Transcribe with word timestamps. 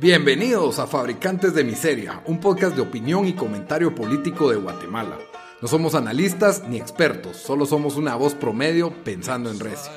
Bienvenidos 0.00 0.78
a 0.78 0.86
Fabricantes 0.86 1.54
de 1.54 1.62
Miseria, 1.62 2.22
un 2.24 2.40
podcast 2.40 2.74
de 2.74 2.80
opinión 2.80 3.26
y 3.26 3.34
comentario 3.34 3.94
político 3.94 4.50
de 4.50 4.56
Guatemala. 4.56 5.18
No 5.60 5.68
somos 5.68 5.94
analistas 5.94 6.66
ni 6.66 6.78
expertos, 6.78 7.36
solo 7.36 7.66
somos 7.66 7.98
una 7.98 8.16
voz 8.16 8.34
promedio 8.34 8.94
pensando 9.04 9.50
en 9.50 9.60
recio. 9.60 9.92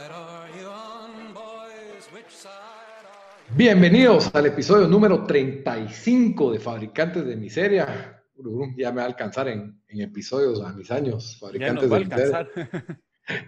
Bienvenidos 3.56 4.30
al 4.36 4.48
episodio 4.48 4.90
número 4.90 5.24
35 5.24 6.52
de 6.52 6.60
Fabricantes 6.60 7.26
de 7.26 7.38
Miseria. 7.38 8.22
Ya 8.76 8.92
me 8.92 8.98
va 8.98 9.04
a 9.04 9.06
alcanzar 9.06 9.48
en, 9.48 9.80
episodios 9.88 10.62
a 10.62 10.74
mis 10.74 10.92
años. 10.92 11.38
Fabricantes 11.40 11.90
de 11.90 12.00
Miseria. 12.00 12.50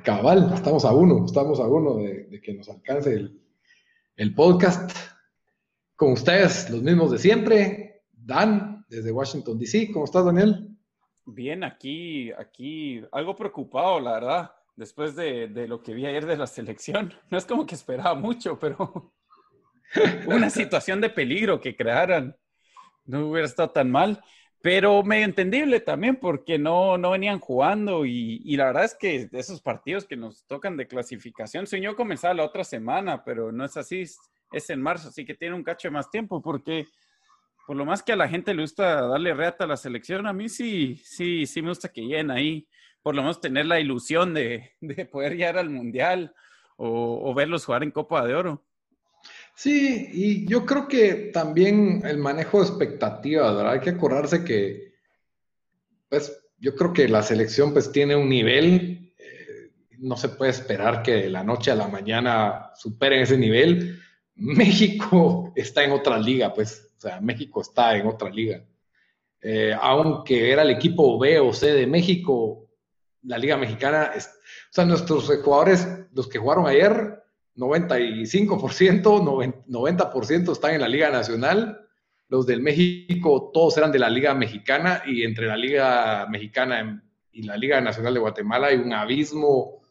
Cabal, 0.05 0.53
estamos 0.55 0.85
a 0.85 0.93
uno, 0.93 1.25
estamos 1.25 1.59
a 1.59 1.67
uno 1.67 1.97
de, 1.97 2.39
que 2.41 2.53
nos 2.53 2.69
alcance 2.69 3.13
el, 3.13 3.41
el 4.15 4.33
podcast. 4.33 5.14
Con 5.95 6.11
ustedes, 6.11 6.69
los 6.69 6.81
mismos 6.81 7.11
de 7.11 7.17
siempre. 7.17 8.03
Dan, 8.11 8.85
desde 8.89 9.11
Washington, 9.11 9.57
D.C. 9.57 9.91
¿Cómo 9.93 10.05
estás, 10.05 10.25
Daniel? 10.25 10.75
Bien, 11.25 11.63
aquí, 11.63 12.31
aquí, 12.33 13.01
algo 13.11 13.35
preocupado, 13.35 13.99
la 13.99 14.13
verdad, 14.13 14.51
después 14.75 15.15
de, 15.15 15.47
lo 15.67 15.81
que 15.81 15.93
vi 15.93 16.05
ayer 16.05 16.25
de 16.25 16.37
la 16.37 16.47
selección. 16.47 17.13
No 17.31 17.37
es 17.37 17.45
como 17.45 17.65
que 17.65 17.75
esperaba 17.75 18.13
mucho, 18.13 18.59
pero 18.59 19.13
una 20.27 20.49
situación 20.49 20.99
de 20.99 21.09
peligro 21.09 21.61
que 21.61 21.75
crearan. 21.75 22.35
No 23.05 23.29
hubiera 23.29 23.47
estado 23.47 23.69
tan 23.69 23.89
mal, 23.89 24.21
pero 24.61 25.01
medio 25.03 25.25
entendible 25.25 25.79
también 25.79 26.17
porque 26.17 26.57
no, 26.57 26.97
no 26.97 27.11
venían 27.11 27.39
jugando 27.39 28.05
y, 28.05 28.41
y 28.43 28.57
la 28.57 28.65
verdad 28.65 28.85
es 28.85 28.95
que 28.95 29.29
esos 29.31 29.61
partidos 29.61 30.05
que 30.05 30.17
nos 30.17 30.45
tocan 30.45 30.75
de 30.75 30.87
clasificación, 30.87 31.67
soñó 31.67 31.95
comenzar 31.95 32.35
la 32.35 32.43
otra 32.43 32.63
semana, 32.63 33.23
pero 33.23 33.51
no 33.51 33.63
es 33.63 33.77
así 33.77 34.05
es 34.55 34.69
en 34.69 34.81
marzo, 34.81 35.09
así 35.09 35.25
que 35.25 35.35
tiene 35.35 35.55
un 35.55 35.63
cacho 35.63 35.87
de 35.87 35.93
más 35.93 36.09
tiempo, 36.09 36.41
porque 36.41 36.87
por 37.65 37.75
lo 37.75 37.85
más 37.85 38.03
que 38.03 38.13
a 38.13 38.15
la 38.15 38.29
gente 38.29 38.53
le 38.53 38.61
gusta 38.61 39.07
darle 39.07 39.33
reata 39.33 39.63
a 39.63 39.67
la 39.67 39.77
selección, 39.77 40.27
a 40.27 40.33
mí 40.33 40.49
sí, 40.49 41.01
sí, 41.03 41.45
sí 41.45 41.61
me 41.61 41.69
gusta 41.69 41.89
que 41.89 42.01
lleguen 42.01 42.31
ahí, 42.31 42.67
por 43.01 43.15
lo 43.15 43.21
menos 43.21 43.41
tener 43.41 43.65
la 43.65 43.79
ilusión 43.79 44.33
de, 44.33 44.71
poder 45.11 45.33
llegar 45.33 45.57
al 45.57 45.69
Mundial 45.69 46.33
o, 46.77 47.33
verlos 47.33 47.65
jugar 47.65 47.83
en 47.83 47.91
Copa 47.91 48.25
de 48.25 48.35
Oro. 48.35 48.65
Sí, 49.55 50.09
y 50.11 50.47
yo 50.47 50.65
creo 50.65 50.87
que 50.87 51.31
también 51.33 52.01
el 52.05 52.17
manejo 52.17 52.59
de 52.59 52.67
expectativas. 52.67 53.55
Hay 53.65 53.79
que 53.79 53.91
acordarse 53.91 54.43
que, 54.43 54.93
pues, 56.09 56.37
yo 56.57 56.75
creo 56.75 56.93
que 56.93 57.07
la 57.07 57.23
selección 57.23 57.73
pues 57.73 57.91
tiene 57.91 58.15
un 58.15 58.29
nivel, 58.29 59.13
eh, 59.17 59.71
no 59.99 60.17
se 60.17 60.29
puede 60.29 60.51
esperar 60.51 61.01
que 61.01 61.13
de 61.13 61.29
la 61.29 61.43
noche 61.43 61.71
a 61.71 61.75
la 61.75 61.87
mañana 61.87 62.71
superen 62.75 63.21
ese 63.21 63.37
nivel, 63.37 63.99
México 64.59 65.53
está 65.55 65.83
en 65.83 65.91
otra 65.91 66.17
liga, 66.17 66.53
pues, 66.53 66.91
o 66.97 66.99
sea, 66.99 67.21
México 67.21 67.61
está 67.61 67.95
en 67.95 68.07
otra 68.07 68.29
liga. 68.29 68.63
Eh, 69.41 69.73
aunque 69.79 70.51
era 70.51 70.63
el 70.63 70.71
equipo 70.71 71.19
B 71.19 71.39
o 71.39 71.53
C 71.53 71.73
de 71.73 71.87
México, 71.87 72.67
la 73.23 73.37
liga 73.37 73.57
mexicana, 73.57 74.11
o 74.15 74.19
sea, 74.71 74.85
nuestros 74.85 75.31
jugadores, 75.43 75.87
los 76.13 76.27
que 76.27 76.39
jugaron 76.39 76.67
ayer, 76.67 77.23
95%, 77.55 79.63
90% 79.67 80.51
están 80.51 80.73
en 80.73 80.81
la 80.81 80.87
liga 80.87 81.09
nacional. 81.09 81.81
Los 82.27 82.45
del 82.45 82.61
México, 82.61 83.51
todos 83.53 83.77
eran 83.77 83.91
de 83.91 83.99
la 83.99 84.09
liga 84.09 84.33
mexicana 84.33 85.03
y 85.05 85.23
entre 85.23 85.47
la 85.47 85.55
liga 85.55 86.27
mexicana 86.29 87.03
y 87.31 87.43
la 87.43 87.57
liga 87.57 87.79
nacional 87.81 88.13
de 88.13 88.19
Guatemala 88.19 88.67
hay 88.67 88.77
un 88.77 88.93
abismo 88.93 89.81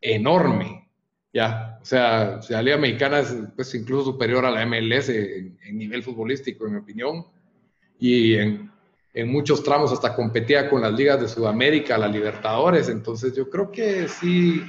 enorme. 0.00 0.73
Ya, 1.34 1.80
o 1.82 1.84
sea, 1.84 2.38
la 2.48 2.62
Liga 2.62 2.76
Mexicana 2.76 3.18
es 3.18 3.36
pues, 3.56 3.74
incluso 3.74 4.12
superior 4.12 4.46
a 4.46 4.52
la 4.52 4.64
MLS 4.64 5.08
en, 5.08 5.58
nivel 5.72 6.04
futbolístico, 6.04 6.64
en 6.64 6.74
mi 6.74 6.78
opinión, 6.78 7.26
y 7.98 8.34
en, 8.34 8.70
en, 9.12 9.32
muchos 9.32 9.64
tramos 9.64 9.90
hasta 9.90 10.14
competía 10.14 10.70
con 10.70 10.82
las 10.82 10.92
ligas 10.92 11.20
de 11.20 11.26
Sudamérica, 11.26 11.98
la 11.98 12.06
Libertadores, 12.06 12.88
entonces 12.88 13.34
yo 13.34 13.50
creo 13.50 13.72
que 13.72 14.06
sí, 14.06 14.62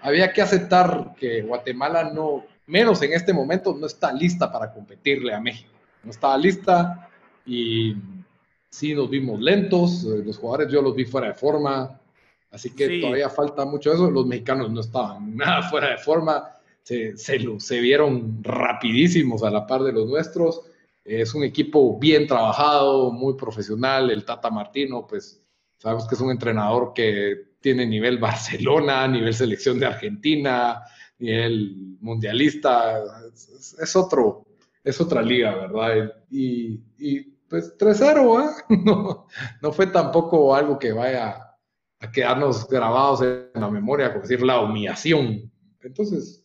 había 0.00 0.32
que 0.32 0.40
aceptar 0.40 1.14
que 1.14 1.42
Guatemala 1.42 2.10
no, 2.10 2.46
menos 2.66 3.02
en 3.02 3.12
este 3.12 3.34
momento, 3.34 3.76
no 3.78 3.86
está 3.86 4.14
lista 4.14 4.50
para 4.50 4.72
competirle 4.72 5.34
a 5.34 5.40
México, 5.40 5.72
no 6.02 6.10
estaba 6.10 6.38
lista 6.38 7.10
y 7.44 7.94
sí 8.70 8.94
nos 8.94 9.10
vimos 9.10 9.38
lentos, 9.42 10.04
eh, 10.04 10.22
los 10.24 10.38
jugadores 10.38 10.72
yo 10.72 10.80
los 10.80 10.94
vi 10.96 11.04
fuera 11.04 11.28
de 11.28 11.34
forma, 11.34 12.00
Así 12.52 12.74
que 12.74 13.00
todavía 13.00 13.30
falta 13.30 13.64
mucho 13.64 13.92
eso. 13.92 14.10
Los 14.10 14.26
mexicanos 14.26 14.70
no 14.70 14.80
estaban 14.80 15.36
nada 15.36 15.62
fuera 15.68 15.90
de 15.90 15.98
forma, 15.98 16.48
se, 16.82 17.16
se, 17.16 17.80
vieron 17.80 18.42
rapidísimos 18.42 19.42
a 19.42 19.50
la 19.50 19.66
par 19.66 19.82
de 19.82 19.92
los 19.92 20.06
nuestros. 20.06 20.62
Es 21.04 21.34
un 21.34 21.44
equipo 21.44 21.98
bien 21.98 22.26
trabajado, 22.26 23.10
muy 23.10 23.34
profesional. 23.34 24.10
El 24.10 24.24
Tata 24.24 24.50
Martino, 24.50 25.06
pues 25.06 25.42
sabemos 25.78 26.06
que 26.06 26.14
es 26.14 26.20
un 26.20 26.30
entrenador 26.30 26.92
que 26.94 27.52
tiene 27.60 27.86
nivel 27.86 28.18
Barcelona, 28.18 29.08
nivel 29.08 29.32
selección 29.32 29.80
de 29.80 29.86
Argentina, 29.86 30.82
nivel 31.18 31.96
mundialista. 32.00 33.02
Es, 33.32 33.96
otro, 33.96 34.44
es 34.84 35.00
otra 35.00 35.22
liga, 35.22 35.54
¿verdad? 35.54 36.12
Y, 36.30 36.80
y 36.98 37.20
pues 37.48 37.76
3-0, 37.78 38.44
¿eh? 38.44 38.76
no, 38.84 39.26
no 39.62 39.72
fue 39.72 39.86
tampoco 39.86 40.54
algo 40.54 40.78
que 40.78 40.92
vaya 40.92 41.51
a 42.02 42.10
quedarnos 42.10 42.68
grabados 42.68 43.22
en 43.22 43.60
la 43.60 43.70
memoria, 43.70 44.08
como 44.12 44.22
decir, 44.22 44.42
la 44.42 44.60
humillación. 44.60 45.50
Entonces, 45.80 46.44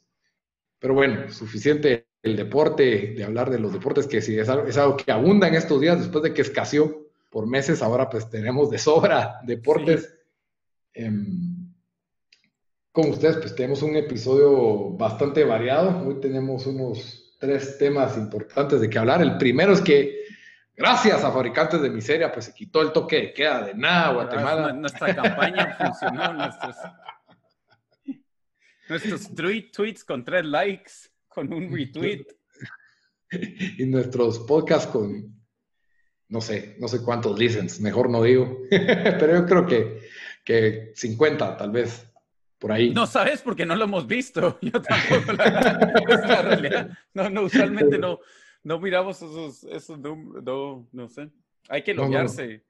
pero 0.80 0.94
bueno, 0.94 1.30
suficiente 1.32 2.08
el 2.22 2.36
deporte, 2.36 3.14
de 3.16 3.24
hablar 3.24 3.50
de 3.50 3.60
los 3.60 3.74
deportes, 3.74 4.06
que 4.06 4.22
si 4.22 4.38
es 4.38 4.48
algo, 4.50 4.98
que 4.98 5.12
abunda 5.12 5.48
en 5.48 5.56
estos 5.56 5.82
días, 5.82 5.98
después 5.98 6.24
de 6.24 6.34
que 6.34 6.44
escaseó 6.44 7.08
por 7.32 7.48
meses, 7.48 7.82
ahora 7.82 8.10
pues 8.10 8.30
tenemos 8.30 8.70
de 8.70 8.78
sobra 8.78 9.40
deportes. 9.44 10.14
Em, 10.94 11.74
con 12.92 13.10
ustedes, 13.10 13.38
pues 13.38 13.56
tenemos 13.56 13.82
un 13.82 13.96
episodio 13.96 14.92
bastante 14.92 15.44
variado. 15.44 16.08
Hoy 16.08 16.20
tenemos 16.20 16.68
unos 16.68 17.36
tres 17.40 17.78
temas 17.78 18.18
importantes 18.18 18.82
de 18.82 18.90
que 18.90 18.98
hablar. 18.98 19.22
El 19.22 19.38
primero 19.38 19.74
es 19.74 19.82
que 19.82 20.27
Gracias 20.78 21.24
a 21.24 21.32
Fabricantes 21.32 21.82
de 21.82 21.90
Miseria, 21.90 22.32
pues 22.32 22.46
se 22.46 22.54
quitó 22.54 22.84
el 22.84 22.92
toque 22.92 23.16
de 23.16 23.34
queda 23.34 23.66
de 23.66 23.74
nada, 23.74 24.14
Guatemala. 24.14 24.72
Nuestra 24.74 25.16
campaña 25.16 25.76
funcionó, 25.80 26.34
nuestros, 26.34 26.76
nuestros 28.88 29.36
tweets 29.72 30.04
con 30.04 30.24
tres 30.24 30.46
likes, 30.46 30.92
con 31.28 31.52
un 31.52 31.76
retweet. 31.76 32.26
Y 33.78 33.86
nuestros 33.86 34.40
podcasts 34.40 34.88
con, 34.88 35.36
no 36.30 36.40
sé, 36.40 36.78
no 36.80 36.88
sé 36.88 37.04
cuántos 37.04 37.38
listens, 37.38 37.82
mejor 37.82 38.10
no 38.10 38.24
digo, 38.24 38.60
pero 38.70 39.34
yo 39.34 39.46
creo 39.46 39.66
que, 39.66 40.00
que 40.46 40.94
50 40.96 41.58
tal 41.58 41.72
vez, 41.72 42.10
por 42.58 42.72
ahí. 42.72 42.92
No 42.92 43.06
sabes 43.06 43.42
porque 43.42 43.66
no 43.66 43.76
lo 43.76 43.84
hemos 43.84 44.08
visto, 44.08 44.58
yo 44.62 44.82
tampoco, 44.82 45.34
la, 45.34 46.42
realidad. 46.42 46.90
No, 47.14 47.30
no, 47.30 47.42
usualmente 47.42 47.98
no 47.98 48.22
no 48.68 48.80
miramos 48.80 49.22
esos, 49.22 49.64
esos 49.64 49.98
no, 49.98 50.86
no 50.92 51.08
sé. 51.08 51.30
Hay 51.70 51.84
que 51.84 51.94
loguearse. 51.94 52.66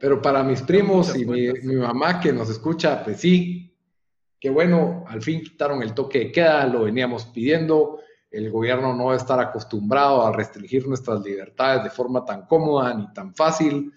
Pero 0.00 0.20
para 0.20 0.42
mis 0.42 0.60
primos 0.60 1.16
y 1.16 1.24
mi, 1.24 1.76
mamá 1.76 2.18
que 2.18 2.32
nos 2.32 2.50
escucha, 2.50 3.04
pues 3.04 3.20
sí, 3.20 3.72
qué 4.40 4.50
bueno, 4.50 5.04
al 5.06 5.22
fin 5.22 5.40
quitaron 5.40 5.84
el 5.84 5.94
toque 5.94 6.18
de 6.18 6.32
queda, 6.32 6.66
lo 6.66 6.82
veníamos 6.82 7.26
pidiendo. 7.26 8.00
El 8.28 8.50
gobierno 8.50 8.92
no 8.92 9.06
va 9.06 9.12
a 9.12 9.18
estar 9.18 9.38
acostumbrado 9.38 10.26
a 10.26 10.32
restringir 10.32 10.88
nuestras 10.88 11.22
libertades 11.22 11.84
de 11.84 11.90
forma 11.90 12.24
tan 12.24 12.46
cómoda 12.46 12.92
ni 12.92 13.12
tan 13.12 13.32
fácil. 13.32 13.92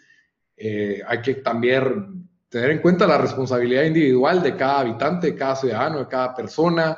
Eh, 0.55 1.01
hay 1.07 1.19
que 1.19 1.35
también 1.35 2.29
tener 2.47 2.69
en 2.69 2.79
cuenta 2.79 3.07
la 3.07 3.17
responsabilidad 3.17 3.85
individual 3.85 4.43
de 4.43 4.55
cada 4.55 4.81
habitante, 4.81 5.31
de 5.31 5.35
cada 5.35 5.55
ciudadano, 5.55 5.97
de 5.97 6.07
cada 6.07 6.35
persona. 6.35 6.95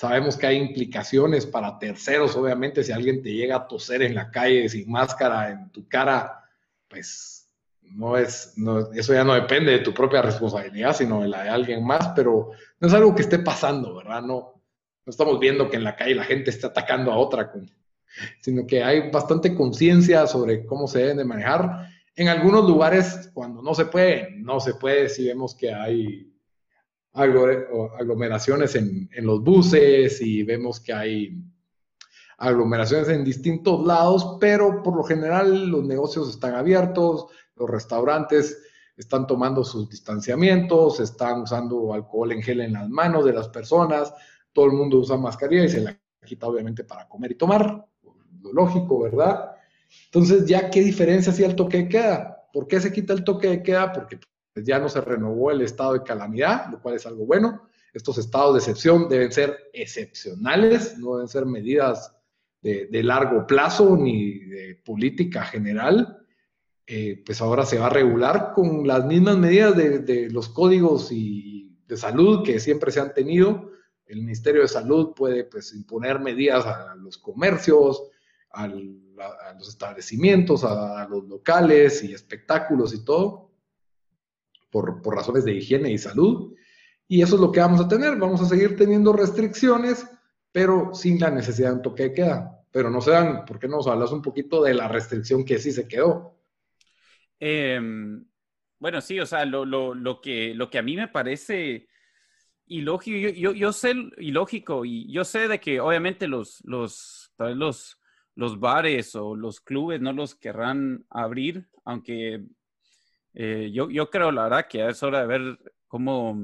Sabemos 0.00 0.38
que 0.38 0.46
hay 0.46 0.56
implicaciones 0.56 1.44
para 1.44 1.78
terceros, 1.78 2.34
obviamente, 2.34 2.82
si 2.82 2.90
alguien 2.90 3.22
te 3.22 3.34
llega 3.34 3.56
a 3.56 3.68
toser 3.68 4.00
en 4.00 4.14
la 4.14 4.30
calle 4.30 4.66
sin 4.66 4.90
máscara 4.90 5.50
en 5.50 5.70
tu 5.72 5.86
cara, 5.88 6.42
pues 6.88 7.50
no 7.82 8.16
es, 8.16 8.54
eso 8.94 9.12
ya 9.12 9.24
no 9.24 9.34
depende 9.34 9.72
de 9.72 9.80
tu 9.80 9.92
propia 9.92 10.22
responsabilidad, 10.22 10.96
sino 10.96 11.20
de 11.20 11.28
la 11.28 11.42
de 11.42 11.50
alguien 11.50 11.84
más, 11.84 12.12
pero 12.16 12.48
no 12.78 12.88
es 12.88 12.94
algo 12.94 13.14
que 13.14 13.20
esté 13.20 13.40
pasando, 13.40 13.94
¿verdad? 13.94 14.22
No, 14.22 14.62
no 15.04 15.10
estamos 15.10 15.38
viendo 15.38 15.68
que 15.68 15.76
en 15.76 15.84
la 15.84 15.96
calle 15.96 16.14
la 16.14 16.24
gente 16.24 16.48
está 16.48 16.68
atacando 16.68 17.12
a 17.12 17.18
otra, 17.18 17.52
sino 18.40 18.66
que 18.66 18.82
hay 18.82 19.10
bastante 19.10 19.54
conciencia 19.54 20.26
sobre 20.26 20.64
cómo 20.64 20.88
se 20.88 21.00
deben 21.00 21.18
de 21.18 21.24
manejar. 21.26 21.90
En 22.16 22.28
algunos 22.28 22.66
lugares, 22.66 23.30
cuando 23.34 23.60
no 23.60 23.74
se 23.74 23.84
puede, 23.84 24.30
no 24.38 24.60
se 24.60 24.72
puede, 24.72 25.10
si 25.10 25.26
vemos 25.26 25.54
que 25.54 25.74
hay 25.74 26.29
aglomeraciones 27.12 28.76
en, 28.76 29.08
los 29.22 29.42
buses 29.42 30.20
y 30.20 30.42
vemos 30.42 30.80
que 30.80 30.92
hay 30.92 31.42
aglomeraciones 32.38 33.08
en 33.08 33.24
distintos 33.24 33.84
lados, 33.86 34.36
pero 34.40 34.82
por 34.82 34.96
lo 34.96 35.02
general 35.02 35.68
los 35.68 35.84
negocios 35.84 36.30
están 36.30 36.54
abiertos, 36.54 37.26
los 37.56 37.68
restaurantes 37.68 38.62
están 38.96 39.26
tomando 39.26 39.64
sus 39.64 39.88
distanciamientos, 39.88 41.00
están 41.00 41.42
usando 41.42 41.92
alcohol 41.92 42.32
en 42.32 42.42
gel 42.42 42.60
en 42.60 42.74
las 42.74 42.88
manos 42.88 43.24
de 43.24 43.32
las 43.32 43.48
personas, 43.48 44.12
todo 44.52 44.66
el 44.66 44.72
mundo 44.72 44.98
usa 44.98 45.16
mascarilla 45.16 45.64
y 45.64 45.68
se 45.68 45.80
la 45.80 46.00
quita 46.24 46.46
obviamente 46.46 46.84
para 46.84 47.08
comer 47.08 47.32
y 47.32 47.34
tomar, 47.34 47.86
lo 48.40 48.52
lógico, 48.52 49.00
¿verdad? 49.00 49.52
Entonces, 50.06 50.46
ya, 50.46 50.70
¿qué 50.70 50.80
diferencia 50.80 51.32
hacía 51.32 51.46
el 51.46 51.56
toque 51.56 51.78
de 51.78 51.88
queda? 51.88 52.48
¿Por 52.52 52.66
qué 52.66 52.80
se 52.80 52.92
quita 52.92 53.12
el 53.12 53.24
toque 53.24 53.48
de 53.48 53.62
queda? 53.62 53.92
Porque 53.92 54.18
pues, 54.52 54.66
ya 54.66 54.78
no 54.78 54.88
se 54.88 55.00
renovó 55.00 55.50
el 55.50 55.62
estado 55.62 55.94
de 55.94 56.02
calamidad, 56.02 56.70
lo 56.70 56.80
cual 56.80 56.96
es 56.96 57.06
algo 57.06 57.26
bueno. 57.26 57.68
Estos 57.92 58.18
estados 58.18 58.54
de 58.54 58.58
excepción 58.58 59.08
deben 59.08 59.32
ser 59.32 59.56
excepcionales, 59.72 60.98
no 60.98 61.16
deben 61.16 61.28
ser 61.28 61.46
medidas 61.46 62.14
de, 62.62 63.02
largo 63.02 63.46
plazo 63.46 63.96
ni 63.96 64.38
de 64.38 64.80
política 64.84 65.44
general. 65.44 66.18
Eh, 66.86 67.22
pues 67.24 67.40
ahora 67.40 67.64
se 67.64 67.78
va 67.78 67.86
a 67.86 67.90
regular 67.90 68.52
con 68.54 68.86
las 68.86 69.04
mismas 69.04 69.38
medidas 69.38 69.76
de, 69.76 70.28
los 70.30 70.48
códigos 70.48 71.10
y 71.12 71.78
de 71.86 71.96
salud 71.96 72.44
que 72.44 72.60
siempre 72.60 72.90
se 72.90 73.00
han 73.00 73.14
tenido. 73.14 73.70
El 74.06 74.22
Ministerio 74.22 74.62
de 74.62 74.68
Salud 74.68 75.14
puede 75.14 75.44
pues, 75.44 75.72
imponer 75.72 76.18
medidas 76.18 76.66
a 76.66 76.94
los 76.96 77.16
comercios, 77.18 78.10
a, 78.52 78.66
los 78.66 79.68
establecimientos, 79.68 80.64
a, 80.64 81.06
los 81.08 81.24
locales 81.24 82.02
y 82.02 82.12
espectáculos 82.12 82.94
y 82.94 83.04
todo, 83.04 83.49
por, 84.70 85.02
por 85.02 85.14
razones 85.14 85.44
de 85.44 85.54
higiene 85.54 85.90
y 85.90 85.98
salud. 85.98 86.54
Y 87.08 87.22
eso 87.22 87.34
es 87.34 87.40
lo 87.40 87.50
que 87.50 87.60
vamos 87.60 87.80
a 87.80 87.88
tener. 87.88 88.16
Vamos 88.16 88.40
a 88.40 88.46
seguir 88.46 88.76
teniendo 88.76 89.12
restricciones, 89.12 90.06
pero 90.52 90.94
sin 90.94 91.18
la 91.18 91.30
necesidad 91.30 91.70
de 91.70 91.76
un 91.76 91.82
toque 91.82 92.04
de 92.04 92.12
queda. 92.12 92.64
Pero 92.70 92.88
no 92.88 93.00
se 93.00 93.10
dan, 93.10 93.44
¿por 93.44 93.58
qué 93.58 93.66
no 93.66 93.76
nos 93.76 93.88
hablas 93.88 94.12
un 94.12 94.22
poquito 94.22 94.62
de 94.62 94.74
la 94.74 94.86
restricción 94.86 95.44
que 95.44 95.58
sí 95.58 95.72
se 95.72 95.88
quedó? 95.88 96.38
Em, 97.40 98.24
bueno, 98.78 99.00
sí, 99.00 99.18
o 99.18 99.26
sea, 99.26 99.44
lo, 99.44 99.64
lo, 99.64 99.94
lo, 99.94 100.20
que, 100.20 100.54
lo 100.54 100.70
que 100.70 100.78
a 100.78 100.82
mí 100.82 100.94
me 100.94 101.08
parece 101.08 101.88
ilógico, 102.66 103.30
yo, 103.36 103.52
yo, 103.52 103.72
sé 103.72 103.92
ilógico 104.18 104.84
y 104.84 105.10
yo 105.10 105.24
sé 105.24 105.48
de 105.48 105.58
que 105.58 105.80
obviamente 105.80 106.28
los, 106.28 106.62
los, 106.64 107.32
los, 107.38 107.98
los 108.36 108.60
bares 108.60 109.16
o 109.16 109.34
los 109.34 109.60
clubes 109.60 110.00
no 110.00 110.12
los 110.12 110.36
querrán 110.36 111.04
abrir, 111.10 111.68
aunque 111.84 112.44
eh, 113.34 113.70
yo, 113.72 114.10
creo 114.10 114.32
la 114.32 114.44
verdad 114.44 114.66
que 114.68 114.86
es 114.86 115.02
hora 115.02 115.20
de 115.20 115.26
ver 115.26 115.58
cómo, 115.86 116.36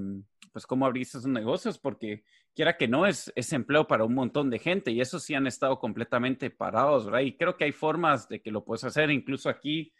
pues 0.52 0.66
cómo 0.66 0.86
abrir 0.86 1.02
esos 1.02 1.26
negocios, 1.26 1.78
porque 1.78 2.24
quiera 2.54 2.76
que 2.76 2.88
no, 2.88 3.06
es, 3.06 3.32
empleo 3.52 3.86
para 3.86 4.04
un 4.04 4.14
montón 4.14 4.50
de 4.50 4.58
gente 4.58 4.90
y 4.90 5.00
eso 5.00 5.18
sí 5.18 5.34
han 5.34 5.46
estado 5.46 5.78
completamente 5.78 6.50
parados, 6.50 7.06
¿verdad? 7.06 7.20
Y 7.20 7.36
creo 7.36 7.56
que 7.56 7.64
hay 7.64 7.72
formas 7.72 8.28
de 8.28 8.40
que 8.40 8.50
lo 8.50 8.64
puedes 8.64 8.84
hacer, 8.84 9.10
incluso 9.10 9.48
aquí 9.48 9.92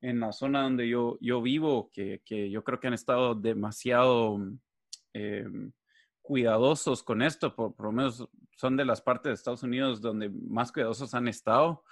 en 0.00 0.20
la 0.20 0.32
zona 0.32 0.62
donde 0.62 0.88
yo, 0.88 1.16
yo 1.20 1.40
vivo, 1.40 1.90
que, 1.92 2.20
yo 2.50 2.62
creo 2.62 2.78
que 2.78 2.88
han 2.88 2.94
estado 2.94 3.34
demasiado 3.34 4.38
eh, 5.14 5.46
cuidadosos 6.20 7.02
con 7.02 7.22
esto, 7.22 7.54
por, 7.54 7.74
lo 7.78 7.92
menos 7.92 8.28
son 8.56 8.76
de 8.76 8.84
las 8.84 9.00
partes 9.00 9.30
de 9.30 9.34
Estados 9.34 9.62
Unidos 9.62 10.00
donde 10.00 10.28
más 10.28 10.72
cuidadosos 10.72 11.14
han 11.14 11.28
estado. 11.28 11.84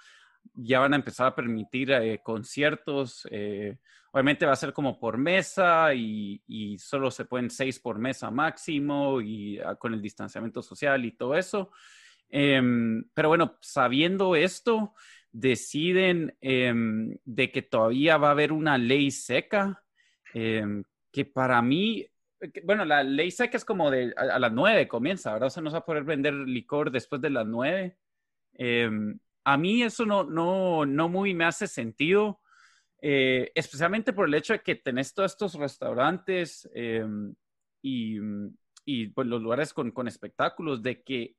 Ya 0.53 0.79
van 0.79 0.93
a 0.93 0.97
empezar 0.97 1.27
a 1.27 1.35
permitir 1.35 1.91
eh, 1.91 2.21
conciertos. 2.23 3.27
Eh, 3.31 3.77
obviamente 4.11 4.45
va 4.45 4.53
a 4.53 4.57
ser 4.57 4.73
como 4.73 4.99
por 4.99 5.17
mesa 5.17 5.93
y, 5.93 6.77
solo 6.77 7.09
se 7.11 7.25
pueden 7.25 7.49
seis 7.49 7.79
por 7.79 7.97
mesa 7.99 8.29
máximo 8.31 9.21
y 9.21 9.59
ah, 9.59 9.75
con 9.75 9.93
el 9.93 10.01
distanciamiento 10.01 10.61
social 10.61 11.05
y 11.05 11.13
todo 11.13 11.35
eso. 11.35 11.71
Em, 12.29 13.03
pero 13.13 13.29
bueno, 13.29 13.57
sabiendo 13.61 14.35
esto, 14.35 14.93
deciden 15.31 16.35
em, 16.41 17.17
de 17.25 17.51
que 17.51 17.61
todavía 17.61 18.17
va 18.17 18.29
a 18.29 18.31
haber 18.31 18.51
una 18.51 18.77
ley 18.77 19.11
seca, 19.11 19.83
em, 20.33 20.83
que 21.11 21.25
para 21.25 21.61
mí 21.61 22.07
bueno, 22.63 22.85
la 22.85 23.03
ley 23.03 23.31
seca 23.31 23.57
es 23.57 23.65
como 23.65 23.89
de 23.89 24.13
a, 24.17 24.39
las 24.39 24.51
nueve 24.51 24.87
comienza, 24.87 25.33
¿verdad? 25.33 25.47
O 25.47 25.49
sea, 25.49 25.63
no 25.63 25.69
se 25.69 25.75
va 25.75 25.79
a 25.79 25.85
poder 25.85 26.03
vender 26.03 26.33
licor 26.33 26.91
después 26.91 27.21
de 27.21 27.29
las 27.29 27.45
nueve. 27.45 27.97
A 29.43 29.57
mí 29.57 29.83
eso 29.83 30.05
no, 30.05 30.23
no, 30.23 30.85
no 30.85 31.09
muy 31.09 31.33
me 31.33 31.45
hace 31.45 31.67
sentido, 31.67 32.39
eh, 33.01 33.51
especialmente 33.55 34.13
por 34.13 34.27
el 34.27 34.33
hecho 34.33 34.53
de 34.53 34.61
que 34.61 34.75
tenés 34.75 35.13
todos 35.13 35.31
estos 35.31 35.55
restaurantes 35.55 36.69
em, 36.73 37.35
y, 37.81 38.17
y 38.85 39.07
pues, 39.07 39.27
los 39.27 39.41
lugares 39.41 39.73
con, 39.73 39.91
con, 39.91 40.07
espectáculos 40.07 40.81
de 40.81 41.03
que, 41.03 41.35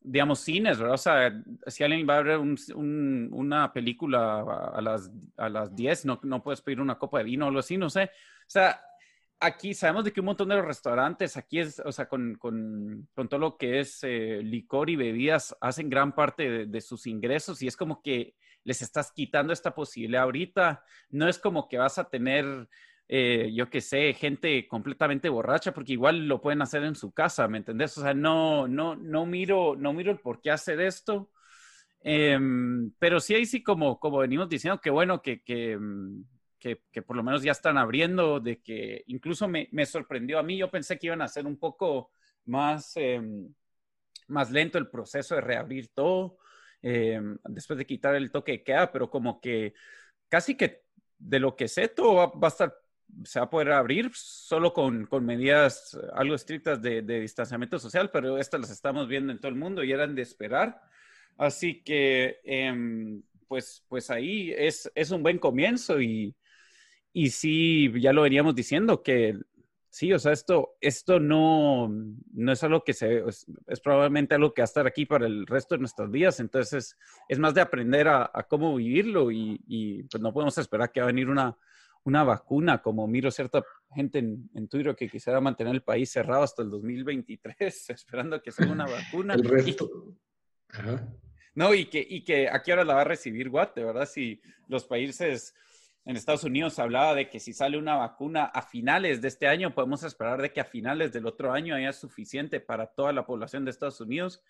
digamos, 0.00 0.40
cines, 0.40 0.78
¿verdad? 0.78 0.94
O 0.94 0.98
sea, 0.98 1.42
si 1.66 1.84
alguien 1.84 2.08
va 2.08 2.16
a 2.18 2.22
ver 2.22 2.38
un, 2.38 3.28
una 3.32 3.72
película 3.72 4.40
a, 4.74 4.80
las, 4.80 5.10
a 5.36 5.48
las 5.50 5.74
10, 5.76 6.06
no, 6.06 6.20
no 6.22 6.42
puedes 6.42 6.62
pedir 6.62 6.80
una 6.80 6.98
copa 6.98 7.18
de 7.18 7.24
vino 7.24 7.44
o 7.44 7.48
algo 7.48 7.60
así, 7.60 7.76
no 7.76 7.90
sé. 7.90 8.04
O 8.04 8.50
sea, 8.50 8.80
aquí 9.40 9.74
sabemos 9.74 10.04
de 10.04 10.12
que 10.12 10.20
un 10.20 10.26
montón 10.26 10.48
de 10.50 10.56
los 10.56 10.64
restaurantes, 10.64 11.36
aquí 11.36 11.58
es, 11.58 11.80
o 11.80 11.90
sea, 11.90 12.08
con, 12.08 12.36
con, 12.36 13.08
con 13.14 13.28
todo 13.28 13.40
lo 13.40 13.56
que 13.56 13.80
es 13.80 14.00
eh, 14.02 14.40
licor 14.42 14.90
y 14.90 14.96
bebidas, 14.96 15.56
hacen 15.60 15.88
gran 15.88 16.14
parte 16.14 16.66
de, 16.66 16.80
sus 16.80 17.06
ingresos 17.06 17.62
y 17.62 17.66
es 17.66 17.76
como 17.76 18.02
que 18.02 18.34
les 18.64 18.82
estás 18.82 19.12
quitando 19.12 19.52
esta 19.52 19.74
posibilidad 19.74 20.24
ahorita. 20.24 20.84
No 21.08 21.26
es 21.26 21.38
como 21.38 21.68
que 21.68 21.78
vas 21.78 21.98
a 21.98 22.10
tener, 22.10 22.68
eh, 23.08 23.50
yo 23.54 23.70
qué 23.70 23.80
sé, 23.80 24.12
gente 24.12 24.68
completamente 24.68 25.30
borracha, 25.30 25.72
porque 25.72 25.94
igual 25.94 26.28
lo 26.28 26.42
pueden 26.42 26.60
hacer 26.62 26.84
en 26.84 26.94
su 26.94 27.12
casa, 27.12 27.48
¿me 27.48 27.58
entendés? 27.58 27.96
O 27.96 28.02
sea, 28.02 28.12
no, 28.12 28.68
no, 28.68 28.94
no 28.96 29.24
miro, 29.26 29.74
no 29.76 29.94
miro 29.94 30.12
el 30.12 30.20
por 30.20 30.40
qué 30.42 30.50
hacer 30.50 30.80
esto. 30.80 31.30
Em, 32.02 32.92
pero 32.98 33.20
sí, 33.20 33.34
ahí 33.34 33.46
sí, 33.46 33.62
como, 33.62 33.98
como 33.98 34.18
venimos 34.18 34.48
diciendo, 34.48 34.80
que 34.80 34.90
bueno, 34.90 35.22
que, 35.22 35.42
que 35.42 35.78
mm, 36.62 36.90
que, 36.92 37.02
por 37.02 37.16
lo 37.16 37.22
menos 37.22 37.42
ya 37.42 37.52
están 37.52 37.78
abriendo, 37.78 38.40
de 38.40 38.60
que 38.60 39.04
incluso 39.06 39.48
me, 39.48 39.68
sorprendió 39.86 40.38
a 40.38 40.42
mí, 40.42 40.56
yo 40.58 40.70
pensé 40.70 40.98
que 40.98 41.06
iban 41.08 41.22
a 41.22 41.28
ser 41.28 41.46
un 41.46 41.58
poco 41.58 42.10
más, 42.46 42.92
em, 42.96 43.52
más 44.28 44.50
lento 44.50 44.78
el 44.78 44.88
proceso 44.88 45.34
de 45.34 45.40
reabrir 45.40 45.88
todo, 45.94 46.38
em, 46.82 47.38
después 47.44 47.78
de 47.78 47.86
quitar 47.86 48.14
el 48.14 48.30
toque 48.30 48.52
de 48.52 48.62
queda, 48.64 48.92
pero 48.92 49.10
como 49.10 49.40
que 49.40 49.74
casi 50.28 50.56
que 50.56 50.84
de 51.18 51.38
lo 51.40 51.56
que 51.56 51.68
sé, 51.68 51.88
todo 51.88 52.14
va, 52.14 52.32
a 52.42 52.48
estar 52.48 52.74
se 53.24 53.40
va 53.40 53.46
a 53.46 53.50
poder 53.50 53.72
abrir 53.72 54.10
solo 54.14 54.72
con, 54.72 55.06
con 55.06 55.26
medidas 55.26 55.98
algo 56.14 56.34
estrictas 56.34 56.80
de, 56.80 57.02
de, 57.02 57.20
distanciamiento 57.20 57.78
social, 57.78 58.10
pero 58.12 58.38
estas 58.38 58.60
las 58.60 58.70
estamos 58.70 59.08
viendo 59.08 59.32
en 59.32 59.40
todo 59.40 59.50
el 59.50 59.58
mundo 59.58 59.82
y 59.84 59.92
eran 59.92 60.14
de 60.14 60.22
esperar. 60.22 60.80
Así 61.36 61.82
que, 61.82 62.40
em, 62.44 63.22
pues, 63.48 63.84
pues 63.88 64.10
ahí 64.10 64.52
es, 64.56 64.90
es 64.94 65.10
un 65.10 65.22
buen 65.22 65.38
comienzo 65.38 66.00
y, 66.00 66.34
y 67.12 67.30
sí, 67.30 67.92
ya 68.00 68.12
lo 68.12 68.22
veníamos 68.22 68.54
diciendo 68.54 69.02
que 69.02 69.38
sí, 69.90 70.12
o 70.12 70.18
sea, 70.18 70.32
esto, 70.32 70.76
esto 70.80 71.18
no, 71.18 71.88
no 71.88 72.52
es 72.52 72.62
algo 72.62 72.84
que 72.84 72.92
se, 72.92 73.24
es, 73.26 73.80
probablemente 73.82 74.34
algo 74.34 74.54
que 74.54 74.62
va 74.62 74.64
a 74.64 74.66
estar 74.66 74.86
aquí 74.86 75.04
para 75.04 75.26
el 75.26 75.46
resto 75.46 75.74
de 75.74 75.80
nuestras 75.80 76.10
vidas. 76.10 76.40
Entonces, 76.40 76.96
es 77.28 77.38
más 77.38 77.54
de 77.54 77.60
aprender 77.60 78.08
a, 78.08 78.30
cómo 78.48 78.76
vivirlo 78.76 79.30
y, 79.30 79.60
y, 79.66 80.04
pues 80.04 80.22
no 80.22 80.32
podemos 80.32 80.56
esperar 80.58 80.92
que 80.92 81.00
va 81.00 81.06
a 81.06 81.12
venir 81.12 81.28
una, 81.28 81.56
una 82.04 82.24
vacuna, 82.24 82.80
como 82.80 83.06
miro 83.06 83.30
cierta 83.30 83.64
gente 83.94 84.20
en, 84.20 84.48
en, 84.54 84.68
Twitter 84.68 84.94
que 84.94 85.08
quisiera 85.08 85.40
mantener 85.40 85.74
el 85.74 85.82
país 85.82 86.10
cerrado 86.10 86.44
hasta 86.44 86.62
el 86.62 86.70
2023, 86.70 87.90
esperando 87.90 88.40
que 88.40 88.52
sea 88.52 88.70
una 88.70 88.86
vacuna. 88.86 89.34
El 89.34 89.44
resto. 89.44 89.90
No, 91.54 91.74
y 91.74 91.86
que, 91.86 92.06
y 92.08 92.22
que 92.22 92.48
aquí 92.48 92.70
ahora 92.70 92.84
la 92.84 92.94
va 92.94 93.00
a 93.00 93.04
recibir 93.04 93.50
Guate, 93.50 93.82
¿verdad? 93.82 94.06
Si 94.06 94.40
los 94.68 94.84
países 94.84 95.52
en 96.04 96.16
Estados 96.16 96.44
Unidos 96.44 96.78
hablaba 96.78 97.14
de 97.14 97.28
que 97.28 97.40
si 97.40 97.52
sale 97.52 97.76
una 97.76 97.96
vacuna 97.96 98.44
a 98.44 98.62
finales 98.62 99.20
de 99.20 99.28
este 99.28 99.46
año, 99.46 99.74
podemos 99.74 100.02
esperar 100.02 100.40
de 100.40 100.52
que 100.52 100.60
a 100.60 100.64
finales 100.64 101.12
del 101.12 101.26
otro 101.26 101.52
año 101.52 101.74
haya 101.74 101.92
suficiente 101.92 102.60
para 102.60 102.86
toda 102.86 103.12
la 103.12 103.26
población 103.26 103.64
de 103.64 103.70
Estados 103.70 104.00
Unidos. 104.00 104.42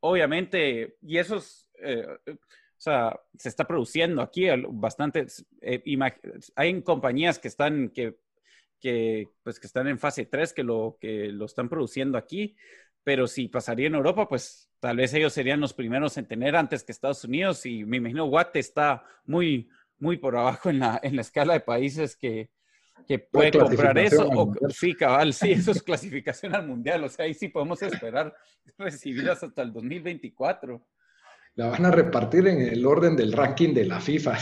Obviamente, 0.00 0.96
y 1.02 1.18
eso 1.18 1.36
es, 1.36 1.70
eh, 1.82 2.06
o 2.26 2.80
sea, 2.80 3.18
se 3.36 3.48
está 3.48 3.66
produciendo 3.66 4.20
aquí 4.22 4.46
bastante. 4.68 5.26
Eh, 5.62 5.82
hay 6.54 6.82
compañías 6.82 7.38
que 7.38 7.48
están, 7.48 7.88
que, 7.88 8.18
que, 8.78 9.28
pues, 9.42 9.58
que 9.58 9.66
están 9.66 9.88
en 9.88 9.98
fase 9.98 10.26
3 10.26 10.52
que 10.52 10.62
lo, 10.62 10.98
que 11.00 11.28
lo 11.32 11.46
están 11.46 11.68
produciendo 11.68 12.18
aquí, 12.18 12.54
pero 13.02 13.26
si 13.26 13.48
pasaría 13.48 13.86
en 13.86 13.94
Europa, 13.94 14.28
pues 14.28 14.70
tal 14.78 14.98
vez 14.98 15.12
ellos 15.14 15.32
serían 15.32 15.60
los 15.60 15.72
primeros 15.72 16.18
en 16.18 16.26
tener 16.26 16.54
antes 16.54 16.84
que 16.84 16.92
Estados 16.92 17.24
Unidos 17.24 17.64
y 17.66 17.84
me 17.84 17.96
imagino 17.96 18.26
Watt 18.26 18.54
está 18.56 19.04
muy 19.24 19.68
muy 19.98 20.16
por 20.16 20.36
abajo 20.36 20.70
en 20.70 20.80
la, 20.80 21.00
en 21.02 21.16
la 21.16 21.22
escala 21.22 21.54
de 21.54 21.60
países 21.60 22.16
que, 22.16 22.50
que 23.06 23.18
puede 23.18 23.52
comprar 23.52 23.98
eso. 23.98 24.28
O, 24.28 24.54
sí, 24.68 24.94
cabal, 24.94 25.32
sí, 25.32 25.52
eso 25.52 25.70
es 25.70 25.82
clasificación 25.82 26.54
al 26.54 26.66
mundial. 26.66 27.04
O 27.04 27.08
sea, 27.08 27.24
ahí 27.24 27.34
sí 27.34 27.48
podemos 27.48 27.80
esperar 27.82 28.34
recibirlas 28.78 29.42
hasta 29.42 29.62
el 29.62 29.72
2024. 29.72 30.86
La 31.54 31.68
van 31.68 31.86
a 31.86 31.90
repartir 31.90 32.46
en 32.46 32.60
el 32.60 32.86
orden 32.86 33.16
del 33.16 33.32
ranking 33.32 33.74
de 33.74 33.84
la 33.86 34.00
FIFA. 34.00 34.36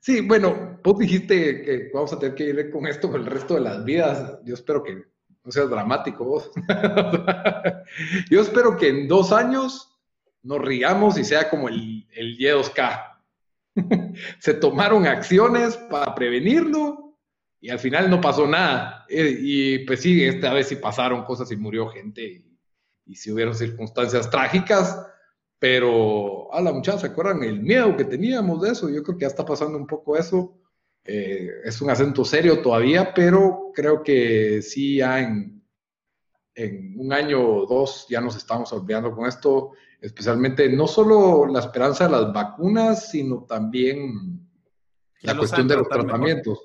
Sí. 0.00 0.20
bueno, 0.20 0.80
vos 0.82 0.98
dijiste 0.98 1.62
que 1.62 1.90
vamos 1.94 2.12
a 2.12 2.18
tener 2.18 2.34
que 2.34 2.46
ir 2.46 2.70
con 2.72 2.88
esto 2.88 3.08
con 3.08 3.20
el 3.20 3.26
resto 3.26 3.54
de 3.54 3.60
las 3.60 3.84
vidas. 3.84 4.40
Yo 4.44 4.54
espero 4.54 4.82
que 4.82 5.04
no 5.44 5.52
seas 5.52 5.70
dramático 5.70 6.24
vos. 6.24 6.50
Yo 8.30 8.40
espero 8.40 8.76
que 8.76 8.88
en 8.88 9.06
dos 9.06 9.30
años 9.30 9.91
nos 10.42 10.60
riamos 10.60 11.18
y 11.18 11.24
sea 11.24 11.48
como 11.48 11.68
el, 11.68 12.06
el 12.12 12.38
Y2K. 12.38 13.18
Se 14.38 14.54
tomaron 14.54 15.06
acciones 15.06 15.76
para 15.76 16.14
prevenirlo 16.14 17.18
y 17.60 17.70
al 17.70 17.78
final 17.78 18.10
no 18.10 18.20
pasó 18.20 18.46
nada. 18.46 19.06
Eh, 19.08 19.36
y 19.40 19.78
pues 19.80 20.00
sí, 20.00 20.24
esta 20.24 20.52
vez 20.52 20.68
sí 20.68 20.76
pasaron 20.76 21.24
cosas 21.24 21.50
y 21.52 21.56
murió 21.56 21.88
gente 21.88 22.22
y, 22.22 22.58
y 23.06 23.14
si 23.14 23.30
hubieron 23.30 23.54
circunstancias 23.54 24.28
trágicas, 24.30 25.06
pero 25.58 26.52
a 26.52 26.60
la 26.60 26.72
muchacha, 26.72 26.98
¿se 26.98 27.06
acuerdan 27.06 27.44
el 27.44 27.60
miedo 27.60 27.96
que 27.96 28.04
teníamos 28.04 28.62
de 28.62 28.70
eso? 28.70 28.90
Yo 28.90 29.02
creo 29.02 29.16
que 29.16 29.22
ya 29.22 29.28
está 29.28 29.44
pasando 29.44 29.78
un 29.78 29.86
poco 29.86 30.16
eso. 30.16 30.58
Eh, 31.04 31.48
es 31.64 31.80
un 31.80 31.90
acento 31.90 32.24
serio 32.24 32.60
todavía, 32.60 33.14
pero 33.14 33.70
creo 33.74 34.02
que 34.02 34.60
sí 34.62 34.96
ya 34.96 35.20
en, 35.20 35.61
en 36.54 36.94
un 36.98 37.12
año 37.12 37.40
o 37.40 37.66
dos 37.66 38.06
ya 38.08 38.20
nos 38.20 38.36
estamos 38.36 38.72
olvidando 38.72 39.14
con 39.14 39.26
esto, 39.26 39.72
especialmente 40.00 40.68
no 40.70 40.86
solo 40.86 41.46
la 41.46 41.60
esperanza 41.60 42.04
de 42.04 42.10
las 42.12 42.32
vacunas, 42.32 43.10
sino 43.10 43.44
también 43.44 44.48
la 45.22 45.36
cuestión 45.36 45.68
de 45.68 45.76
los 45.76 45.88
tratamientos. 45.88 46.58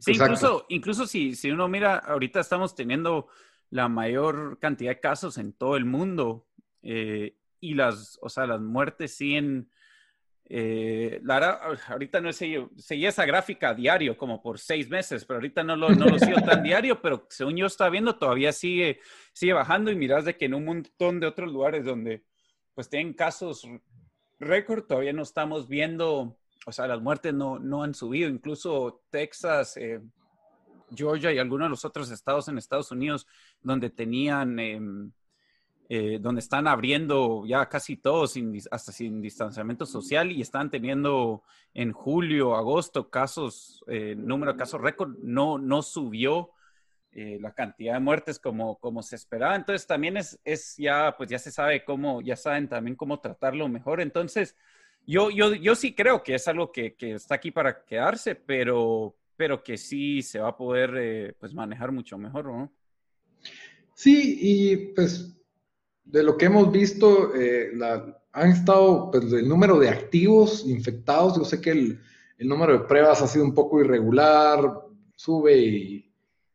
Sí, 0.00 0.12
incluso, 0.12 0.66
incluso 0.68 1.06
si, 1.06 1.34
si 1.34 1.50
uno 1.50 1.68
mira, 1.68 1.96
ahorita 1.98 2.40
estamos 2.40 2.74
teniendo 2.74 3.28
la 3.70 3.88
mayor 3.88 4.58
cantidad 4.60 4.92
de 4.92 5.00
casos 5.00 5.38
en 5.38 5.52
todo 5.52 5.76
el 5.76 5.84
mundo 5.84 6.46
eh, 6.82 7.36
y 7.60 7.74
las, 7.74 8.18
o 8.22 8.28
sea, 8.28 8.46
las 8.46 8.60
muertes 8.60 9.14
siguen... 9.14 9.70
Eh, 10.50 11.20
la, 11.24 11.60
ahorita 11.88 12.20
no 12.22 12.32
sé, 12.32 12.66
seguía 12.78 13.10
esa 13.10 13.26
gráfica 13.26 13.74
diario 13.74 14.16
como 14.16 14.40
por 14.40 14.58
seis 14.58 14.88
meses, 14.88 15.24
pero 15.26 15.38
ahorita 15.38 15.62
no 15.62 15.76
lo, 15.76 15.90
no 15.90 16.06
lo 16.06 16.18
sigo 16.18 16.40
tan 16.40 16.62
diario, 16.62 17.02
pero 17.02 17.26
según 17.28 17.56
yo 17.56 17.66
estaba 17.66 17.90
viendo 17.90 18.16
todavía 18.16 18.52
sigue, 18.52 19.00
sigue 19.32 19.52
bajando 19.52 19.90
y 19.90 19.96
miras 19.96 20.24
de 20.24 20.36
que 20.36 20.46
en 20.46 20.54
un 20.54 20.64
montón 20.64 21.20
de 21.20 21.26
otros 21.26 21.52
lugares 21.52 21.84
donde 21.84 22.24
pues 22.74 22.88
tienen 22.88 23.12
casos 23.12 23.68
récord, 24.40 24.84
todavía 24.84 25.12
no 25.12 25.22
estamos 25.22 25.68
viendo, 25.68 26.38
o 26.64 26.72
sea, 26.72 26.86
las 26.86 27.02
muertes 27.02 27.34
no, 27.34 27.58
no 27.58 27.82
han 27.82 27.92
subido, 27.92 28.30
incluso 28.30 29.02
Texas, 29.10 29.76
eh, 29.76 30.00
Georgia 30.94 31.30
y 31.30 31.38
algunos 31.38 31.66
de 31.66 31.70
los 31.70 31.84
otros 31.84 32.10
estados 32.10 32.48
en 32.48 32.56
Estados 32.56 32.90
Unidos 32.90 33.26
donde 33.60 33.90
tenían... 33.90 34.58
Em, 34.58 35.12
eh, 35.90 36.18
donde 36.20 36.40
están 36.40 36.68
abriendo 36.68 37.46
ya 37.46 37.66
casi 37.66 37.96
todos 37.96 38.34
hasta 38.70 38.92
sin 38.92 39.22
distanciamiento 39.22 39.86
social 39.86 40.30
y 40.30 40.42
están 40.42 40.70
teniendo 40.70 41.44
en 41.72 41.92
julio, 41.92 42.56
agosto 42.56 43.08
casos, 43.08 43.82
eh, 43.86 44.14
número 44.14 44.52
de 44.52 44.58
casos 44.58 44.82
récord, 44.82 45.16
no, 45.22 45.56
no 45.56 45.80
subió 45.80 46.50
eh, 47.12 47.38
la 47.40 47.54
cantidad 47.54 47.94
de 47.94 48.00
muertes 48.00 48.38
como, 48.38 48.76
como 48.76 49.02
se 49.02 49.16
esperaba. 49.16 49.56
Entonces 49.56 49.86
también 49.86 50.18
es, 50.18 50.38
es 50.44 50.76
ya, 50.76 51.14
pues 51.16 51.30
ya 51.30 51.38
se 51.38 51.50
sabe 51.50 51.82
cómo, 51.86 52.20
ya 52.20 52.36
saben 52.36 52.68
también 52.68 52.94
cómo 52.94 53.20
tratarlo 53.20 53.66
mejor. 53.66 54.02
Entonces, 54.02 54.56
yo, 55.06 55.30
yo, 55.30 55.54
yo 55.54 55.74
sí 55.74 55.94
creo 55.94 56.22
que 56.22 56.34
es 56.34 56.46
algo 56.48 56.70
que, 56.70 56.96
que 56.96 57.12
está 57.14 57.36
aquí 57.36 57.50
para 57.50 57.86
quedarse, 57.86 58.34
pero, 58.34 59.16
pero 59.36 59.62
que 59.62 59.78
sí 59.78 60.20
se 60.20 60.38
va 60.38 60.48
a 60.48 60.56
poder 60.58 61.34
pues 61.40 61.54
manejar 61.54 61.92
mucho 61.92 62.18
mejor, 62.18 62.44
¿no? 62.44 62.70
Sí, 63.94 64.38
y 64.38 64.76
pues 64.94 65.37
de 66.10 66.22
lo 66.22 66.36
que 66.36 66.46
hemos 66.46 66.72
visto, 66.72 67.34
eh, 67.34 67.70
han 68.32 68.50
estado, 68.50 69.10
pues 69.10 69.32
el 69.32 69.48
número 69.48 69.78
de 69.78 69.90
activos 69.90 70.64
infectados, 70.66 71.36
yo 71.36 71.44
sé 71.44 71.60
que 71.60 71.70
el, 71.70 72.00
número 72.40 72.72
de 72.72 72.84
pruebas 72.84 73.20
ha 73.20 73.26
sido 73.26 73.44
un 73.44 73.54
poco 73.54 73.80
irregular, 73.80 74.60
sube 75.16 76.04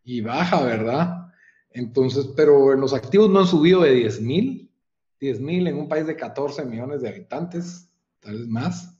y, 0.03 0.21
baja, 0.21 0.63
¿verdad? 0.63 1.27
Entonces, 1.71 2.29
pero 2.35 2.73
los 2.75 2.93
activos 2.93 3.29
no 3.29 3.39
han 3.41 3.47
subido 3.47 3.81
de 3.81 3.93
10 3.93 4.21
mil, 4.21 4.71
10 5.19 5.41
mil 5.41 5.67
en 5.67 5.77
un 5.77 5.89
país 5.89 6.07
de 6.07 6.15
14 6.15 6.65
millones 6.65 7.01
de 7.01 7.09
habitantes, 7.09 7.89
tal 8.21 8.39
vez 8.39 8.47
más. 8.47 8.97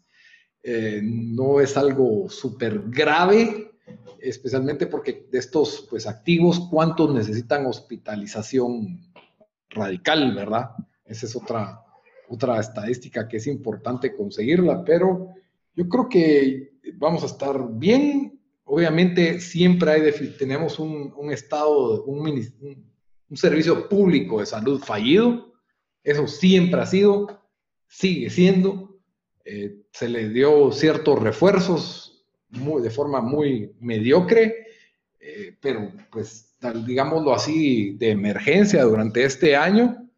Eh, 0.62 1.02
no 1.04 1.62
es 1.62 1.78
algo 1.78 2.30
súper 2.30 2.82
grave, 2.88 3.72
especialmente 4.20 4.88
porque 4.88 5.28
de 5.32 5.40
estos 5.40 5.88
pues, 5.90 6.06
activos, 6.06 6.68
¿cuántos 6.70 7.14
necesitan 7.14 7.66
hospitalización 7.66 9.13
radical, 9.74 10.34
¿verdad? 10.34 10.72
Esa 11.06 11.26
es 11.26 11.36
otra, 11.36 11.84
otra 12.30 12.60
estadística 12.60 13.28
que 13.28 13.38
es 13.38 13.48
importante 13.48 14.16
conseguirla, 14.16 14.84
pero 14.84 15.30
yo 15.76 15.88
creo 15.90 16.10
que 16.10 16.74
vamos 16.96 17.24
a 17.24 17.28
estar 17.28 17.68
bien. 17.74 18.40
Obviamente 18.66 19.40
siempre 19.40 19.92
hay 19.92 20.12
tenemos 20.38 20.80
un, 20.80 21.14
estado, 21.32 22.04
un, 22.06 22.30
un, 23.30 23.38
servicio 23.38 23.90
público 23.90 24.40
de 24.40 24.46
salud 24.46 24.82
fallido. 24.82 25.54
Eso 26.04 26.28
siempre 26.28 26.82
ha 26.82 26.86
sido, 26.86 27.28
sigue 27.88 28.30
siendo. 28.30 28.98
Eh, 29.46 29.82
se 29.92 30.08
le 30.08 30.30
dio 30.30 30.72
ciertos 30.72 31.22
refuerzos 31.22 32.26
de 32.82 32.90
forma 32.90 33.22
muy 33.22 33.76
mediocre, 33.80 34.68
eh, 35.26 35.56
pero 35.62 35.90
pues 36.12 36.54
digámoslo 36.86 37.34
así, 37.34 37.92
de 37.92 38.12
emergencia 38.12 38.84
durante 38.84 39.24
este 39.24 39.56
año, 39.56 40.10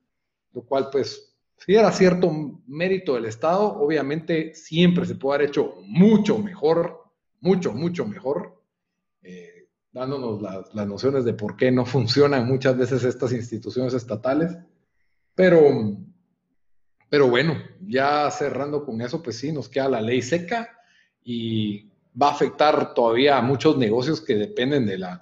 lo 0.51 0.63
cual 0.63 0.89
pues 0.91 1.31
si 1.57 1.75
era 1.75 1.91
cierto 1.91 2.31
mérito 2.65 3.13
del 3.13 3.25
Estado, 3.25 3.65
obviamente 3.77 4.55
siempre 4.55 5.05
se 5.05 5.13
puede 5.13 5.35
haber 5.35 5.49
hecho 5.49 5.75
mucho 5.83 6.39
mejor, 6.39 7.03
mucho, 7.39 7.71
mucho 7.71 8.05
mejor, 8.07 8.59
eh, 9.21 9.67
dándonos 9.91 10.41
las, 10.41 10.87
nociones 10.87 11.23
de 11.23 11.33
por 11.33 11.55
qué 11.55 11.71
no 11.71 11.85
funcionan 11.85 12.47
muchas 12.47 12.75
veces 12.75 13.03
estas 13.03 13.31
instituciones 13.31 13.93
estatales, 13.93 14.57
pero, 15.35 15.61
pero 17.09 17.29
bueno, 17.29 17.53
ya 17.79 18.31
cerrando 18.31 18.83
con 18.83 19.01
eso, 19.01 19.21
pues 19.21 19.37
sí, 19.37 19.51
nos 19.51 19.69
queda 19.69 19.87
la 19.87 20.01
ley 20.01 20.23
seca 20.23 20.67
y 21.23 21.91
va 22.19 22.29
a 22.29 22.31
afectar 22.31 22.93
todavía 22.93 23.37
a 23.37 23.41
muchos 23.41 23.77
negocios 23.77 24.21
que 24.21 24.35
dependen 24.35 24.85
de 24.85 24.97
la, 24.97 25.19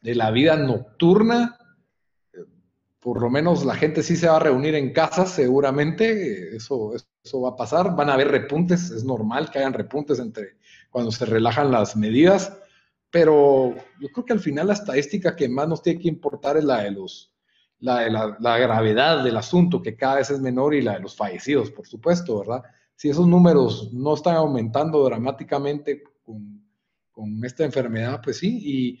de 0.00 0.14
la 0.14 0.30
vida 0.30 0.56
nocturna. 0.56 1.58
Por 3.00 3.20
lo 3.20 3.30
menos 3.30 3.64
la 3.64 3.74
gente 3.74 4.02
sí 4.02 4.16
se 4.16 4.28
va 4.28 4.36
a 4.36 4.40
reunir 4.40 4.74
en 4.74 4.92
casas, 4.92 5.30
seguramente, 5.30 6.56
eso, 6.56 6.92
eso 7.22 7.40
va 7.40 7.50
a 7.50 7.56
pasar. 7.56 7.94
Van 7.94 8.10
a 8.10 8.14
haber 8.14 8.28
repuntes, 8.28 8.90
es 8.90 9.04
normal 9.04 9.50
que 9.50 9.58
hayan 9.58 9.72
repuntes 9.72 10.18
entre 10.18 10.56
cuando 10.90 11.10
se 11.10 11.26
relajan 11.26 11.70
las 11.70 11.96
medidas, 11.96 12.56
pero 13.10 13.74
yo 14.00 14.08
creo 14.12 14.24
que 14.24 14.32
al 14.32 14.40
final 14.40 14.68
la 14.68 14.72
estadística 14.72 15.36
que 15.36 15.48
más 15.48 15.68
nos 15.68 15.82
tiene 15.82 16.00
que 16.00 16.08
importar 16.08 16.56
es 16.56 16.64
la 16.64 16.82
de 16.82 16.90
los, 16.90 17.32
la, 17.80 18.36
la, 18.40 18.58
gravedad 18.58 19.22
del 19.22 19.36
asunto, 19.36 19.82
que 19.82 19.96
cada 19.96 20.16
vez 20.16 20.30
es 20.30 20.40
menor, 20.40 20.74
y 20.74 20.82
la 20.82 20.94
de 20.94 21.00
los 21.00 21.14
fallecidos, 21.14 21.70
por 21.70 21.86
supuesto, 21.86 22.40
¿verdad? 22.40 22.62
Si 22.94 23.10
esos 23.10 23.26
números 23.26 23.92
no 23.92 24.14
están 24.14 24.36
aumentando 24.36 25.04
dramáticamente 25.04 26.02
con, 26.26 26.62
con 27.10 27.42
esta 27.44 27.64
enfermedad, 27.64 28.20
pues 28.22 28.38
sí, 28.38 28.58
y 28.62 29.00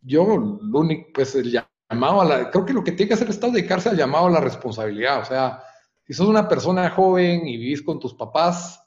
yo 0.00 0.24
lo 0.62 0.78
único, 0.78 1.08
pues 1.12 1.34
el 1.34 1.50
llamado 1.50 2.20
a 2.22 2.24
la, 2.24 2.50
creo 2.50 2.64
que 2.64 2.72
lo 2.72 2.82
que 2.82 2.92
tiene 2.92 3.08
que 3.08 3.14
hacer 3.14 3.26
el 3.26 3.34
Estado 3.34 3.48
es 3.48 3.56
dedicarse 3.56 3.90
al 3.90 3.96
llamado 3.96 4.26
a 4.26 4.30
la 4.30 4.40
responsabilidad. 4.40 5.20
O 5.20 5.24
sea, 5.24 5.62
si 6.04 6.14
sos 6.14 6.28
una 6.28 6.48
persona 6.48 6.88
joven 6.90 7.46
y 7.46 7.58
vivís 7.58 7.82
con 7.82 8.00
tus 8.00 8.14
papás, 8.14 8.82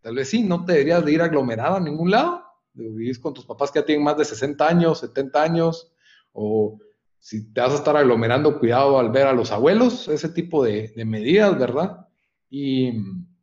tal 0.00 0.14
vez 0.14 0.30
sí, 0.30 0.42
no 0.42 0.64
te 0.64 0.72
deberías 0.72 1.04
de 1.04 1.12
ir 1.12 1.22
aglomerado 1.22 1.76
a 1.76 1.80
ningún 1.80 2.10
lado. 2.10 2.42
Vivís 2.72 3.18
con 3.18 3.34
tus 3.34 3.44
papás 3.44 3.70
que 3.70 3.80
ya 3.80 3.86
tienen 3.86 4.04
más 4.04 4.16
de 4.16 4.24
60 4.24 4.66
años, 4.66 5.00
70 5.00 5.42
años, 5.42 5.92
o 6.32 6.78
si 7.18 7.52
te 7.52 7.60
vas 7.60 7.72
a 7.72 7.76
estar 7.76 7.96
aglomerando, 7.96 8.58
cuidado 8.58 8.98
al 8.98 9.10
ver 9.10 9.26
a 9.26 9.32
los 9.32 9.50
abuelos, 9.52 10.08
ese 10.08 10.28
tipo 10.28 10.64
de, 10.64 10.92
medidas, 11.06 11.58
¿verdad? 11.58 12.06
Y, 12.50 12.92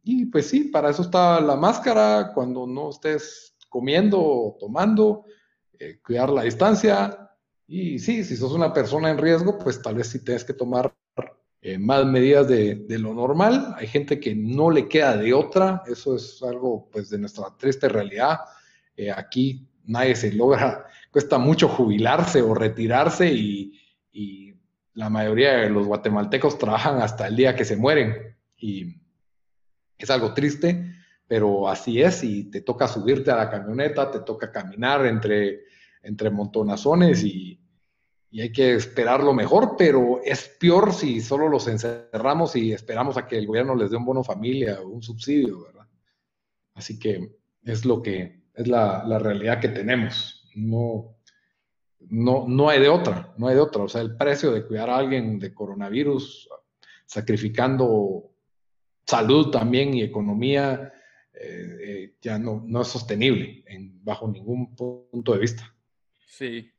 y, 0.04 0.26
pues 0.26 0.48
sí, 0.50 0.66
para 0.66 0.90
eso 0.90 1.04
está 1.04 1.40
la 1.40 1.56
máscara, 1.56 2.32
cuando 2.34 2.66
no 2.66 2.90
estés 2.90 3.56
comiendo 3.70 4.20
o 4.20 4.58
tomando, 4.60 5.26
eh, 5.80 6.00
cuidar 6.04 6.30
la 6.30 6.44
distancia. 6.44 7.30
Y 7.68 8.00
sí, 8.00 8.24
si 8.24 8.36
sos 8.36 8.52
una 8.54 8.74
persona 8.74 9.12
en 9.12 9.18
riesgo, 9.18 9.58
pues 9.58 9.82
tal 9.82 9.96
vez 9.96 10.08
sí 10.08 10.24
tienes 10.24 10.44
que 10.44 10.54
tomar 10.54 10.94
eh, 11.62 11.78
más 11.78 12.06
medidas 12.06 12.48
de, 12.48 12.84
lo 12.98 13.14
normal. 13.14 13.76
Hay 13.78 13.88
gente 13.88 14.20
que 14.20 14.34
no 14.36 14.72
le 14.72 14.88
queda 14.88 15.16
de 15.16 15.34
otra. 15.34 15.84
Eso 15.86 16.16
es 16.16 16.42
algo 16.42 16.90
pues 16.92 17.10
de 17.10 17.20
nuestra 17.20 17.46
triste 17.58 17.88
realidad. 17.88 18.40
Eh, 18.98 19.12
aquí 19.12 19.68
nadie 19.86 20.16
se 20.16 20.34
logra, 20.34 20.86
cuesta 21.12 21.38
mucho 21.38 21.68
jubilarse 21.68 22.42
o 22.42 22.54
retirarse 22.54 23.32
y, 23.32 23.80
y, 24.12 24.52
la 24.94 25.10
mayoría 25.10 25.54
de 25.54 25.70
los 25.70 25.88
guatemaltecos 25.88 26.58
trabajan 26.58 27.02
hasta 27.02 27.26
el 27.28 27.38
día 27.38 27.56
que 27.56 27.64
se 27.64 27.78
mueren. 27.78 28.36
Y 28.58 29.01
es 30.06 30.10
algo 30.10 30.34
triste, 30.34 30.94
pero 31.28 31.68
así 31.68 32.02
es 32.02 32.24
y 32.24 32.46
te 32.46 32.62
toca 32.62 32.88
subirte 32.88 33.32
a 33.32 33.38
la 33.38 33.50
camioneta, 33.50 34.12
te 34.12 34.20
toca 34.22 34.52
caminar 34.52 35.06
entre 35.06 35.72
entre 36.04 36.30
montonazones 36.30 37.24
y, 37.24 37.60
y 38.32 38.42
hay 38.42 38.52
que 38.52 38.76
esperar 38.76 39.24
lo 39.24 39.34
mejor, 39.34 39.76
pero 39.78 40.22
es 40.24 40.48
peor 40.60 40.94
si 40.94 41.22
solo 41.22 41.48
los 41.48 41.68
encerramos 41.68 42.56
y 42.56 42.72
esperamos 42.72 43.18
a 43.18 43.28
que 43.28 43.38
el 43.38 43.48
gobierno 43.48 43.76
les 43.76 43.92
dé 43.92 43.98
un 43.98 44.06
bono 44.06 44.24
familia 44.24 44.80
o 44.82 44.90
un 44.90 45.04
subsidio, 45.04 45.64
¿verdad? 45.64 45.88
Así 46.74 46.98
que 46.98 47.38
es 47.64 47.86
lo 47.86 48.02
que 48.02 48.46
es 48.54 48.68
la, 48.68 49.04
la 49.06 49.20
realidad 49.20 49.60
que 49.60 49.70
tenemos. 49.70 50.50
No, 50.56 51.18
no, 52.00 52.46
no 52.48 52.70
hay 52.70 52.80
de 52.80 52.90
otra, 52.90 53.34
no 53.38 53.48
hay 53.48 53.56
de 53.56 53.62
otra. 53.62 53.84
O 53.84 53.90
sea, 53.90 54.02
el 54.02 54.16
precio 54.16 54.52
de 54.52 54.66
cuidar 54.66 54.90
a 54.90 54.98
alguien 54.98 55.38
de 55.38 55.54
coronavirus, 55.54 56.50
sacrificando 57.06 58.31
salud 59.12 59.52
también 59.52 59.94
y 59.94 60.04
economía, 60.04 60.94
eh, 61.34 61.78
eh, 61.84 62.16
ya 62.22 62.40
no, 62.40 62.64
no 62.66 62.82
es 62.82 62.88
sostenible 62.88 63.64
en, 63.68 64.04
bajo 64.04 64.28
ningún 64.28 64.74
punto 64.74 65.34
de 65.34 65.40
vista. 65.40 65.76
Sí. 66.28 66.72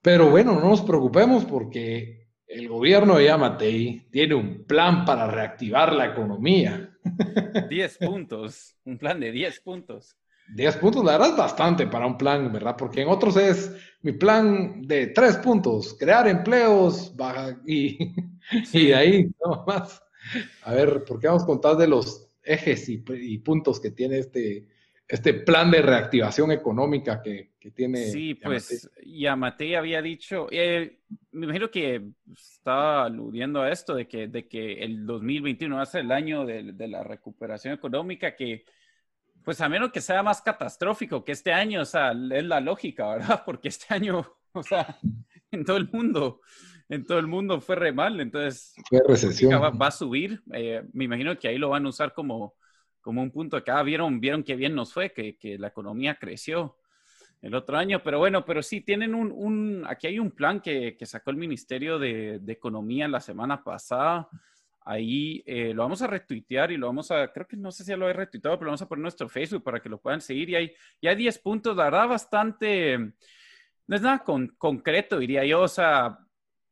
Pero 0.00 0.30
bueno, 0.30 0.58
no 0.58 0.70
nos 0.70 0.80
preocupemos 0.80 1.44
porque 1.44 2.28
el 2.46 2.68
gobierno 2.68 3.16
de 3.16 3.26
Yamatei 3.26 4.08
tiene 4.10 4.34
un 4.34 4.64
plan 4.64 5.04
para 5.04 5.26
reactivar 5.26 5.92
la 5.92 6.06
economía. 6.06 6.96
10 7.68 7.98
puntos, 7.98 8.74
un 8.84 8.96
plan 8.96 9.20
de 9.20 9.30
10 9.30 9.60
puntos. 9.60 10.16
10 10.54 10.76
puntos, 10.76 11.04
la 11.04 11.12
verdad 11.12 11.30
es 11.30 11.36
bastante 11.36 11.86
para 11.86 12.06
un 12.06 12.16
plan, 12.16 12.50
¿verdad? 12.50 12.76
Porque 12.78 13.02
en 13.02 13.08
otros 13.08 13.36
es 13.36 13.72
mi 14.00 14.12
plan 14.12 14.80
de 14.82 15.08
3 15.08 15.36
puntos, 15.38 15.96
crear 15.98 16.28
empleos 16.28 17.14
baja, 17.14 17.60
y, 17.66 18.14
y 18.72 18.86
de 18.86 18.94
ahí, 18.94 19.30
no 19.44 19.64
más. 19.66 20.05
A 20.62 20.74
ver, 20.74 21.04
¿por 21.04 21.20
qué 21.20 21.26
vamos 21.28 21.44
a 21.44 21.46
contar 21.46 21.76
de 21.76 21.88
los 21.88 22.28
ejes 22.42 22.88
y, 22.88 23.02
y 23.08 23.38
puntos 23.38 23.80
que 23.80 23.90
tiene 23.90 24.18
este, 24.18 24.66
este 25.08 25.34
plan 25.34 25.70
de 25.70 25.82
reactivación 25.82 26.50
económica 26.50 27.22
que, 27.22 27.52
que 27.60 27.70
tiene. 27.70 28.06
Sí, 28.06 28.34
pues 28.34 28.90
Yamate 29.04 29.76
había 29.76 30.02
dicho, 30.02 30.48
eh, 30.50 31.00
me 31.32 31.46
imagino 31.46 31.70
que 31.70 32.10
estaba 32.32 33.04
aludiendo 33.04 33.62
a 33.62 33.70
esto 33.70 33.94
de 33.94 34.08
que, 34.08 34.28
de 34.28 34.48
que 34.48 34.82
el 34.82 35.06
2021 35.06 35.76
va 35.76 35.82
a 35.82 35.86
ser 35.86 36.02
el 36.02 36.12
año 36.12 36.44
de, 36.44 36.72
de, 36.72 36.88
la 36.88 37.04
recuperación 37.04 37.74
económica, 37.74 38.34
que 38.34 38.64
pues 39.44 39.60
a 39.60 39.68
menos 39.68 39.92
que 39.92 40.00
sea 40.00 40.24
más 40.24 40.42
catastrófico 40.42 41.24
que 41.24 41.32
este 41.32 41.52
año, 41.52 41.82
o 41.82 41.84
sea, 41.84 42.10
es 42.10 42.44
la 42.44 42.60
lógica, 42.60 43.08
¿verdad? 43.08 43.42
Porque 43.46 43.68
este 43.68 43.94
año, 43.94 44.26
o 44.52 44.62
sea, 44.62 44.98
en 45.52 45.64
todo 45.64 45.76
el 45.76 45.88
mundo, 45.88 46.40
en 46.88 47.04
todo 47.04 47.18
el 47.18 47.26
mundo 47.26 47.60
fue 47.60 47.76
re 47.76 47.92
mal, 47.92 48.20
entonces 48.20 48.74
fue 48.88 49.00
recesión. 49.06 49.60
Va, 49.60 49.70
va 49.70 49.88
a 49.88 49.90
subir, 49.90 50.42
eh, 50.52 50.82
me 50.92 51.04
imagino 51.04 51.38
que 51.38 51.48
ahí 51.48 51.58
lo 51.58 51.70
van 51.70 51.86
a 51.86 51.88
usar 51.88 52.12
como 52.14 52.54
como 53.06 53.22
un 53.22 53.30
punto 53.30 53.56
acá. 53.56 53.80
Vieron, 53.84 54.18
vieron 54.18 54.42
qué 54.42 54.56
bien 54.56 54.74
nos 54.74 54.92
fue, 54.92 55.12
que, 55.12 55.38
que, 55.38 55.58
la 55.58 55.68
economía 55.68 56.16
creció 56.16 56.76
el 57.40 57.54
otro 57.54 57.76
año, 57.76 58.02
pero 58.02 58.18
bueno, 58.18 58.44
pero 58.44 58.64
sí 58.64 58.80
tienen 58.80 59.14
un, 59.14 59.30
un 59.30 59.84
aquí 59.86 60.08
hay 60.08 60.18
un 60.18 60.32
plan 60.32 60.60
que, 60.60 60.96
que 60.96 61.06
sacó 61.06 61.30
el 61.30 61.36
Ministerio 61.36 62.00
de, 62.00 62.40
de, 62.40 62.52
Economía 62.52 63.06
la 63.06 63.20
semana 63.20 63.62
pasada. 63.62 64.28
Ahí 64.84 65.40
eh, 65.46 65.72
lo 65.72 65.84
vamos 65.84 66.02
a 66.02 66.08
retuitear 66.08 66.72
y 66.72 66.76
lo 66.76 66.88
vamos 66.88 67.12
a, 67.12 67.32
creo 67.32 67.46
que 67.46 67.56
no 67.56 67.70
sé 67.70 67.84
si 67.84 67.90
ya 67.90 67.96
lo 67.96 68.10
he 68.10 68.12
retuiteado, 68.12 68.58
pero 68.58 68.66
lo 68.66 68.70
vamos 68.70 68.82
a 68.82 68.88
poner 68.88 68.98
en 68.98 69.02
nuestro 69.02 69.28
Facebook 69.28 69.62
para 69.62 69.78
que 69.78 69.88
lo 69.88 70.00
puedan 70.00 70.20
seguir. 70.20 70.50
Y 70.50 70.56
hay, 70.56 70.72
y 71.00 71.06
hay 71.06 71.14
10 71.14 71.38
puntos, 71.38 71.76
la 71.76 71.84
verdad, 71.84 72.08
bastante, 72.08 72.98
no 73.86 73.94
es 73.94 74.02
nada 74.02 74.24
con, 74.24 74.48
concreto, 74.58 75.20
diría 75.20 75.44
yo. 75.44 75.62
O 75.62 75.68
sea, 75.68 76.18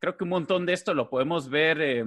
creo 0.05 0.17
que 0.17 0.23
un 0.23 0.29
montón 0.29 0.67
de 0.67 0.73
esto 0.73 0.93
lo 0.93 1.09
podemos 1.09 1.49
ver, 1.49 1.81
eh, 1.81 2.03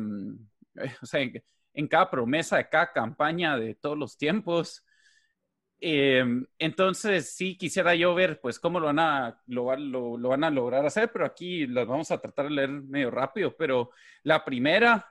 o 1.02 1.06
sea, 1.06 1.20
en, 1.20 1.42
en 1.74 1.88
cada 1.88 2.08
promesa 2.08 2.56
de 2.56 2.68
cada 2.68 2.92
campaña 2.92 3.58
de 3.58 3.74
todos 3.74 3.98
los 3.98 4.16
tiempos. 4.16 4.84
Eh, 5.80 6.24
entonces, 6.60 7.34
sí 7.34 7.58
quisiera 7.58 7.96
yo 7.96 8.14
ver, 8.14 8.40
pues, 8.40 8.60
cómo 8.60 8.78
lo 8.78 8.86
van, 8.86 9.00
a, 9.00 9.42
lo, 9.48 9.74
lo, 9.74 10.16
lo, 10.16 10.28
van 10.28 10.44
a 10.44 10.50
lograr 10.50 10.86
hacer, 10.86 11.10
pero 11.10 11.26
aquí 11.26 11.66
las 11.66 11.88
vamos 11.88 12.12
a 12.12 12.20
tratar 12.20 12.44
de 12.44 12.52
leer 12.52 12.70
medio 12.70 13.10
rápido. 13.10 13.56
Pero 13.56 13.90
la 14.22 14.44
primera 14.44 15.04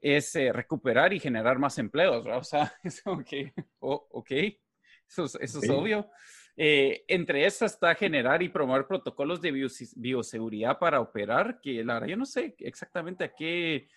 es 0.00 0.36
eh, 0.36 0.52
recuperar 0.52 1.12
y 1.12 1.18
generar 1.18 1.58
más 1.58 1.76
empleos, 1.78 2.22
¿verdad? 2.22 2.38
O 2.38 2.44
sea, 2.44 2.72
es 2.84 3.02
como 3.02 3.24
que, 3.24 3.52
oh, 3.80 4.06
ok, 4.12 4.30
eso, 4.30 5.24
eso 5.24 5.40
es 5.40 5.56
okay. 5.56 5.70
obvio. 5.70 6.08
Eh, 6.60 7.04
entre 7.06 7.46
esas 7.46 7.74
está 7.74 7.94
generar 7.94 8.42
y 8.42 8.48
promover 8.48 8.86
protocolos 8.86 9.40
de 9.40 9.52
bioseguridad 9.94 10.78
para 10.78 11.00
operar, 11.00 11.60
que 11.60 11.84
la 11.84 11.94
verdad 11.94 12.08
yo 12.08 12.16
no 12.16 12.26
sé 12.26 12.56
exactamente 12.58 13.22
a 13.22 13.32
qué 13.32 13.88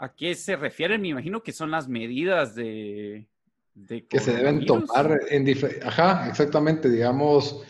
¿A 0.00 0.14
qué 0.14 0.34
se 0.34 0.56
refieren? 0.56 1.02
Me 1.02 1.08
imagino 1.08 1.42
que 1.42 1.52
son 1.52 1.70
las 1.70 1.86
medidas 1.86 2.54
de... 2.54 3.28
de 3.74 4.06
que 4.06 4.18
se 4.18 4.32
deben 4.32 4.64
tomar 4.64 5.20
en 5.28 5.46
Ajá, 5.84 6.26
exactamente, 6.26 6.88
digamos 6.88 7.62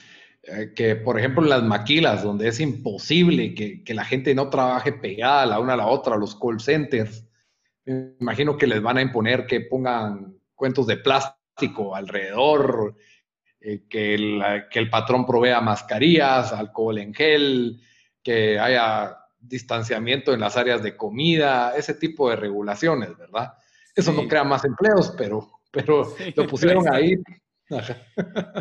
eh, 0.44 0.72
que, 0.72 0.94
por 0.94 1.18
ejemplo, 1.18 1.42
las 1.42 1.64
maquilas, 1.64 2.22
donde 2.22 2.46
es 2.46 2.60
imposible 2.60 3.52
que, 3.52 3.82
que, 3.82 3.94
la 3.94 4.04
gente 4.04 4.32
no 4.32 4.48
trabaje 4.48 4.92
pegada 4.92 5.44
la 5.44 5.58
una 5.58 5.72
a 5.72 5.78
la 5.78 5.88
otra, 5.88 6.16
los 6.16 6.38
call 6.38 6.60
centers, 6.60 7.26
me 7.84 8.14
imagino 8.20 8.56
que 8.56 8.68
les 8.68 8.80
van 8.80 8.98
a 8.98 9.02
imponer 9.02 9.44
que 9.44 9.62
pongan 9.62 10.38
cuentos 10.54 10.86
de 10.86 10.98
plástico 10.98 11.96
alrededor, 11.96 12.94
eh, 13.60 13.82
que, 13.88 14.14
el, 14.14 14.42
que 14.70 14.78
el 14.78 14.88
patrón 14.88 15.26
provea 15.26 15.60
mascarillas, 15.60 16.52
alcohol 16.52 16.98
en 16.98 17.12
gel, 17.12 17.80
que 18.22 18.58
haya 18.58 19.18
distanciamiento 19.38 20.32
en 20.32 20.40
las 20.40 20.56
áreas 20.56 20.82
de 20.82 20.96
comida, 20.96 21.74
ese 21.76 21.94
tipo 21.94 22.30
de 22.30 22.36
regulaciones, 22.36 23.16
¿verdad? 23.16 23.54
Eso 23.94 24.12
sí. 24.12 24.16
no 24.16 24.28
crea 24.28 24.44
más 24.44 24.64
empleos, 24.64 25.14
pero, 25.16 25.48
pero 25.70 26.04
sí, 26.18 26.32
lo 26.36 26.46
pusieron 26.46 26.84
pero 26.84 26.96
ahí. 26.96 27.16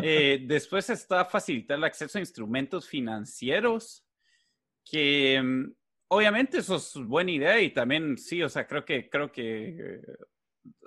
Eh, 0.04 0.44
después 0.46 0.88
está 0.88 1.24
facilitar 1.24 1.76
el 1.76 1.82
acceso 1.82 2.16
a 2.16 2.20
instrumentos 2.20 2.86
financieros, 2.86 4.04
que 4.84 5.42
mm, 5.42 5.72
obviamente 6.10 6.58
eso 6.58 6.76
es 6.76 6.94
buena 6.94 7.32
idea 7.32 7.60
y 7.60 7.70
también 7.70 8.16
sí, 8.16 8.40
o 8.40 8.48
sea, 8.48 8.68
creo 8.68 8.84
que, 8.84 9.10
creo 9.10 9.32
que, 9.32 10.00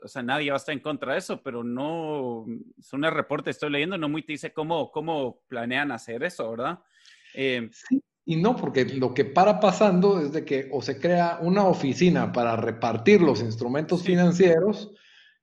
o 0.03 0.07
sea, 0.07 0.21
nadie 0.21 0.49
va 0.49 0.55
a 0.55 0.57
estar 0.57 0.73
en 0.73 0.81
contra 0.81 1.13
de 1.13 1.19
eso, 1.19 1.41
pero 1.41 1.63
no, 1.63 2.45
son 2.81 3.05
un 3.05 3.11
reporte, 3.11 3.49
estoy 3.49 3.71
leyendo, 3.71 3.97
no 3.97 4.09
muy 4.09 4.23
te 4.23 4.33
dice 4.33 4.53
cómo, 4.53 4.91
cómo 4.91 5.41
planean 5.47 5.91
hacer 5.91 6.23
eso, 6.23 6.51
¿verdad? 6.51 6.79
Eh, 7.33 7.69
sí. 7.71 8.01
Y 8.25 8.37
no, 8.37 8.55
porque 8.55 8.85
lo 8.85 9.13
que 9.13 9.25
para 9.25 9.59
pasando 9.59 10.21
es 10.21 10.31
de 10.31 10.45
que 10.45 10.69
o 10.71 10.81
se 10.81 10.99
crea 10.99 11.39
una 11.41 11.65
oficina 11.65 12.31
para 12.31 12.55
repartir 12.55 13.21
los 13.21 13.41
instrumentos 13.41 13.99
sí. 14.01 14.07
financieros, 14.07 14.91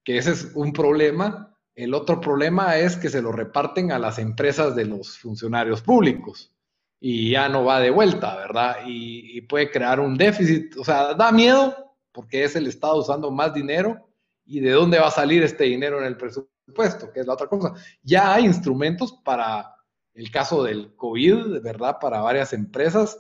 que 0.03 0.17
ese 0.17 0.33
es 0.33 0.53
un 0.55 0.73
problema. 0.73 1.55
El 1.75 1.93
otro 1.93 2.21
problema 2.21 2.79
es 2.79 2.97
que 2.97 3.11
se 3.11 3.21
lo 3.21 3.33
reparten 3.33 3.93
a 3.93 3.99
las 3.99 4.19
empresas 4.19 4.75
de 4.75 4.87
los 4.87 5.19
funcionarios 5.19 5.83
públicos 5.83 6.55
y 6.99 7.33
ya 7.33 7.49
no 7.51 7.65
va 7.65 7.81
de 7.81 7.91
vuelta, 7.91 8.37
¿verdad? 8.37 8.77
Y, 8.87 9.37
y 9.37 9.43
puede 9.43 9.71
crear 9.71 10.01
un 10.01 10.17
déficit. 10.17 10.77
O 10.79 10.85
sea, 10.85 11.15
da 11.15 11.33
miedo 11.33 11.97
porque 12.13 12.45
es 12.45 12.57
el 12.57 12.67
Estado 12.67 12.97
usando 12.99 13.31
más 13.31 13.53
dinero 13.53 14.10
y 14.51 14.59
de 14.59 14.73
dónde 14.73 14.99
va 14.99 15.07
a 15.07 15.13
salir 15.13 15.45
este 15.45 15.65
dinero 15.65 16.01
en 16.01 16.07
el 16.07 16.17
presupuesto, 16.17 17.13
que 17.13 17.21
es 17.21 17.27
la 17.27 17.35
otra 17.35 17.47
cosa. 17.47 17.73
Ya 18.03 18.35
hay 18.35 18.47
instrumentos 18.47 19.13
para 19.25 19.77
el 20.13 20.29
caso 20.33 20.65
del 20.65 20.97
COVID, 20.97 21.63
¿verdad? 21.63 21.99
Para 22.01 22.21
varias 22.21 22.53
empresas. 22.53 23.17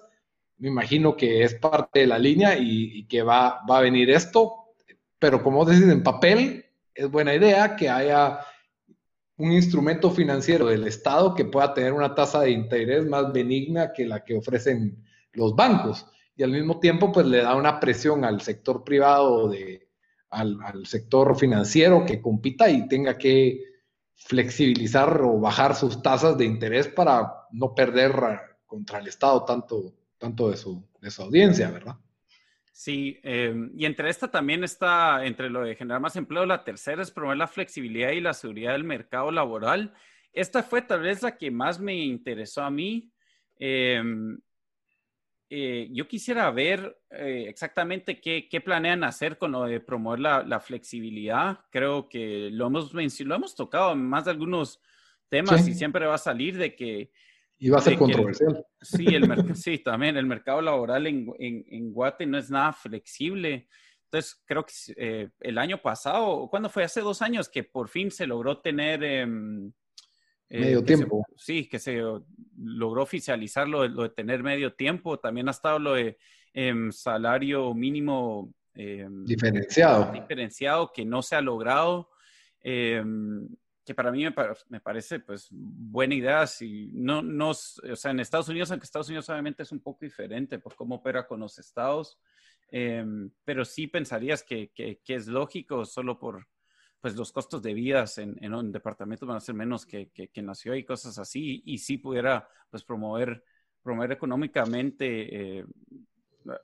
Me 0.58 0.66
imagino 0.66 1.16
que 1.16 1.44
es 1.44 1.54
parte 1.54 2.00
de 2.00 2.08
la 2.08 2.18
línea 2.18 2.58
y, 2.58 3.06
que 3.06 3.22
va, 3.22 3.60
va, 3.70 3.78
a 3.78 3.82
venir 3.82 4.10
esto, 4.10 4.74
pero 5.20 5.40
como 5.40 5.64
decís, 5.64 5.88
en 5.88 6.02
papel 6.02 6.66
es 6.92 7.08
buena 7.08 7.32
idea 7.32 7.76
que 7.76 7.88
haya 7.88 8.40
un 9.36 9.52
instrumento 9.52 10.10
financiero 10.10 10.66
del 10.66 10.84
Estado 10.88 11.36
que 11.36 11.44
pueda 11.44 11.72
tener 11.72 11.92
una 11.92 12.12
tasa 12.12 12.40
de 12.40 12.50
interés 12.50 13.06
más 13.06 13.32
benigna 13.32 13.92
que 13.92 14.04
la 14.04 14.24
que 14.24 14.36
ofrecen 14.36 15.02
los 15.32 15.54
bancos 15.54 16.04
y 16.34 16.42
al 16.42 16.50
mismo 16.50 16.80
tiempo 16.80 17.12
pues 17.12 17.26
le 17.26 17.42
da 17.42 17.54
una 17.54 17.78
presión 17.78 18.24
al 18.24 18.40
sector 18.40 18.82
privado, 18.82 19.48
de, 19.48 19.89
al, 20.30 20.58
al 20.62 20.86
sector 20.86 21.36
financiero 21.36 22.04
que 22.06 22.20
compita 22.20 22.70
y 22.70 22.88
tenga 22.88 23.18
que 23.18 23.70
flexibilizar 24.14 25.20
o 25.22 25.40
bajar 25.40 25.74
sus 25.74 26.02
tasas 26.02 26.36
de 26.36 26.44
interés 26.44 26.88
para 26.88 27.46
no 27.52 27.74
perder 27.74 28.12
contra 28.66 28.98
el 28.98 29.08
Estado 29.08 29.44
tanto, 29.44 29.94
tanto 30.18 30.50
de, 30.50 30.56
su, 30.56 30.86
de 31.00 31.10
su 31.10 31.22
audiencia, 31.22 31.70
¿verdad? 31.70 31.96
Sí, 32.72 33.18
eh, 33.22 33.54
y 33.74 33.84
entre 33.84 34.08
esta 34.08 34.30
también 34.30 34.64
está, 34.64 35.24
entre 35.26 35.50
lo 35.50 35.62
de 35.62 35.74
generar 35.74 36.00
más 36.00 36.16
empleo, 36.16 36.46
la 36.46 36.64
tercera 36.64 37.02
es 37.02 37.10
promover 37.10 37.36
la 37.36 37.46
flexibilidad 37.46 38.10
y 38.12 38.20
la 38.20 38.32
seguridad 38.32 38.72
del 38.72 38.84
mercado 38.84 39.30
laboral. 39.30 39.92
Esta 40.32 40.62
fue 40.62 40.80
tal 40.80 41.02
vez 41.02 41.22
la 41.22 41.36
que 41.36 41.50
más 41.50 41.80
me 41.80 41.94
interesó 41.94 42.62
a 42.62 42.70
mí. 42.70 43.10
Eh, 43.58 44.02
eh, 45.52 45.88
yo 45.90 46.06
quisiera 46.06 46.48
ver 46.52 46.96
eh, 47.10 47.46
exactamente 47.48 48.20
qué, 48.20 48.48
qué, 48.48 48.60
planean 48.60 49.02
hacer 49.02 49.36
con 49.36 49.50
lo 49.50 49.64
de 49.64 49.80
promover 49.80 50.20
la, 50.20 50.44
la 50.44 50.60
flexibilidad. 50.60 51.58
Creo 51.70 52.08
que 52.08 52.50
lo 52.52 52.68
hemos, 52.68 52.94
lo 52.94 53.34
hemos 53.34 53.56
tocado 53.56 53.92
en 53.92 54.08
más 54.08 54.26
de 54.26 54.30
algunos 54.30 54.80
temas 55.28 55.64
sí. 55.64 55.72
y 55.72 55.74
siempre 55.74 56.06
va 56.06 56.14
a 56.14 56.18
salir 56.18 56.56
de 56.56 56.76
que... 56.76 57.10
Y 57.58 57.68
va 57.68 57.78
a 57.78 57.82
ser 57.82 57.98
controversial. 57.98 58.58
El, 58.58 58.64
sí, 58.80 59.06
el, 59.06 59.24
sí, 59.56 59.78
también 59.78 60.16
el 60.16 60.24
mercado 60.24 60.62
laboral 60.62 61.08
en, 61.08 61.26
en, 61.40 61.64
en, 61.68 61.92
Guate 61.92 62.26
no 62.26 62.38
es 62.38 62.48
nada 62.48 62.72
flexible. 62.72 63.66
Entonces, 64.04 64.40
creo 64.46 64.64
que 64.64 64.72
eh, 64.96 65.30
el 65.40 65.58
año 65.58 65.82
pasado, 65.82 66.46
¿cuándo 66.48 66.68
fue? 66.68 66.84
Hace 66.84 67.00
dos 67.00 67.22
años 67.22 67.48
que 67.48 67.64
por 67.64 67.88
fin 67.88 68.12
se 68.12 68.28
logró 68.28 68.58
tener... 68.60 69.02
Eh, 70.50 70.60
medio 70.60 70.84
tiempo. 70.84 71.24
Se, 71.36 71.44
sí, 71.44 71.68
que 71.68 71.78
se 71.78 72.02
logró 72.58 73.02
oficializar 73.02 73.68
lo 73.68 73.82
de, 73.82 73.88
lo 73.88 74.02
de, 74.02 74.08
tener 74.10 74.42
medio 74.42 74.74
tiempo. 74.74 75.18
También 75.18 75.46
ha 75.46 75.52
estado 75.52 75.78
lo 75.78 75.94
de 75.94 76.18
eh, 76.52 76.74
salario 76.90 77.72
mínimo 77.72 78.52
eh, 78.74 79.06
diferenciado. 79.08 80.10
diferenciado 80.12 80.92
que 80.92 81.04
no 81.04 81.22
se 81.22 81.36
ha 81.36 81.40
logrado. 81.40 82.10
Em, 82.62 83.48
que 83.86 83.94
para 83.94 84.10
mí 84.10 84.24
me, 84.24 84.34
me, 84.68 84.80
parece 84.80 85.20
pues 85.20 85.46
buena 85.52 86.14
idea. 86.16 86.46
Si 86.48 86.90
no, 86.92 87.22
no, 87.22 87.50
o 87.50 87.54
sea, 87.54 88.10
en 88.10 88.18
Estados 88.18 88.48
Unidos, 88.48 88.72
aunque 88.72 88.84
Estados 88.84 89.08
Unidos 89.08 89.28
obviamente 89.28 89.62
es 89.62 89.70
un 89.70 89.80
poco 89.80 90.00
diferente 90.04 90.58
por 90.58 90.74
cómo 90.74 90.96
opera 90.96 91.28
con 91.28 91.40
los 91.40 91.58
estados, 91.58 92.18
pero 93.44 93.64
sí 93.64 93.86
pensarías 93.88 94.44
que, 94.44 94.70
que, 94.72 95.00
que 95.04 95.14
es 95.14 95.26
lógico 95.26 95.84
solo 95.84 96.18
por 96.20 96.46
pues 97.00 97.16
los 97.16 97.32
costos 97.32 97.62
de 97.62 97.72
vidas 97.74 98.18
en, 98.18 98.36
en 98.42 98.54
un 98.54 98.70
departamento 98.70 99.26
van 99.26 99.38
a 99.38 99.40
ser 99.40 99.54
menos 99.54 99.86
que, 99.86 100.10
que, 100.10 100.28
que, 100.28 100.42
nació 100.42 100.74
y 100.74 100.84
cosas 100.84 101.18
así, 101.18 101.62
y 101.64 101.78
sí 101.78 101.98
pudiera 101.98 102.46
pues 102.68 102.84
promover, 102.84 103.42
promover 103.82 104.12
económicamente 104.12 105.58
eh, 105.58 105.64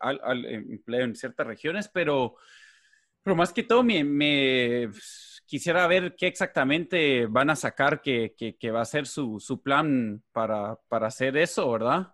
al, 0.01 0.45
empleo 0.45 1.05
en 1.05 1.17
ciertas 1.17 1.47
regiones, 1.47 1.89
pero, 1.89 2.37
pero 3.23 3.37
más 3.37 3.53
que 3.53 3.63
todo 3.63 3.83
me, 3.83 4.91
quisiera 5.47 5.87
ver 5.87 6.15
qué 6.17 6.27
exactamente 6.27 7.27
van 7.27 7.51
a 7.51 7.57
sacar 7.57 8.03
que, 8.03 8.35
va 8.73 8.83
a 8.83 8.85
ser 8.85 9.07
su, 9.07 9.61
plan 9.63 10.23
para, 10.33 10.79
hacer 10.91 11.37
eso, 11.37 11.71
¿verdad? 11.71 12.13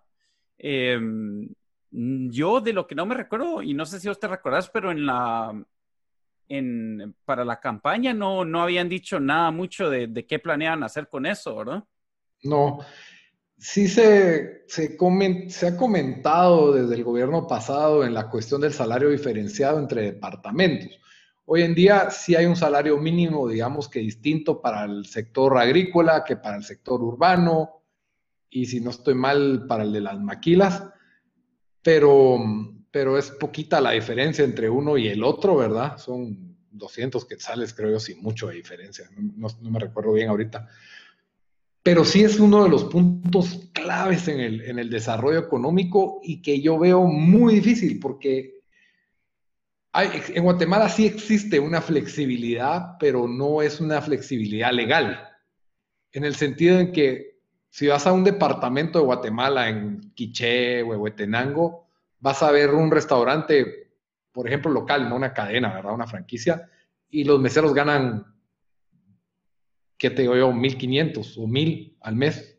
Em, 0.57 1.49
yo 1.91 2.61
de 2.61 2.73
lo 2.73 2.87
que 2.87 2.95
no 2.95 3.05
me 3.05 3.15
recuerdo, 3.15 3.61
y 3.61 3.73
no 3.73 3.85
sé 3.85 3.99
si 3.99 4.07
vos 4.07 4.19
te 4.19 4.27
recordás, 4.27 4.69
pero 4.69 4.91
en 4.91 5.05
la, 5.05 5.53
en, 6.57 7.15
para 7.25 7.43
la 7.43 7.59
campaña 7.59 8.13
no, 8.13 8.45
no 8.45 8.61
habían 8.61 8.89
dicho 8.89 9.19
nada 9.19 9.51
mucho 9.51 9.89
de, 9.89 10.07
de 10.07 10.25
qué 10.25 10.39
planean 10.39 10.83
hacer 10.83 11.07
con 11.07 11.25
eso, 11.25 11.55
¿verdad? 11.55 11.83
No, 12.43 12.79
sí 13.57 13.87
se, 13.87 14.63
se, 14.67 14.97
se, 15.49 15.67
ha 15.67 15.77
comentado 15.77 16.73
desde 16.73 16.95
el 16.95 17.03
gobierno 17.03 17.47
pasado 17.47 18.03
en 18.03 18.13
la 18.13 18.29
cuestión 18.29 18.61
del 18.61 18.73
salario 18.73 19.09
diferenciado 19.09 19.79
entre 19.79 20.03
departamentos. 20.03 20.99
Hoy 21.45 21.63
en 21.63 21.75
día 21.75 22.09
sí 22.09 22.35
hay 22.35 22.45
un 22.45 22.55
salario 22.55 22.97
mínimo, 22.97 23.47
digamos 23.47 23.89
que 23.89 23.99
distinto 23.99 24.61
para 24.61 24.85
el 24.85 25.05
sector 25.05 25.57
agrícola 25.57 26.23
que 26.23 26.37
para 26.37 26.57
el 26.57 26.63
sector 26.63 27.01
urbano 27.01 27.83
y 28.49 28.65
si 28.65 28.79
no 28.79 28.91
estoy 28.91 29.15
mal 29.15 29.65
para 29.67 29.83
el 29.83 29.91
de 29.91 30.01
las 30.01 30.19
maquilas, 30.19 30.83
pero, 31.81 32.39
pero 32.93 33.17
es 33.17 33.31
poquita 33.31 33.81
la 33.81 33.89
diferencia 33.89 34.45
entre 34.45 34.69
uno 34.69 34.99
y 34.99 35.07
el 35.07 35.23
otro, 35.23 35.55
¿verdad? 35.57 35.97
Son 35.97 36.55
200 36.69 37.25
quetzales, 37.25 37.73
creo 37.73 37.89
yo, 37.89 37.99
sin 37.99 38.21
mucho 38.21 38.49
de 38.49 38.53
diferencia. 38.53 39.09
No, 39.17 39.47
me 39.61 39.79
recuerdo 39.79 40.13
bien 40.13 40.29
ahorita 40.29 40.69
pero 41.83 42.05
sí 42.05 42.23
es 42.23 42.39
uno 42.39 42.63
de 42.63 42.69
los 42.69 42.85
puntos 42.85 43.69
claves 43.73 44.29
en 44.29 44.39
el, 44.39 44.89
desarrollo 44.89 45.37
económico 45.37 46.21
y 46.23 46.41
que 46.41 46.61
yo 46.61 46.79
veo 46.79 47.03
muy 47.03 47.55
difícil 47.55 47.99
porque 47.99 48.61
en 49.93 50.43
Guatemala 50.43 50.87
sí 50.87 51.05
existe 51.05 51.59
una 51.59 51.81
flexibilidad, 51.81 52.95
pero 52.99 53.27
no 53.27 53.61
es 53.61 53.81
una 53.81 54.01
flexibilidad 54.01 54.71
legal, 54.71 55.27
en 56.13 56.23
el 56.23 56.35
sentido 56.35 56.79
en 56.79 56.93
que 56.93 57.33
si 57.69 57.87
vas 57.87 58.07
a 58.07 58.13
un 58.13 58.23
departamento 58.23 58.99
de 58.99 59.05
Guatemala 59.05 59.67
en 59.67 60.13
Quiché 60.15 60.83
o 60.83 60.87
Huehuetenango, 60.87 61.82
vas 62.23 62.41
a 62.41 62.51
ver 62.51 62.69
un 62.69 62.89
restaurante, 62.89 63.91
por 64.31 64.47
ejemplo, 64.47 64.71
local, 64.71 65.09
no 65.09 65.17
una 65.17 65.33
cadena, 65.33 65.73
¿verdad? 65.73 65.93
Una 65.93 66.07
franquicia, 66.07 66.69
y 67.09 67.25
los 67.25 67.37
meseros 67.37 67.73
ganan 67.73 68.33
¿qué 69.97 70.09
te 70.09 70.21
digo 70.21 70.35
yo? 70.35 70.51
1.500 70.51 71.37
o 71.37 71.47
1.000 71.47 71.97
al 72.01 72.15
mes, 72.15 72.57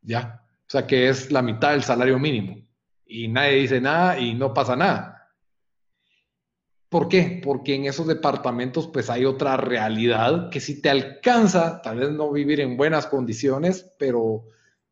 ¿ya? 0.00 0.42
O 0.66 0.70
sea 0.70 0.86
que 0.86 1.08
es 1.08 1.30
la 1.30 1.42
mitad 1.42 1.72
del 1.72 1.82
salario 1.82 2.18
mínimo. 2.18 2.66
Y 3.06 3.28
nadie 3.28 3.56
dice 3.56 3.80
nada 3.80 4.18
y 4.18 4.34
no 4.34 4.54
pasa 4.54 4.74
nada. 4.74 5.30
¿Por 6.88 7.08
qué? 7.08 7.40
Porque 7.42 7.74
en 7.74 7.84
esos 7.84 8.06
departamentos 8.06 8.88
pues 8.88 9.10
hay 9.10 9.26
otra 9.26 9.56
realidad 9.56 10.48
que 10.50 10.60
si 10.60 10.80
te 10.80 10.88
alcanza, 10.88 11.82
tal 11.82 11.98
vez 11.98 12.10
no 12.10 12.30
vivir 12.32 12.60
en 12.60 12.76
buenas 12.76 13.06
condiciones, 13.06 13.94
pero 13.98 14.44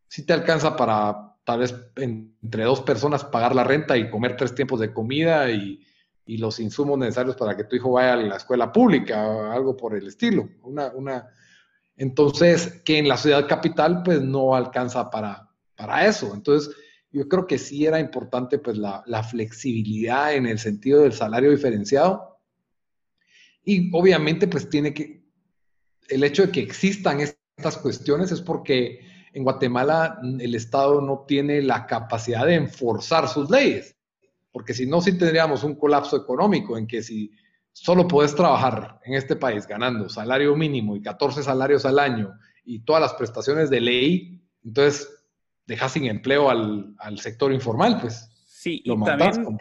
sí 0.09 0.27
te 0.27 0.35
alcanza 0.35 0.77
para 0.77 1.32
tal 1.45 1.61
vez 1.61 1.75
entre 1.97 2.65
dos 2.65 2.83
personas 2.83 3.25
pagar 3.25 3.55
la 3.55 3.65
renta 3.65 3.97
y 3.97 4.11
comer 4.11 4.37
tres 4.37 4.55
tiempos 4.55 4.81
de 4.81 4.93
comida 4.93 5.51
y, 5.51 5.85
y 6.25 6.39
los 6.39 6.61
insumos 6.61 6.99
necesarios 6.99 7.37
para 7.37 7.57
que 7.57 7.65
tu 7.65 7.77
hijo 7.77 7.93
vaya 7.93 8.15
a 8.15 8.17
la 8.17 8.37
escuela 8.37 8.73
pública 8.73 9.27
o 9.27 9.51
algo 9.51 9.77
por 9.77 9.97
el 9.97 10.07
estilo. 10.07 10.49
Una, 10.63 10.93
una, 10.95 11.29
entonces, 11.97 12.81
que 12.85 12.99
en 12.99 13.09
la 13.09 13.17
ciudad 13.17 13.49
capital, 13.49 14.03
pues 14.03 14.23
no 14.23 14.55
alcanza 14.55 15.11
para, 15.11 15.51
para 15.77 16.07
eso. 16.07 16.33
Entonces, 16.35 16.75
yo 17.11 17.29
creo 17.29 17.47
que 17.47 17.59
sí 17.59 17.87
era 17.87 18.01
importante, 18.01 18.59
pues, 18.59 18.79
la, 18.79 19.23
flexibilidad 19.23 20.35
en 20.35 20.47
el 20.47 20.59
sentido 20.59 21.03
del 21.03 21.13
salario 21.13 21.51
diferenciado. 21.51 22.41
Y 23.65 23.95
obviamente, 23.95 24.47
pues, 24.47 24.71
tiene 24.71 24.95
que, 24.95 25.23
el 26.09 26.25
hecho 26.25 26.47
de 26.47 26.53
que 26.53 26.61
existan 26.61 27.21
estas 27.21 27.77
cuestiones 27.79 28.33
es 28.33 28.41
porque 28.41 29.01
en 29.33 29.45
Guatemala 29.45 30.21
el 30.41 30.55
Estado 30.55 31.01
no 31.01 31.25
tiene 31.27 31.63
la 31.63 31.87
capacidad 31.87 32.47
de 32.47 32.55
enforzar 32.55 33.29
sus 33.29 33.51
leyes. 33.51 33.97
Porque 34.51 34.75
si 34.75 34.87
no, 34.87 35.01
sí 35.01 35.17
tendríamos 35.17 35.65
un 35.65 35.75
colapso 35.75 36.17
económico 36.17 36.77
en 36.77 36.87
que 36.87 37.03
si 37.03 37.33
solo 37.73 38.07
puedes 38.07 38.35
trabajar 38.35 39.01
en 39.05 39.15
este 39.15 39.37
país 39.37 39.67
ganando 39.67 40.09
salario 40.09 40.55
mínimo 40.55 40.95
y 40.95 41.03
14 41.03 41.43
salarios 41.43 41.87
al 41.87 41.99
año 41.99 42.35
y 42.65 42.81
todas 42.81 43.01
las 43.01 43.15
prestaciones 43.15 43.71
de 43.71 43.81
ley, 43.81 44.43
entonces 44.63 45.09
dejas 45.67 45.93
sin 45.93 46.05
empleo 46.05 46.51
al, 46.51 47.19
sector 47.19 47.53
informal, 47.53 47.99
pues. 48.01 48.29
Sí, 48.45 48.83
y 48.85 49.05
también 49.05 49.59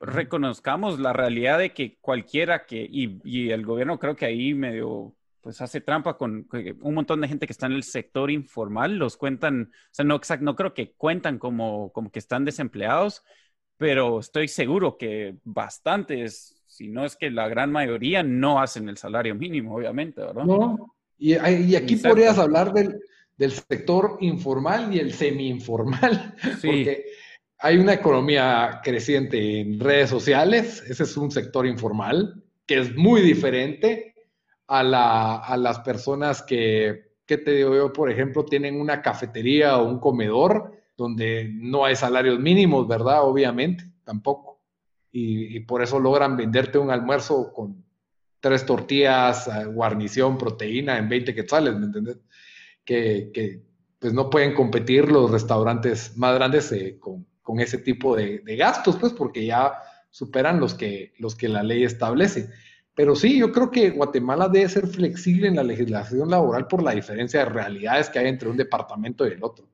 reconozcamos 0.00 1.00
la 1.00 1.12
realidad 1.12 1.58
de 1.58 1.72
que 1.72 1.98
cualquiera 2.00 2.66
que, 2.66 2.88
y, 2.90 3.50
el 3.50 3.64
gobierno 3.64 3.98
creo 3.98 4.14
que 4.14 4.26
ahí 4.26 4.54
medio, 4.54 5.14
pues 5.40 5.60
hace 5.60 5.80
trampa 5.80 6.16
con 6.16 6.48
un 6.80 6.94
montón 6.94 7.20
de 7.20 7.28
gente 7.28 7.46
que 7.46 7.52
está 7.52 7.66
en 7.66 7.72
el 7.72 7.84
sector 7.84 8.30
informal, 8.30 8.96
los 8.96 9.16
cuentan, 9.16 9.70
o 9.72 9.88
sea, 9.90 10.04
no, 10.04 10.20
no 10.40 10.56
creo 10.56 10.74
que 10.74 10.92
cuentan 10.92 11.38
como, 11.38 11.92
como 11.92 12.10
que 12.10 12.18
están 12.18 12.44
desempleados, 12.44 13.22
pero 13.76 14.20
estoy 14.20 14.48
seguro 14.48 14.98
que 14.98 15.36
bastantes 15.44 16.58
si 16.68 16.88
no 16.88 17.04
es 17.04 17.16
que 17.16 17.30
la 17.30 17.48
gran 17.48 17.72
mayoría 17.72 18.22
no 18.22 18.60
hacen 18.60 18.88
el 18.88 18.98
salario 18.98 19.34
mínimo, 19.34 19.74
obviamente, 19.74 20.20
¿verdad? 20.20 20.44
No, 20.44 20.94
y, 21.18 21.34
aquí 21.34 21.96
podrías 21.96 22.38
hablar 22.38 22.72
del, 22.72 23.00
sector 23.50 24.18
informal 24.20 24.94
y 24.94 24.98
el 24.98 25.12
semi-informal, 25.12 26.36
porque 26.62 27.06
hay 27.58 27.78
una 27.78 27.94
economía 27.94 28.80
creciente 28.84 29.60
en 29.60 29.80
redes 29.80 30.10
sociales, 30.10 30.84
ese 30.88 31.02
es 31.02 31.16
un 31.16 31.30
sector 31.30 31.66
informal, 31.66 32.44
que 32.66 32.78
es 32.78 32.94
muy 32.94 33.22
diferente 33.22 34.14
a, 34.68 35.56
las 35.56 35.78
personas 35.80 36.42
que, 36.42 37.14
¿qué 37.26 37.38
te 37.38 37.52
digo 37.52 37.74
yo? 37.74 37.92
Por 37.92 38.10
ejemplo, 38.10 38.44
tienen 38.44 38.80
una 38.80 39.02
cafetería 39.02 39.78
o 39.78 39.88
un 39.88 39.98
comedor 39.98 40.72
donde 40.96 41.50
no 41.52 41.84
hay 41.84 41.96
salarios 41.96 42.38
mínimos, 42.38 42.86
¿verdad? 42.86 43.22
Obviamente, 43.22 43.84
tampoco 44.04 44.48
y, 45.10 45.60
por 45.60 45.82
eso 45.82 45.98
logran 45.98 46.36
venderte 46.36 46.78
un 46.78 46.90
almuerzo 46.90 47.52
con 47.52 47.84
tres 48.40 48.64
tortillas, 48.66 49.48
eh, 49.48 49.64
guarnición, 49.64 50.38
proteína 50.38 50.98
en 50.98 51.08
20 51.08 51.34
quetzales, 51.34 51.74
¿me 51.74 51.86
entiendes? 51.86 52.18
Que, 52.84 53.62
pues 53.98 54.12
no 54.12 54.30
pueden 54.30 54.54
competir 54.54 55.10
los 55.10 55.30
restaurantes 55.30 56.16
más 56.16 56.34
grandes 56.34 56.70
eh, 56.72 56.98
con, 57.00 57.26
ese 57.58 57.78
tipo 57.78 58.14
de, 58.14 58.42
gastos, 58.56 58.96
pues 58.96 59.12
porque 59.14 59.46
ya 59.46 59.72
superan 60.10 60.60
los 60.60 60.74
que, 60.74 61.14
los 61.18 61.34
que 61.34 61.48
la 61.48 61.62
ley 61.62 61.82
establece. 61.82 62.50
Pero 62.98 63.14
sí, 63.14 63.38
yo 63.38 63.52
creo 63.52 63.70
que 63.70 63.90
Guatemala 63.90 64.48
debe 64.48 64.68
ser 64.68 64.88
flexible 64.88 65.46
en 65.46 65.54
la 65.54 65.62
legislación 65.62 66.28
laboral 66.28 66.66
por 66.66 66.82
la 66.82 66.90
diferencia 66.90 67.40
de 67.40 67.46
realidades 67.46 68.10
que 68.10 68.18
hay 68.18 68.26
entre 68.26 68.48
un 68.48 68.56
departamento 68.56 69.24
y 69.24 69.30
el 69.30 69.44
otro. 69.44 69.68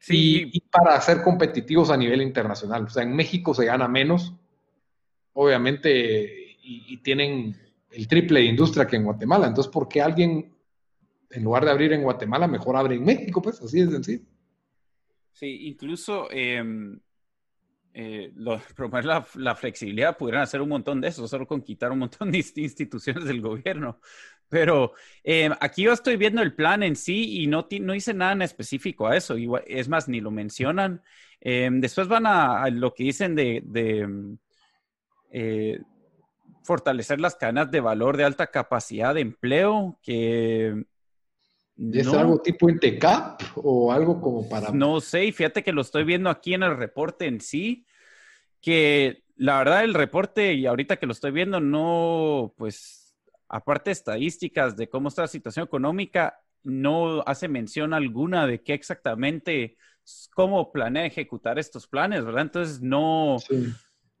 Sí. 0.00 0.48
y 0.52 0.60
para 0.60 0.98
ser 1.00 1.22
competitivos 1.22 1.90
a 1.90 1.96
nivel 1.96 2.22
internacional. 2.22 2.84
O 2.84 2.88
sea, 2.88 3.02
en 3.02 3.16
México 3.16 3.52
se 3.52 3.64
gana 3.64 3.88
menos 3.88 4.32
obviamente, 5.40 6.56
y, 6.62 6.96
tienen 6.98 7.56
el 7.90 8.08
triple 8.08 8.40
de 8.40 8.46
industria 8.46 8.86
que 8.86 8.96
en 8.96 9.04
Guatemala. 9.04 9.46
Entonces, 9.46 9.72
¿por 9.72 9.88
qué 9.88 10.02
alguien, 10.02 10.52
en 11.30 11.44
lugar 11.44 11.64
de 11.64 11.70
abrir 11.70 11.92
en 11.92 12.02
Guatemala, 12.02 12.48
mejor 12.48 12.76
abre 12.76 12.96
en 12.96 13.04
México? 13.04 13.40
Pues 13.40 13.62
así 13.62 13.80
es 13.80 13.90
sencillo. 13.90 14.24
Sí, 15.32 15.68
incluso 15.68 16.28
em, 16.30 16.98
eh, 18.00 18.32
promover 18.76 19.04
la, 19.04 19.54
flexibilidad 19.56 20.16
pudieran 20.16 20.42
hacer 20.42 20.60
un 20.60 20.68
montón 20.68 21.00
de 21.00 21.08
eso, 21.08 21.26
solo 21.26 21.46
con 21.46 21.62
quitar 21.62 21.90
un 21.90 21.98
montón 21.98 22.30
de 22.30 22.38
instituciones 22.56 23.24
del 23.24 23.40
gobierno. 23.40 24.00
Pero 24.48 24.92
em, 25.24 25.52
aquí 25.60 25.82
yo 25.82 25.92
estoy 25.92 26.16
viendo 26.16 26.40
el 26.40 26.54
plan 26.54 26.82
en 26.82 26.94
sí 26.94 27.42
y 27.42 27.46
no, 27.48 27.66
no 27.80 27.94
hice 27.94 28.14
nada 28.14 28.32
en 28.32 28.42
específico 28.42 29.08
a 29.08 29.16
eso. 29.16 29.34
es 29.66 29.88
más, 29.88 30.08
ni 30.08 30.20
lo 30.20 30.30
mencionan. 30.30 31.02
Em, 31.40 31.80
después 31.80 32.06
van 32.06 32.26
a, 32.26 32.68
lo 32.70 32.94
que 32.94 33.04
dicen 33.04 33.34
de 33.34 33.62
eh, 35.30 35.80
fortalecer 36.62 37.18
las 37.18 37.34
cadenas 37.34 37.70
de 37.70 37.80
valor 37.80 38.16
de 38.16 38.24
alta 38.24 38.46
capacidad 38.48 39.14
de 39.14 39.22
empleo, 39.22 39.98
que... 40.02 40.84
¿Es 41.92 42.08
algo 42.08 42.40
tipo 42.42 42.68
INTECAP 42.68 43.40
o 43.56 43.90
algo 43.90 44.20
como 44.20 44.48
para...? 44.48 44.70
No 44.70 45.00
sé, 45.00 45.32
fíjate 45.32 45.62
que 45.62 45.72
lo 45.72 45.80
estoy 45.80 46.04
viendo 46.04 46.28
aquí 46.28 46.54
en 46.54 46.64
el 46.64 46.76
reporte 46.76 47.26
en 47.26 47.40
sí, 47.40 47.86
que 48.60 49.24
la 49.36 49.58
verdad 49.58 49.84
el 49.84 49.94
reporte, 49.94 50.54
y 50.54 50.66
ahorita 50.66 50.96
que 50.96 51.06
lo 51.06 51.12
estoy 51.12 51.30
viendo, 51.30 51.60
no, 51.60 52.54
pues, 52.56 53.16
aparte 53.48 53.90
de 53.90 53.92
estadísticas 53.92 54.76
de 54.76 54.88
cómo 54.88 55.08
está 55.08 55.22
la 55.22 55.28
situación 55.28 55.64
económica, 55.64 56.40
no 56.64 57.22
hace 57.26 57.48
mención 57.48 57.94
alguna 57.94 58.46
de 58.46 58.62
qué 58.62 58.74
exactamente, 58.74 59.76
cómo 60.34 60.72
planea 60.72 61.06
ejecutar 61.06 61.58
estos 61.58 61.86
planes, 61.86 62.24
¿verdad? 62.24 62.42
Entonces, 62.42 62.80
no 62.80 63.38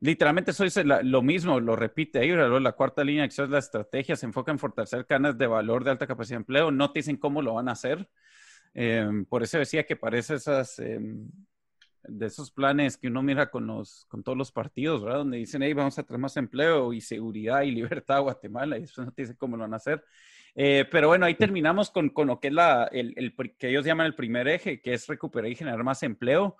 literalmente 0.00 0.52
eso 0.52 0.64
dice 0.64 0.84
lo 0.84 1.22
mismo, 1.22 1.60
lo 1.60 1.74
repite 1.76 2.20
ahí, 2.20 2.30
la 2.30 2.72
cuarta 2.72 3.02
línea 3.02 3.22
de 3.22 3.26
acción 3.26 3.46
es 3.46 3.50
la 3.50 3.58
estrategia, 3.58 4.16
se 4.16 4.26
enfoca 4.26 4.52
en 4.52 4.58
fortalecer 4.58 5.06
canas 5.06 5.36
de 5.36 5.46
valor 5.46 5.84
de 5.84 5.90
alta 5.90 6.06
capacidad 6.06 6.36
de 6.36 6.42
empleo, 6.42 6.70
no 6.70 6.92
te 6.92 7.00
dicen 7.00 7.16
cómo 7.16 7.42
lo 7.42 7.54
van 7.54 7.68
a 7.68 7.72
hacer. 7.72 8.08
Em, 8.74 9.24
por 9.24 9.42
eso 9.42 9.58
decía 9.58 9.84
que 9.84 9.96
parece 9.96 10.34
esas, 10.34 10.78
em, 10.78 11.28
de 12.08 12.26
esos 12.26 12.50
planes 12.50 12.96
que 12.96 13.08
uno 13.08 13.22
mira 13.22 13.50
con, 13.50 13.66
los, 13.66 14.06
con 14.08 14.22
todos 14.22 14.36
los 14.36 14.52
partidos, 14.52 15.02
¿verdad? 15.02 15.18
Donde 15.18 15.38
dicen, 15.38 15.62
hey, 15.62 15.72
vamos 15.72 15.98
a 15.98 16.02
tener 16.02 16.20
más 16.20 16.36
empleo 16.36 16.92
y 16.92 17.00
seguridad 17.00 17.62
y 17.62 17.70
libertad 17.72 18.18
a 18.18 18.20
Guatemala, 18.20 18.78
y 18.78 18.82
después 18.82 19.06
no 19.06 19.12
te 19.12 19.22
dicen 19.22 19.36
cómo 19.36 19.56
lo 19.56 19.62
van 19.62 19.74
a 19.74 19.76
hacer. 19.76 20.04
Eh, 20.54 20.86
pero 20.90 21.08
bueno, 21.08 21.26
ahí 21.26 21.34
terminamos 21.34 21.90
con, 21.90 22.08
con 22.08 22.26
lo 22.26 22.40
que 22.40 22.48
es 22.48 22.54
la, 22.54 22.88
el, 22.90 23.14
el, 23.16 23.34
que 23.56 23.68
ellos 23.68 23.84
llaman 23.84 24.06
el 24.06 24.14
primer 24.14 24.48
eje, 24.48 24.80
que 24.80 24.94
es 24.94 25.06
recuperar 25.06 25.50
y 25.50 25.54
generar 25.54 25.84
más 25.84 26.02
empleo. 26.02 26.56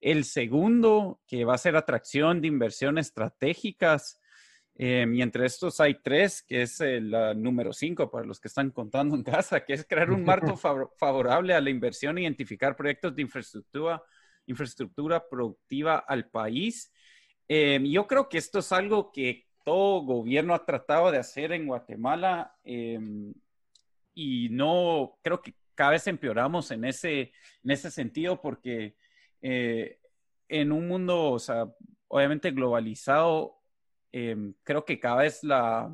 El 0.00 0.24
segundo, 0.24 1.20
que 1.26 1.44
va 1.44 1.54
a 1.54 1.58
ser 1.58 1.76
atracción 1.76 2.40
de 2.40 2.48
inversiones 2.48 3.08
estratégicas. 3.08 4.20
Eh, 4.74 5.06
y 5.12 5.20
entre 5.20 5.44
estos 5.44 5.80
hay 5.80 5.96
tres, 6.02 6.42
que 6.42 6.62
es 6.62 6.80
el 6.80 7.10
número 7.36 7.74
cinco 7.74 8.10
para 8.10 8.24
los 8.24 8.40
que 8.40 8.48
están 8.48 8.70
contando 8.70 9.14
en 9.14 9.22
casa, 9.22 9.64
que 9.64 9.74
es 9.74 9.86
crear 9.86 10.10
un 10.10 10.24
marco 10.24 10.56
favorable 10.96 11.54
a 11.54 11.60
la 11.60 11.70
inversión 11.70 12.16
e 12.16 12.22
identificar 12.22 12.74
proyectos 12.74 13.14
de 13.14 13.22
infraestructura, 13.22 14.02
infraestructura 14.46 15.28
productiva 15.28 15.98
al 15.98 16.28
país. 16.28 16.92
Eh, 17.48 17.80
yo 17.84 18.06
creo 18.06 18.28
que 18.28 18.38
esto 18.38 18.60
es 18.60 18.72
algo 18.72 19.12
que 19.12 19.46
todo 19.64 20.02
gobierno 20.02 20.54
ha 20.54 20.64
tratado 20.64 21.10
de 21.10 21.18
hacer 21.18 21.52
en 21.52 21.66
Guatemala 21.66 22.54
eh, 22.64 22.98
y 24.14 24.48
no 24.50 25.18
creo 25.22 25.40
que 25.40 25.54
cada 25.74 25.92
vez 25.92 26.06
empeoramos 26.06 26.70
en 26.70 26.84
ese, 26.84 27.32
en 27.62 27.70
ese 27.70 27.90
sentido 27.90 28.40
porque 28.40 28.96
en 29.40 30.70
un 30.70 30.86
mundo, 30.86 31.30
o 31.30 31.38
sea, 31.38 31.66
obviamente 32.08 32.52
globalizado, 32.52 33.62
Em, 34.12 34.52
creo 34.62 34.84
que 34.84 35.00
cada 35.00 35.22
vez 35.22 35.42
la, 35.42 35.90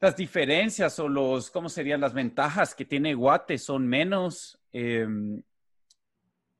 las 0.00 0.16
diferencias 0.16 0.98
o 0.98 1.08
los, 1.08 1.50
¿cómo 1.50 1.68
serían? 1.68 2.00
Las 2.00 2.12
ventajas 2.12 2.74
que 2.74 2.84
tiene 2.84 3.14
Guate 3.14 3.56
son 3.56 3.86
menos. 3.86 4.60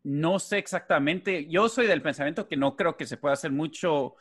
No 0.07 0.39
sé 0.39 0.59
exactamente, 0.59 1.49
yo 1.49 1.69
soy 1.69 1.89
del 1.89 2.01
pensamiento 2.01 2.47
que 2.47 2.57
no 2.57 2.77
creo 2.77 2.97
que 2.97 3.07
se 3.07 3.17
pueda 3.17 3.33
hacer 3.35 3.51
mucho, 3.51 4.15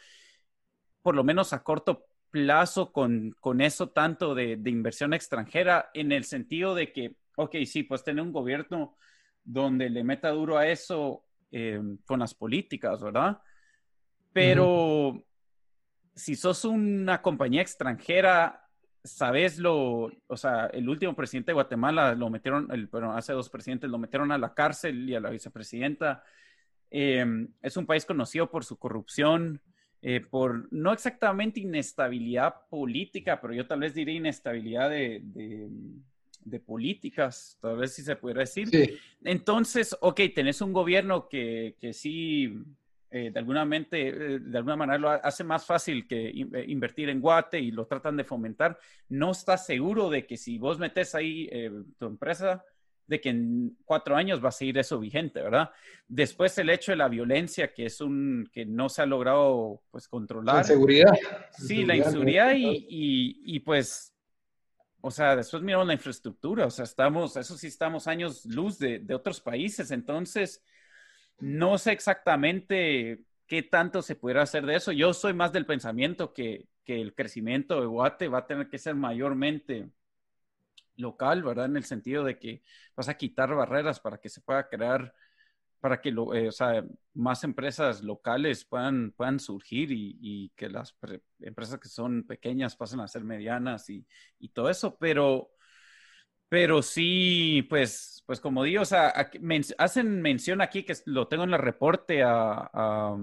por 1.04 1.14
lo 1.14 1.24
menos 1.24 1.54
a 1.54 1.62
corto 1.62 2.08
plazo, 2.32 2.92
con, 2.92 3.36
con 3.40 3.62
eso 3.62 3.90
tanto 3.90 4.34
de, 4.34 4.58
de, 4.58 4.72
inversión 4.72 5.14
extranjera, 5.14 5.92
en 5.94 6.12
el 6.12 6.24
sentido 6.24 6.74
de 6.74 6.92
que, 6.92 7.16
ok, 7.36 7.58
sí, 7.68 7.84
pues 7.84 8.04
tener 8.04 8.24
un 8.24 8.34
gobierno 8.34 8.98
donde 9.44 9.92
le 9.92 10.04
meta 10.04 10.30
duro 10.30 10.58
a 10.58 10.68
eso 10.68 11.24
em, 11.52 12.00
con 12.04 12.20
las 12.20 12.34
políticas, 12.34 13.00
¿verdad? 13.04 13.40
Pero 14.34 15.24
si 16.16 16.36
sos 16.36 16.66
una 16.66 17.22
compañía 17.22 17.62
extranjera, 17.62 18.65
sabes 19.06 19.60
lo, 19.60 20.12
o 20.28 20.38
sea, 20.38 20.68
el 20.68 20.90
último 20.90 21.16
presidente 21.16 21.52
de 21.52 21.54
Guatemala 21.54 22.16
lo 22.16 22.30
metieron, 22.30 22.68
el, 22.72 22.88
bueno, 22.88 23.14
hace 23.14 23.34
dos 23.34 23.50
presidentes 23.50 23.90
lo 23.90 23.98
metieron 23.98 24.32
a 24.32 24.38
la 24.38 24.54
cárcel 24.54 25.10
y 25.10 25.16
a 25.16 25.20
la 25.20 25.30
vicepresidenta. 25.30 26.24
Em, 26.90 27.48
es 27.62 27.78
un 27.78 27.86
país 27.86 28.06
conocido 28.06 28.50
por 28.50 28.66
su 28.66 28.78
corrupción, 28.78 29.62
eh, 30.02 30.22
por 30.22 30.72
no 30.72 30.94
exactamente 30.94 31.60
inestabilidad 31.60 32.68
política, 32.70 33.40
pero 33.42 33.54
yo 33.54 33.66
tal 33.66 33.80
vez 33.80 33.94
diría 33.94 34.16
inestabilidad 34.16 34.90
de, 34.90 35.22
de, 35.24 36.60
políticas, 36.60 37.58
tal 37.62 37.78
vez 37.78 37.94
si 37.94 38.04
se 38.04 38.16
pudiera 38.16 38.42
decir. 38.42 38.70
Entonces, 39.24 39.96
ok, 40.00 40.22
tenés 40.34 40.62
un 40.62 40.74
gobierno 40.74 41.28
que, 41.28 41.76
que 41.80 41.92
sí 41.92 42.64
eh, 43.18 43.32
de, 43.32 43.40
alguna 43.40 43.64
mente, 43.64 44.10
eh, 44.10 44.40
de 44.42 44.58
alguna 44.58 44.76
manera 44.76 44.98
lo 44.98 45.10
hace 45.10 45.46
más 45.46 45.66
fácil 45.66 46.06
que 46.06 46.28
eh, 46.28 46.66
invertir 46.68 47.08
en 47.08 47.22
Guate 47.22 47.58
y 47.58 47.72
lo 47.72 47.86
tratan 47.86 48.18
de 48.18 48.26
fomentar, 48.26 48.78
no 49.08 49.32
estás 49.32 49.66
seguro 49.66 50.10
de 50.10 50.26
que 50.26 50.36
si 50.36 50.58
vos 50.58 50.80
metes 50.80 51.16
ahí 51.16 51.50
tu 51.98 52.08
empresa, 52.08 52.62
de 53.08 53.22
que 53.22 53.30
en 53.30 53.78
cuatro 53.86 54.18
años 54.18 54.44
va 54.44 54.50
a 54.50 54.52
seguir 54.52 54.78
eso 54.80 55.00
vigente, 55.00 55.42
¿verdad? 55.42 55.70
Después 56.10 56.58
el 56.58 56.70
hecho 56.70 56.92
de 56.92 56.98
la 56.98 57.08
violencia, 57.08 57.72
que 57.72 57.86
es 57.86 58.02
un, 58.02 58.50
que 58.52 58.66
no 58.66 58.90
se 58.90 59.04
ha 59.04 59.06
logrado, 59.06 59.82
pues, 59.92 60.10
controlar. 60.10 60.56
La 60.56 60.62
inseguridad. 60.64 61.14
Sí, 61.52 61.86
la 61.86 61.96
inseguridad 61.96 62.54
y, 62.54 62.68
y, 62.68 63.56
y, 63.56 63.60
pues, 63.62 64.14
o 65.00 65.10
sea, 65.10 65.38
después 65.38 65.64
miramos 65.64 65.88
la 65.88 65.94
infraestructura, 65.94 66.66
o 66.66 66.70
sea, 66.70 66.84
estamos, 66.84 67.38
eso 67.38 67.58
sí, 67.58 67.68
estamos 67.68 68.08
años 68.08 68.44
luz 68.44 68.78
de, 68.78 69.00
de 69.00 69.16
otros 69.16 69.40
países, 69.40 69.92
entonces 69.92 70.62
no 71.40 71.78
sé 71.78 71.92
exactamente 71.92 73.24
qué 73.48 73.64
tanto 73.64 74.02
se 74.02 74.16
pudiera 74.16 74.42
hacer 74.44 74.66
de 74.66 74.76
eso. 74.76 74.92
Yo 74.92 75.14
soy 75.14 75.34
más 75.34 75.52
del 75.52 75.66
pensamiento 75.66 76.34
que, 76.34 76.68
el 76.86 77.16
crecimiento 77.16 77.82
de 77.82 77.88
Guate 77.88 78.28
va 78.28 78.40
a 78.40 78.46
tener 78.46 78.70
que 78.70 78.78
ser 78.78 78.94
mayormente 78.94 79.90
local, 80.98 81.42
¿verdad? 81.44 81.66
En 81.66 81.78
el 81.78 81.84
sentido 81.84 82.24
de 82.24 82.38
que 82.38 82.62
vas 82.96 83.10
a 83.10 83.18
quitar 83.18 83.54
barreras 83.56 84.00
para 84.00 84.20
que 84.20 84.30
se 84.30 84.42
pueda 84.42 84.70
crear, 84.70 85.14
para 85.80 86.00
que 86.00 86.12
lo, 86.12 86.36
eh, 86.36 86.52
más 87.16 87.44
empresas 87.44 88.04
locales 88.04 88.66
puedan, 88.66 89.12
puedan 89.14 89.40
surgir 89.40 89.92
y, 89.92 90.52
que 90.56 90.70
las 90.70 90.96
empresas 91.40 91.80
que 91.80 91.90
son 91.90 92.24
pequeñas 92.24 92.76
pasen 92.76 93.00
a 93.00 93.08
ser 93.08 93.24
medianas 93.24 93.90
y, 93.90 94.06
y 94.40 94.50
todo 94.50 94.70
eso. 94.70 94.96
Pero 94.98 95.55
pero 96.50 96.82
sí, 96.82 97.66
pues, 97.70 98.24
pues 98.26 98.40
como 98.40 98.64
digo, 98.64 98.82
o 98.82 98.86
sea, 98.86 99.14
hacen 99.78 100.22
mención 100.22 100.62
aquí 100.62 100.84
que 100.84 100.96
lo 101.06 101.28
tengo 101.28 101.44
en 101.44 101.54
el 101.54 101.60
reporte 101.60 102.24
a, 102.24 103.16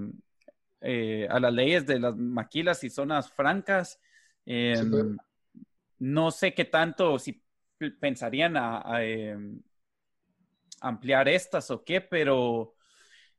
eh, 0.80 1.26
a, 1.30 1.38
las 1.38 1.52
leyes 1.52 1.86
de 1.86 2.00
las 2.00 2.16
maquilas 2.16 2.82
y 2.84 2.90
zonas 2.90 3.30
francas. 3.32 4.00
Em, 4.44 5.16
no 5.98 6.30
sé 6.30 6.52
qué 6.54 6.64
tanto, 6.64 7.18
si 7.18 7.42
pensarían 8.00 8.56
a, 8.56 9.04
em, 9.04 9.60
ampliar 10.80 11.28
estas 11.28 11.70
o 11.70 11.84
qué, 11.84 12.00
pero, 12.00 12.74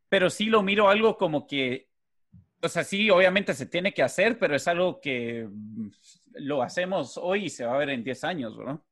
pero 0.07 0.29
sí 0.29 0.45
lo 0.45 0.63
miro 0.63 0.89
algo 0.89 1.17
como 1.17 1.45
que, 1.45 1.89
o 2.61 2.69
sea, 2.69 2.85
sí, 2.85 3.09
obviamente 3.09 3.53
se 3.53 3.65
tiene 3.65 3.93
que 3.93 4.03
hacer, 4.03 4.39
pero 4.39 4.55
es 4.55 4.67
algo 4.67 5.01
que 5.01 5.47
mm, 5.49 5.89
lo 6.35 6.63
hacemos 6.63 7.17
hoy 7.17 7.45
y 7.45 7.49
se 7.49 7.65
va 7.65 7.75
a 7.75 7.79
ver 7.79 7.89
en 7.89 8.03
10 8.03 8.23
años, 8.23 8.57
¿no? 8.57 8.85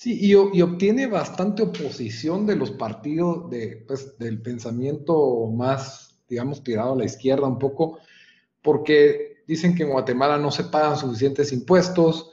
Sí, 0.00 0.18
y, 0.18 0.34
obtiene 0.34 1.06
bastante 1.08 1.62
oposición 1.62 2.46
de 2.46 2.56
los 2.56 2.70
partidos 2.70 3.50
de, 3.50 3.84
pues, 3.86 4.16
del 4.16 4.40
pensamiento 4.40 5.46
más, 5.54 6.18
digamos, 6.26 6.64
tirado 6.64 6.94
a 6.94 6.96
la 6.96 7.04
izquierda 7.04 7.46
un 7.46 7.58
poco, 7.58 7.98
porque 8.62 9.42
dicen 9.46 9.74
que 9.74 9.82
en 9.82 9.90
Guatemala 9.90 10.38
no 10.38 10.50
se 10.50 10.64
pagan 10.64 10.96
suficientes 10.96 11.52
impuestos 11.52 12.30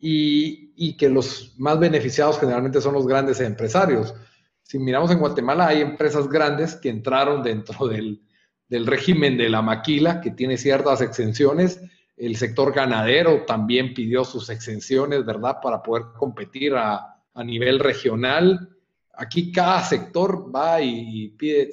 y, 0.00 0.72
y 0.76 0.96
que 0.96 1.10
los 1.10 1.54
más 1.58 1.78
beneficiados 1.78 2.40
generalmente 2.40 2.80
son 2.80 2.94
los 2.94 3.06
grandes 3.06 3.38
empresarios. 3.40 4.14
Si 4.62 4.78
miramos 4.78 5.10
en 5.10 5.18
Guatemala, 5.18 5.66
hay 5.66 5.82
empresas 5.82 6.26
grandes 6.26 6.74
que 6.74 6.88
entraron 6.88 7.42
dentro 7.42 7.86
del, 7.86 8.22
del 8.66 8.86
régimen 8.86 9.36
de 9.36 9.50
la 9.50 9.60
maquila, 9.60 10.22
que 10.22 10.30
tiene 10.30 10.56
ciertas 10.56 11.02
exenciones, 11.02 11.82
el 12.20 12.36
sector 12.36 12.74
ganadero 12.74 13.44
también 13.46 13.94
pidió 13.94 14.24
sus 14.24 14.50
exenciones, 14.50 15.24
¿verdad? 15.24 15.56
Para 15.62 15.82
poder 15.82 16.04
competir 16.18 16.74
a, 16.74 17.16
nivel 17.42 17.78
regional. 17.78 18.68
Aquí 19.14 19.50
cada 19.50 19.82
sector 19.82 20.54
va 20.54 20.82
y, 20.82 21.28
pide, 21.38 21.70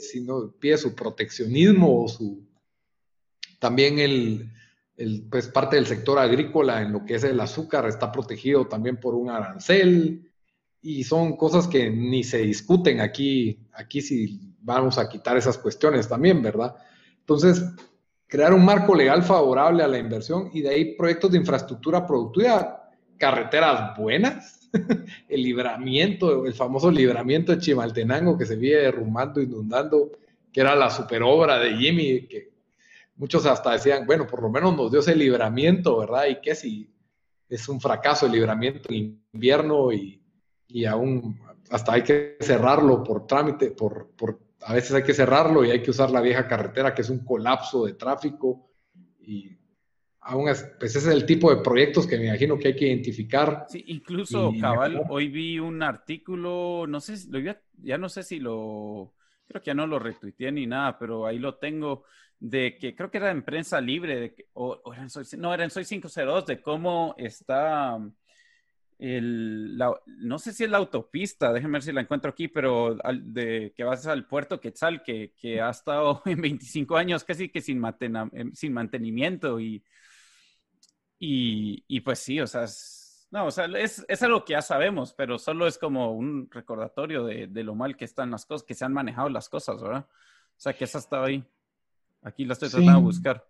pide 0.60 0.78
su 0.78 0.96
proteccionismo 0.96 2.04
o 2.04 2.08
su... 2.08 2.48
También 3.60 4.00
el, 4.00 4.50
pues 5.30 5.50
parte 5.50 5.76
del 5.76 5.86
sector 5.86 6.18
agrícola 6.20 6.82
en 6.82 6.94
lo 6.94 7.04
que 7.04 7.16
es 7.16 7.26
el 7.26 7.38
azúcar 7.42 7.86
está 7.86 8.14
protegido 8.14 8.68
también 8.68 8.98
por 8.98 9.14
un 9.14 9.30
arancel 9.30 10.32
y 10.82 11.04
son 11.04 11.36
cosas 11.36 11.68
que 11.68 11.90
ni 11.90 12.24
se 12.24 12.38
discuten 12.38 13.02
aquí, 13.02 13.68
aquí 13.74 14.00
si 14.00 14.56
vamos 14.62 14.98
a 14.98 15.10
quitar 15.10 15.36
esas 15.36 15.58
cuestiones 15.58 16.08
también, 16.08 16.42
¿verdad? 16.42 16.76
Entonces, 17.20 17.62
crear 18.28 18.54
un 18.54 18.64
marco 18.64 18.94
legal 18.94 19.24
favorable 19.24 19.84
a 19.84 19.88
la 19.88 19.98
inversión 19.98 20.50
y 20.54 20.62
de 20.62 20.70
ahí 20.70 20.96
proyectos 20.96 21.32
de 21.32 21.38
infraestructura 21.38 22.06
productiva, 22.06 22.92
carreteras 23.18 23.98
buenas, 23.98 24.70
el 25.30 25.44
libramiento, 25.44 26.46
el 26.46 26.54
famoso 26.54 26.92
libramiento 26.92 27.54
de 27.54 27.60
Chimaltenango 27.60 28.38
que 28.38 28.46
se 28.46 28.58
viene 28.58 28.82
derrumbando, 28.82 29.42
inundando, 29.42 30.12
que 30.52 30.62
era 30.62 30.76
la 30.76 30.90
superobra 30.90 31.58
de 31.58 31.76
Jimmy, 31.76 32.28
que 32.28 32.52
muchos 33.16 33.46
hasta 33.46 33.72
decían, 33.72 34.06
bueno, 34.06 34.28
por 34.28 34.42
lo 34.42 34.50
menos 34.50 34.76
nos 34.76 34.92
dio 34.92 35.00
ese 35.00 35.16
libramiento, 35.16 35.98
¿verdad? 35.98 36.26
Y 36.28 36.42
que 36.42 36.54
si 36.54 36.94
es 37.50 37.68
un 37.70 37.80
fracaso 37.80 38.26
el 38.26 38.34
libramiento 38.34 38.90
en 38.92 39.22
invierno 39.34 39.92
y, 39.94 40.22
y 40.68 40.86
aún 40.86 41.40
hasta 41.70 41.94
hay 41.94 42.04
que 42.04 42.38
cerrarlo 42.40 43.04
por 43.04 43.26
trámite, 43.26 43.72
por, 43.72 44.10
por 44.12 44.40
a 44.68 44.74
veces 44.74 44.94
hay 44.94 45.04
que 45.04 45.14
cerrarlo 45.14 45.64
y 45.64 45.72
hay 45.72 45.82
que 45.82 45.92
usar 45.92 46.12
la 46.12 46.20
vieja 46.20 46.46
carretera, 46.46 46.94
que 46.94 47.02
es 47.02 47.10
un 47.10 47.24
colapso 47.24 47.86
de 47.86 47.94
tráfico. 47.94 48.70
Y 49.22 49.58
aún 50.20 50.50
es, 50.50 50.70
pues 50.78 50.94
ese 50.94 51.10
es 51.10 51.16
el 51.16 51.26
tipo 51.26 51.50
de 51.50 51.64
proyectos 51.64 52.06
que 52.06 52.18
me 52.18 52.28
imagino 52.28 52.60
que 52.60 52.68
hay 52.68 52.76
que 52.76 52.88
identificar. 52.88 53.66
Sí, 53.70 53.82
incluso, 53.88 54.52
cabal, 54.60 55.04
hoy 55.10 55.30
vi 55.30 55.58
un 55.58 55.82
artículo, 55.82 56.86
no 56.86 57.00
sé, 57.00 57.16
lo 57.30 57.40
ya 57.82 57.98
no 57.98 58.10
sé 58.10 58.24
si 58.24 58.42
lo, 58.42 59.14
creo 59.48 59.62
que 59.62 59.68
ya 59.68 59.74
no 59.74 59.88
lo 59.88 60.00
retuiteé 60.00 60.52
ni 60.52 60.68
nada, 60.68 61.00
pero 61.00 61.26
ahí 61.26 61.40
lo 61.40 61.56
tengo, 61.56 62.04
de 62.38 62.78
que 62.78 62.94
creo 62.94 63.10
que 63.10 63.20
era 63.20 63.32
en 63.32 63.44
prensa 63.44 63.80
libre, 63.80 64.20
de 64.20 64.34
que, 64.34 64.48
o, 64.52 64.82
era 64.92 65.04
en 65.04 65.10
Soy, 65.10 65.24
no, 65.38 65.54
era 65.54 65.64
en 65.64 65.70
Soy 65.70 65.86
502, 65.86 66.46
de 66.46 66.62
cómo 66.62 67.16
está 67.18 67.98
el, 69.00 69.78
no 70.08 70.40
sé 70.40 70.54
si 70.54 70.64
es 70.64 70.70
la 70.70 70.78
autopista, 70.78 71.54
déjenme 71.54 71.74
ver 71.74 71.84
si 71.84 71.92
la 71.92 72.02
encuentro 72.02 72.32
aquí, 72.32 72.48
pero 72.48 72.98
de, 73.22 73.74
que 73.76 73.84
vas 73.84 74.08
al 74.08 74.26
puerto 74.26 74.60
Quetzal, 74.60 75.04
que, 75.04 75.34
que 75.40 75.62
ha 75.62 75.70
estado 75.70 76.22
en 76.26 76.42
25 76.42 76.98
años 76.98 77.24
casi 77.24 77.50
que 77.50 77.62
sin, 77.62 77.82
em, 78.00 78.54
sin 78.54 78.74
mantenimiento 78.74 79.60
y, 79.60 79.84
y, 81.20 81.84
y, 81.88 82.00
pues 82.02 82.20
sí, 82.20 82.40
o 82.40 82.48
sea, 82.48 82.64
es, 82.64 83.28
no, 83.30 83.48
o 83.48 83.52
sea, 83.52 83.66
es, 83.66 84.04
es, 84.08 84.24
algo 84.24 84.44
que 84.44 84.54
ya 84.54 84.62
sabemos, 84.62 85.14
pero 85.14 85.38
solo 85.38 85.68
es 85.68 85.78
como 85.78 86.14
un 86.14 86.50
recordatorio 86.50 87.24
de, 87.24 87.48
de, 87.48 87.64
lo 87.64 87.76
mal 87.76 87.96
que 87.96 88.06
están 88.06 88.32
las 88.32 88.46
cosas, 88.46 88.66
que 88.66 88.74
se 88.74 88.86
han 88.86 88.94
manejado 88.94 89.30
las 89.30 89.50
cosas, 89.50 89.82
¿verdad? 89.82 90.08
O 90.10 90.60
sea, 90.60 90.74
que 90.74 90.86
esa 90.86 90.98
estaba 90.98 91.28
ahí. 91.28 91.44
Aquí 92.24 92.46
la 92.46 92.54
estoy 92.54 92.70
tratando 92.70 93.00
de 93.00 93.06
buscar. 93.06 93.46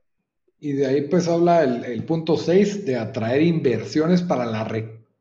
Y 0.60 0.74
de 0.74 0.88
ahí 0.88 1.08
pues 1.08 1.28
habla 1.28 1.64
el, 1.64 1.86
el 1.86 2.04
punto 2.04 2.36
6 2.36 2.86
de 2.86 2.98
atraer 2.98 3.44
inversiones 3.44 4.24
para 4.24 4.46
la 4.46 4.64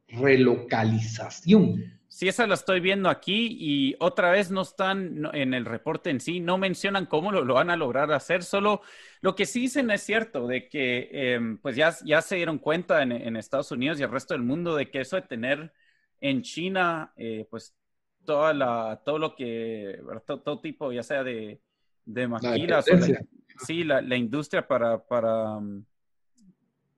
relocalización. 0.09 1.97
Sí, 2.17 2.29
esa 2.29 2.47
la 2.47 2.55
estoy 2.55 2.81
viendo 2.81 3.11
aquí 3.11 3.59
y 3.61 3.95
otra 3.99 4.31
vez 4.31 4.51
no 4.51 4.63
están 4.63 5.29
en 5.35 5.53
el 5.53 5.67
reporte 5.67 6.09
en 6.09 6.21
sí, 6.21 6.41
no 6.41 6.57
mencionan 6.57 7.05
cómo 7.05 7.31
lo, 7.31 7.53
van 7.53 7.69
a 7.69 7.77
lograr 7.77 8.11
hacer, 8.11 8.43
solo 8.43 8.81
lo 9.21 9.35
que 9.35 9.45
sí 9.45 9.61
dicen 9.61 9.91
es 9.91 10.03
cierto, 10.03 10.47
de 10.47 10.67
que 10.67 11.11
em, 11.13 11.59
pues 11.59 11.77
ya, 11.77 11.95
ya 12.07 12.23
se 12.23 12.37
dieron 12.37 12.59
cuenta 12.59 13.03
en, 13.03 13.37
Estados 13.37 13.71
Unidos 13.71 14.01
y 14.01 14.03
el 14.03 14.11
resto 14.11 14.33
del 14.33 14.45
mundo 14.45 14.75
de 14.75 14.91
que 14.91 15.03
eso 15.03 15.17
de 15.17 15.23
tener 15.23 15.75
en 16.21 16.41
China, 16.41 17.13
eh, 17.17 17.47
pues 17.51 17.77
toda 18.25 18.55
la, 18.55 19.03
todo 19.05 19.19
lo 19.19 19.35
que, 19.35 20.01
todo, 20.25 20.61
tipo, 20.61 20.93
ya 20.93 21.03
sea 21.03 21.23
de, 21.23 21.61
de 22.07 22.29
maquilas, 22.29 22.87
la, 22.89 23.21
sí, 23.59 23.85
la, 23.85 24.01
la, 24.01 24.17
industria 24.17 24.67
para, 24.67 25.05
para, 25.07 25.59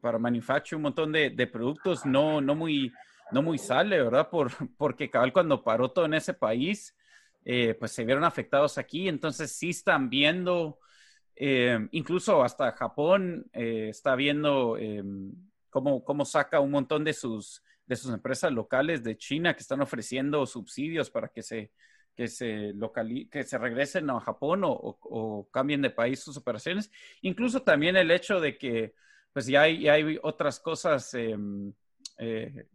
para 0.00 0.18
manufacturar 0.18 0.76
un 0.76 0.82
montón 0.82 1.12
de, 1.12 1.30
de 1.30 1.46
productos 1.46 2.06
no, 2.06 2.40
no 2.40 2.54
muy 2.54 2.92
no 3.30 3.42
muy 3.42 3.58
sale, 3.58 4.02
¿verdad? 4.02 4.28
Por, 4.30 4.50
porque 4.76 5.10
cabal 5.10 5.32
cuando 5.32 5.62
paró 5.62 5.90
todo 5.90 6.06
en 6.06 6.14
ese 6.14 6.34
país, 6.34 6.96
eh, 7.44 7.74
pues 7.78 7.92
se 7.92 8.04
vieron 8.04 8.24
afectados 8.24 8.78
aquí, 8.78 9.08
entonces 9.08 9.52
sí 9.52 9.70
están 9.70 10.10
viendo, 10.10 10.78
eh, 11.36 11.88
incluso 11.92 12.42
hasta 12.42 12.72
Japón 12.72 13.46
eh, 13.52 13.88
está 13.90 14.16
viendo 14.16 14.76
cómo, 15.70 16.04
cómo 16.04 16.24
saca 16.24 16.60
un 16.60 16.70
montón 16.70 17.04
de 17.04 17.12
sus, 17.12 17.62
de 17.86 17.96
sus 17.96 18.12
empresas 18.12 18.52
locales 18.52 19.02
de 19.02 19.16
China 19.16 19.54
que 19.54 19.60
están 19.60 19.80
ofreciendo 19.80 20.44
subsidios 20.46 21.10
para 21.10 21.28
que 21.28 21.42
se, 21.42 21.72
que 22.14 22.28
se, 22.28 22.74
que 23.30 23.44
se 23.44 23.58
regresen 23.58 24.10
a 24.10 24.20
Japón 24.20 24.64
o, 24.64 24.72
o, 24.72 25.48
cambien 25.50 25.80
de 25.82 25.90
país 25.90 26.20
sus 26.20 26.36
operaciones. 26.36 26.90
Incluso 27.22 27.62
también 27.62 27.96
el 27.96 28.10
hecho 28.10 28.40
de 28.40 28.58
que 28.58 28.94
pues 29.38 29.46
ya 29.46 29.62
hay, 29.62 29.82
ya 29.82 29.92
hay 29.92 30.18
otras 30.20 30.58
cosas 30.58 31.14
em, 31.14 31.72
eh, 32.18 32.66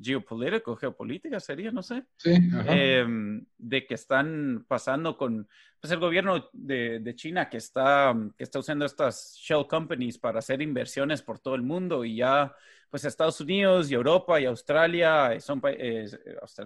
geopolítico, 0.00 0.76
geopolítica 0.76 1.40
sería, 1.40 1.72
no 1.72 1.82
sé, 1.82 2.04
em, 2.24 3.44
de 3.58 3.84
que 3.84 3.94
están 3.94 4.66
pasando 4.68 5.16
con 5.16 5.48
pues, 5.80 5.92
el 5.92 5.98
gobierno 5.98 6.48
de, 6.52 7.00
de, 7.00 7.16
China 7.16 7.50
que 7.50 7.56
está, 7.56 8.14
que 8.38 8.44
está 8.44 8.60
usando 8.60 8.84
estas 8.84 9.34
shell 9.36 9.66
companies 9.68 10.16
para 10.16 10.38
hacer 10.38 10.62
inversiones 10.62 11.22
por 11.22 11.40
todo 11.40 11.56
el 11.56 11.62
mundo 11.62 12.04
y 12.04 12.18
ya 12.18 12.54
pues 12.88 13.04
Estados 13.04 13.40
Unidos 13.40 13.90
y 13.90 13.94
Europa 13.94 14.40
y 14.40 14.44
Australia 14.44 15.40
son, 15.40 15.60
eh, 15.64 16.06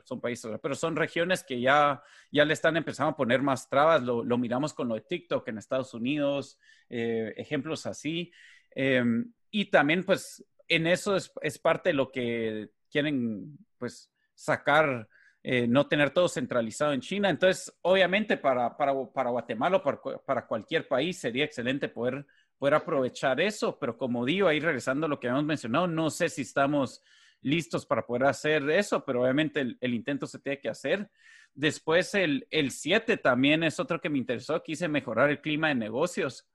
son 0.05 0.21
países, 0.21 0.51
pero 0.61 0.75
son 0.75 0.95
regiones 0.95 1.43
que 1.43 1.59
ya, 1.59 2.03
ya 2.31 2.45
le 2.45 2.53
están 2.53 2.77
empezando 2.77 3.13
a 3.13 3.17
poner 3.17 3.41
más 3.41 3.71
trabas, 3.71 4.03
lo, 4.03 4.23
lo 4.23 4.37
miramos 4.37 4.75
con 4.75 4.89
lo 4.89 4.97
de 4.97 5.01
TikTok 5.01 5.49
en 5.49 5.57
Estados 5.57 5.95
Unidos, 5.95 6.59
eh, 6.91 7.33
ejemplos 7.39 7.87
así. 7.87 8.31
Em, 8.75 9.33
y 9.51 9.67
también 9.67 10.05
pues 10.05 10.45
en 10.69 10.87
eso 10.87 11.17
es, 11.17 11.33
es, 11.43 11.59
parte 11.59 11.91
de 11.91 11.95
lo 11.95 12.11
que 12.11 12.71
quieren 12.91 13.59
pues 13.79 14.11
sacar, 14.35 15.09
eh, 15.43 15.67
no 15.67 15.87
tener 15.89 16.11
todo 16.11 16.29
centralizado 16.29 16.93
en 16.93 17.01
China. 17.01 17.31
Entonces, 17.31 17.75
obviamente 17.83 18.37
para, 18.37 18.77
para, 18.77 18.93
para 19.13 19.31
Guatemala 19.31 19.79
o 19.79 19.83
para, 19.83 20.01
para, 20.25 20.47
cualquier 20.47 20.87
país 20.87 21.19
sería 21.19 21.45
excelente 21.45 21.89
poder, 21.89 22.27
poder 22.59 22.75
aprovechar 22.75 23.41
eso, 23.41 23.79
pero 23.79 23.97
como 23.97 24.25
digo, 24.25 24.49
ahí 24.49 24.61
regresando 24.61 25.07
a 25.07 25.09
lo 25.09 25.19
que 25.19 25.29
habíamos 25.29 25.47
mencionado, 25.47 25.87
no 25.87 26.11
sé 26.11 26.29
si 26.29 26.43
estamos 26.43 27.03
listos 27.41 27.87
para 27.87 28.05
poder 28.05 28.25
hacer 28.25 28.69
eso, 28.71 29.05
pero 29.05 29.23
obviamente 29.23 29.61
el, 29.61 29.79
el 29.81 29.95
intento 29.95 30.27
se 30.27 30.41
tiene 30.41 30.59
que 30.59 30.69
hacer. 30.69 31.11
Después 31.55 32.15
el 32.15 32.71
7 32.71 33.17
también 33.17 33.65
es 33.65 33.81
otro 33.81 34.01
que 34.01 34.11
me 34.11 34.19
interesó, 34.19 34.63
quise 34.63 34.87
mejorar 34.87 35.31
el 35.31 35.41
clima 35.41 35.69
de 35.69 35.75
negocios, 35.75 36.47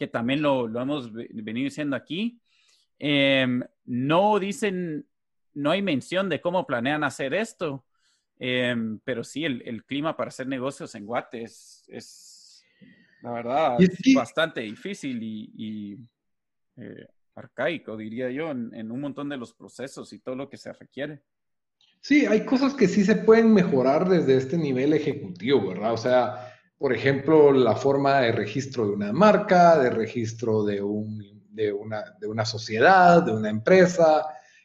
que 0.00 0.08
también 0.08 0.40
lo, 0.40 0.66
lo 0.66 0.80
hemos 0.80 1.12
venido 1.12 1.66
diciendo 1.66 1.94
aquí. 1.94 2.40
Eh, 2.98 3.46
no 3.84 4.38
dicen 4.38 5.06
no 5.52 5.70
hay 5.70 5.82
mención 5.82 6.30
de 6.30 6.40
cómo 6.40 6.66
planean 6.66 7.04
hacer 7.04 7.34
esto, 7.34 7.84
em, 8.38 8.98
pero 9.04 9.22
sí, 9.22 9.44
el, 9.44 9.84
clima 9.84 10.16
para 10.16 10.28
hacer 10.28 10.46
negocios 10.46 10.94
en 10.94 11.04
Guate 11.04 11.42
es, 11.42 12.64
la 13.20 13.32
verdad, 13.32 13.78
bastante 14.14 14.62
difícil 14.62 15.22
y, 15.22 15.98
eh, 16.78 17.06
arcaico, 17.34 17.94
diría 17.94 18.30
yo, 18.30 18.50
en, 18.50 18.90
un 18.90 19.00
montón 19.00 19.28
de 19.28 19.36
los 19.36 19.52
procesos 19.52 20.14
y 20.14 20.20
todo 20.20 20.34
lo 20.34 20.48
que 20.48 20.56
se 20.56 20.72
requiere. 20.72 21.20
Sí, 22.00 22.24
hay 22.24 22.46
cosas 22.46 22.72
que 22.72 22.88
sí 22.88 23.04
se 23.04 23.16
pueden 23.16 23.52
mejorar 23.52 24.08
desde 24.08 24.36
este 24.38 24.56
nivel 24.56 24.94
ejecutivo, 24.94 25.68
¿verdad? 25.68 25.92
O 25.92 25.98
sea, 25.98 26.49
por 26.80 26.94
ejemplo, 26.94 27.52
la 27.52 27.76
forma 27.76 28.22
de 28.22 28.32
registro 28.32 28.86
de 28.86 28.92
una 28.92 29.12
marca, 29.12 29.78
de 29.78 29.90
registro 29.90 30.64
de, 30.64 30.80
un, 30.80 31.44
de, 31.50 31.70
una, 31.70 32.16
de 32.18 32.26
una 32.26 32.46
sociedad, 32.46 33.22
de 33.22 33.32
una 33.32 33.50
empresa, 33.50 34.24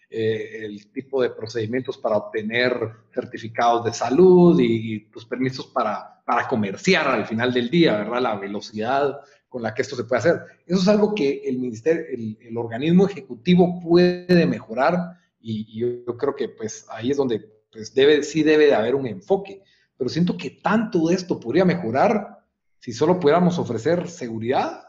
eh, 0.10 0.62
el 0.63 0.89
tipo 0.93 1.21
de 1.21 1.32
procedimientos 1.32 1.97
para 1.97 2.15
obtener 2.15 2.71
certificados 3.13 3.84
de 3.84 3.91
salud 3.91 4.58
y, 4.62 5.10
los 5.13 5.25
permisos 5.25 5.67
para, 5.67 6.23
para, 6.25 6.47
comerciar 6.47 7.06
al 7.06 7.25
final 7.25 7.54
del 7.54 7.69
día, 7.69 7.97
¿verdad? 7.97 8.21
La 8.21 8.36
velocidad 8.36 9.19
con 9.49 9.62
la 9.62 9.73
que 9.73 9.82
esto 9.82 9.97
se 9.97 10.06
puede 10.06 10.19
hacer. 10.19 10.41
Eso 10.65 10.80
es 10.80 10.88
algo 10.88 11.13
que 11.13 11.41
el 11.43 11.60
ministerio, 11.60 12.06
el, 12.10 12.58
organismo 12.58 13.08
ejecutivo 13.08 13.82
puede 13.82 14.45
mejorar 14.45 15.17
y, 15.41 15.78
yo, 15.78 16.15
creo 16.15 16.34
que 16.34 16.47
pues 16.47 16.86
ahí 16.91 17.12
es 17.12 17.17
donde 17.17 17.41
pues 17.69 17.93
debe, 17.93 18.23
sí 18.23 18.41
debe 18.41 18.67
de 18.67 18.73
haber 18.73 18.95
un 18.95 19.06
enfoque. 19.06 19.62
Pero 19.97 20.10
siento 20.10 20.38
que 20.38 20.51
tanto 20.51 21.08
de 21.08 21.15
esto 21.15 21.39
podría 21.39 21.65
mejorar 21.65 22.39
si 22.79 22.91
solo 22.93 23.19
pudiéramos 23.19 23.58
ofrecer 23.58 24.08
seguridad 24.10 24.84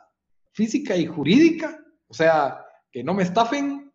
física 0.52 0.96
y 0.96 1.06
jurídica, 1.06 1.78
o 2.08 2.14
sea, 2.14 2.64
que 2.90 3.04
no 3.04 3.14
me 3.14 3.22
estafen, 3.22 3.92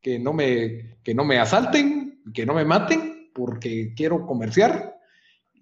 que 0.00 0.18
no 0.18 0.32
me, 0.32 0.98
que 1.02 1.14
no 1.14 1.24
me 1.24 1.38
asalten, 1.38 2.20
que 2.34 2.46
no 2.46 2.54
me 2.54 2.64
maten, 2.64 3.30
porque 3.34 3.94
quiero 3.94 4.26
comerciar. 4.26 4.96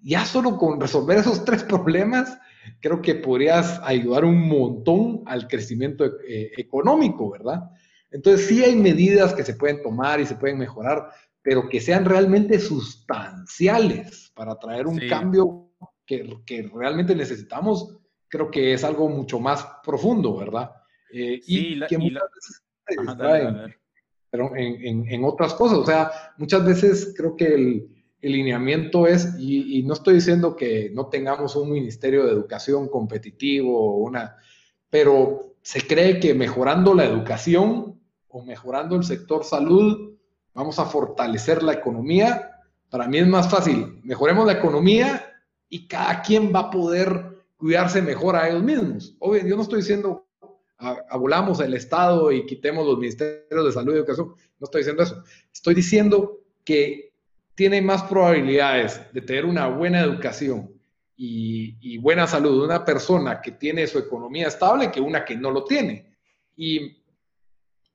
Ya 0.01 0.25
solo 0.25 0.57
con 0.57 0.79
resolver 0.79 1.17
esos 1.19 1.43
tres 1.45 1.63
problemas, 1.63 2.37
creo 2.79 3.01
que 3.01 3.15
podrías 3.15 3.79
ayudar 3.83 4.25
un 4.25 4.47
montón 4.47 5.23
al 5.25 5.47
crecimiento 5.47 6.05
eh, 6.27 6.51
económico, 6.57 7.29
¿verdad? 7.29 7.69
Entonces 8.11 8.47
sí 8.47 8.63
hay 8.63 8.75
medidas 8.75 9.33
que 9.33 9.43
se 9.43 9.53
pueden 9.53 9.81
tomar 9.81 10.19
y 10.19 10.25
se 10.25 10.35
pueden 10.35 10.57
mejorar, 10.57 11.09
pero 11.41 11.69
que 11.69 11.79
sean 11.79 12.05
realmente 12.05 12.59
sustanciales 12.59 14.31
para 14.35 14.55
traer 14.59 14.87
un 14.87 14.99
cambio 15.07 15.71
que, 16.05 16.41
que, 16.45 16.69
realmente 16.73 17.15
necesitamos, 17.15 17.97
creo 18.27 18.49
que 18.51 18.73
es 18.73 18.83
algo 18.83 19.09
mucho 19.09 19.39
más 19.39 19.65
profundo, 19.83 20.37
¿verdad? 20.37 20.71
Eh, 21.11 21.41
y 21.45 21.79
que 21.87 21.97
muchas 21.97 22.23
veces 22.33 22.63
pero 24.31 24.51
en, 24.55 25.23
otras 25.23 25.53
cosas. 25.53 25.79
O 25.79 25.85
sea, 25.85 26.11
muchas 26.37 26.65
veces 26.65 27.13
creo 27.17 27.35
que 27.35 27.53
el, 27.53 27.89
lineamiento 28.21 29.07
es, 29.07 29.35
y, 29.39 29.81
no 29.83 29.93
estoy 29.93 30.15
diciendo 30.15 30.55
que 30.55 30.91
no 30.93 31.07
tengamos 31.07 31.55
un 31.55 31.71
ministerio 31.71 32.25
de 32.25 32.31
educación 32.31 32.89
competitivo, 32.89 33.97
una, 33.97 34.35
pero 34.89 35.55
se 35.61 35.81
cree 35.81 36.19
que 36.19 36.33
mejorando 36.33 36.93
la 36.93 37.05
educación 37.05 37.99
o 38.27 38.43
mejorando 38.43 38.95
el 38.95 39.03
sector 39.03 39.43
salud, 39.43 40.08
vamos 40.53 40.79
a 40.79 40.85
fortalecer 40.85 41.63
la 41.63 41.73
economía. 41.73 42.51
Para 42.89 43.07
mí 43.07 43.17
es 43.17 43.27
más 43.27 43.49
fácil, 43.49 43.99
mejoremos 44.03 44.45
la 44.45 44.53
economía 44.53 45.25
y 45.69 45.87
cada 45.87 46.21
quien 46.21 46.53
va 46.53 46.59
a 46.61 46.69
poder 46.71 47.45
cuidarse 47.57 48.01
mejor 48.01 48.35
a 48.35 48.49
ellos 48.49 48.63
mismos. 48.63 49.15
Obvio, 49.19 49.45
yo 49.45 49.55
no 49.55 49.61
estoy 49.63 49.79
diciendo 49.79 50.25
abolamos 50.79 51.59
el 51.59 51.73
Estado 51.73 52.31
y 52.31 52.45
quitemos 52.45 52.85
los 52.85 52.97
ministerios 52.97 53.65
de 53.65 53.71
salud 53.71 53.93
y 53.93 53.97
educación. 53.97 54.29
No 54.59 54.65
estoy 54.65 54.81
diciendo 54.81 55.03
eso. 55.03 55.23
Estoy 55.53 55.75
diciendo 55.75 56.39
que 56.63 57.11
tiene 57.53 57.81
más 57.81 58.03
probabilidades 58.03 59.01
de 59.13 59.21
tener 59.21 59.45
una 59.45 59.67
buena 59.67 59.99
educación 60.01 60.71
y, 61.17 61.97
buena 61.97 62.25
salud 62.25 62.63
una 62.63 62.85
persona 62.85 63.41
que 63.41 63.51
tiene 63.51 63.85
su 63.87 63.99
economía 63.99 64.47
estable 64.47 64.89
que 64.89 65.01
una 65.01 65.25
que 65.25 65.35
no 65.35 65.51
lo 65.51 65.65
tiene. 65.65 66.15
Y, 66.55 66.98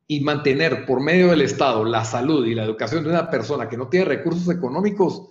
y 0.06 0.20
mantener 0.20 0.84
por 0.84 1.00
medio 1.00 1.28
del 1.28 1.42
Estado 1.42 1.84
la 1.84 2.04
salud 2.04 2.46
y 2.46 2.54
la 2.54 2.64
educación 2.64 3.04
de 3.04 3.10
una 3.10 3.30
persona 3.30 3.68
que 3.68 3.76
no 3.76 3.88
tiene 3.88 4.06
recursos 4.06 4.54
económicos, 4.54 5.30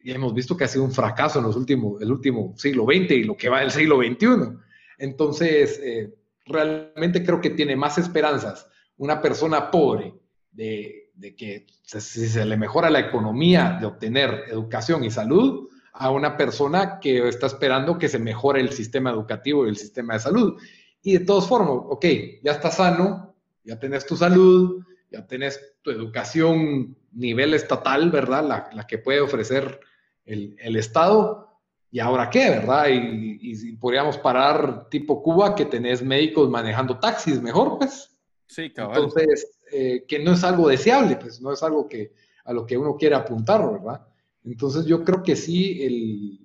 y 0.00 0.12
hemos 0.12 0.34
visto 0.34 0.56
que 0.56 0.64
ha 0.64 0.68
sido 0.68 0.84
un 0.84 0.92
fracaso 0.92 1.38
en 1.38 1.46
los 1.46 1.56
últimos, 1.56 2.00
el 2.00 2.12
último 2.12 2.54
siglo 2.56 2.84
XX 2.84 3.10
y 3.12 3.24
lo 3.24 3.36
que 3.36 3.48
va 3.48 3.60
del 3.60 3.70
siglo 3.70 3.98
XXI. 3.98 4.56
Entonces, 4.98 5.80
eh, 5.82 6.14
realmente 6.46 7.24
creo 7.24 7.40
que 7.40 7.50
tiene 7.50 7.76
más 7.76 7.98
esperanzas 7.98 8.68
una 8.96 9.20
persona 9.20 9.70
pobre 9.70 10.14
de, 10.50 11.10
de 11.14 11.34
que 11.34 11.66
si 11.82 12.28
se 12.28 12.44
le 12.44 12.56
mejora 12.56 12.90
la 12.90 13.00
economía 13.00 13.76
de 13.80 13.86
obtener 13.86 14.44
educación 14.48 15.04
y 15.04 15.10
salud 15.10 15.68
a 15.92 16.10
una 16.10 16.36
persona 16.36 17.00
que 17.00 17.26
está 17.26 17.46
esperando 17.46 17.98
que 17.98 18.08
se 18.08 18.18
mejore 18.18 18.60
el 18.60 18.70
sistema 18.70 19.10
educativo 19.10 19.66
y 19.66 19.70
el 19.70 19.76
sistema 19.76 20.14
de 20.14 20.20
salud. 20.20 20.60
Y 21.02 21.14
de 21.14 21.24
todas 21.24 21.48
formas, 21.48 21.70
ok, 21.88 22.04
ya 22.42 22.52
estás 22.52 22.76
sano, 22.76 23.27
ya 23.68 23.78
tenés 23.78 24.06
tu 24.06 24.16
salud, 24.16 24.82
ya 25.10 25.26
tenés 25.26 25.60
tu 25.82 25.90
educación 25.90 26.96
nivel 27.12 27.52
estatal, 27.52 28.10
¿verdad? 28.10 28.70
La, 28.72 28.86
que 28.86 28.96
puede 28.96 29.20
ofrecer 29.20 29.78
el, 30.24 30.56
el, 30.58 30.76
Estado. 30.76 31.60
¿Y 31.90 32.00
ahora 32.00 32.30
qué, 32.30 32.48
verdad? 32.48 32.86
Y, 32.88 33.38
y, 33.42 33.76
podríamos 33.76 34.16
parar 34.16 34.88
tipo 34.88 35.22
Cuba, 35.22 35.54
que 35.54 35.66
tenés 35.66 36.02
médicos 36.02 36.48
manejando 36.48 36.98
taxis, 36.98 37.42
mejor, 37.42 37.78
pues. 37.78 38.18
Sí, 38.46 38.70
cabal. 38.70 38.96
Entonces, 38.96 39.58
eh, 39.70 40.04
que 40.08 40.18
no 40.18 40.32
es 40.32 40.42
algo 40.44 40.68
deseable, 40.68 41.16
pues 41.16 41.42
no 41.42 41.52
es 41.52 41.62
algo 41.62 41.86
que 41.86 42.12
a 42.46 42.54
lo 42.54 42.64
que 42.64 42.78
uno 42.78 42.96
quiere 42.96 43.16
apuntar, 43.16 43.70
¿verdad? 43.70 44.06
Entonces, 44.44 44.86
yo 44.86 45.04
creo 45.04 45.22
que 45.22 45.36
sí, 45.36 45.82
el, 45.84 46.40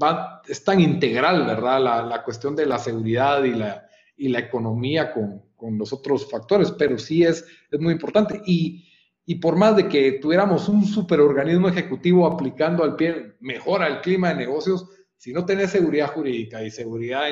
va, 0.00 0.42
es 0.48 0.64
tan 0.64 0.80
integral, 0.80 1.46
¿verdad? 1.46 1.80
La, 1.80 2.02
la 2.02 2.24
cuestión 2.24 2.56
de 2.56 2.66
la 2.66 2.78
seguridad 2.78 3.44
y 3.44 3.54
la, 3.54 3.88
y 4.16 4.28
la 4.28 4.40
economía 4.40 5.12
con, 5.12 5.47
con 5.58 5.76
los 5.76 5.92
otros 5.92 6.30
factores, 6.30 6.70
pero 6.72 6.96
sí 6.96 7.24
es, 7.24 7.44
es 7.70 7.80
muy 7.80 7.92
importante. 7.92 8.40
Y, 8.46 8.88
y 9.26 9.34
por 9.34 9.56
más 9.56 9.76
de 9.76 9.88
que 9.88 10.12
tuviéramos 10.12 10.68
un 10.70 10.86
superorganismo 10.86 11.68
ejecutivo 11.68 12.26
aplicando 12.26 12.82
al 12.82 12.96
pie, 12.96 13.34
mejora 13.40 13.88
el 13.88 14.00
clima 14.00 14.30
de 14.30 14.36
negocios, 14.36 14.88
si 15.16 15.32
no 15.32 15.44
tenés 15.44 15.70
seguridad 15.70 16.12
jurídica 16.14 16.62
y 16.62 16.70
seguridad 16.70 17.24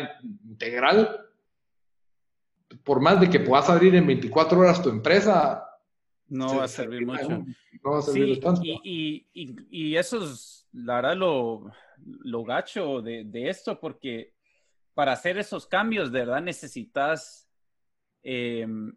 integral, 0.45 1.21
por 2.85 3.01
más 3.01 3.21
de 3.21 3.31
que 3.31 3.41
puedas 3.41 3.71
abrir 3.71 3.95
en 3.95 4.07
24 4.07 4.59
horas 4.59 4.83
tu 4.83 4.91
empresa, 4.91 5.63
no 6.29 6.57
va 6.57 6.65
a 6.65 6.69
servir 6.69 7.07
mucho. 7.07 7.45
No, 7.85 7.91
va 7.93 7.99
a 8.01 8.03
servir 8.03 8.41
tanto. 8.41 8.61
Y, 8.65 9.29
y, 9.33 9.57
y, 9.71 9.97
eso 9.97 10.25
es, 10.25 10.69
la 10.73 10.97
verdad, 10.97 11.17
lo, 11.17 11.71
lo 12.05 12.45
gacho 12.45 13.01
de, 13.01 13.25
de, 13.25 13.49
esto, 13.49 13.79
porque 13.79 14.35
para 14.93 15.13
hacer 15.13 15.39
esos 15.39 15.67
cambios, 15.67 16.11
de 16.11 16.21
verdad, 16.21 16.43
necesitas 16.43 17.46
Em, 18.29 18.93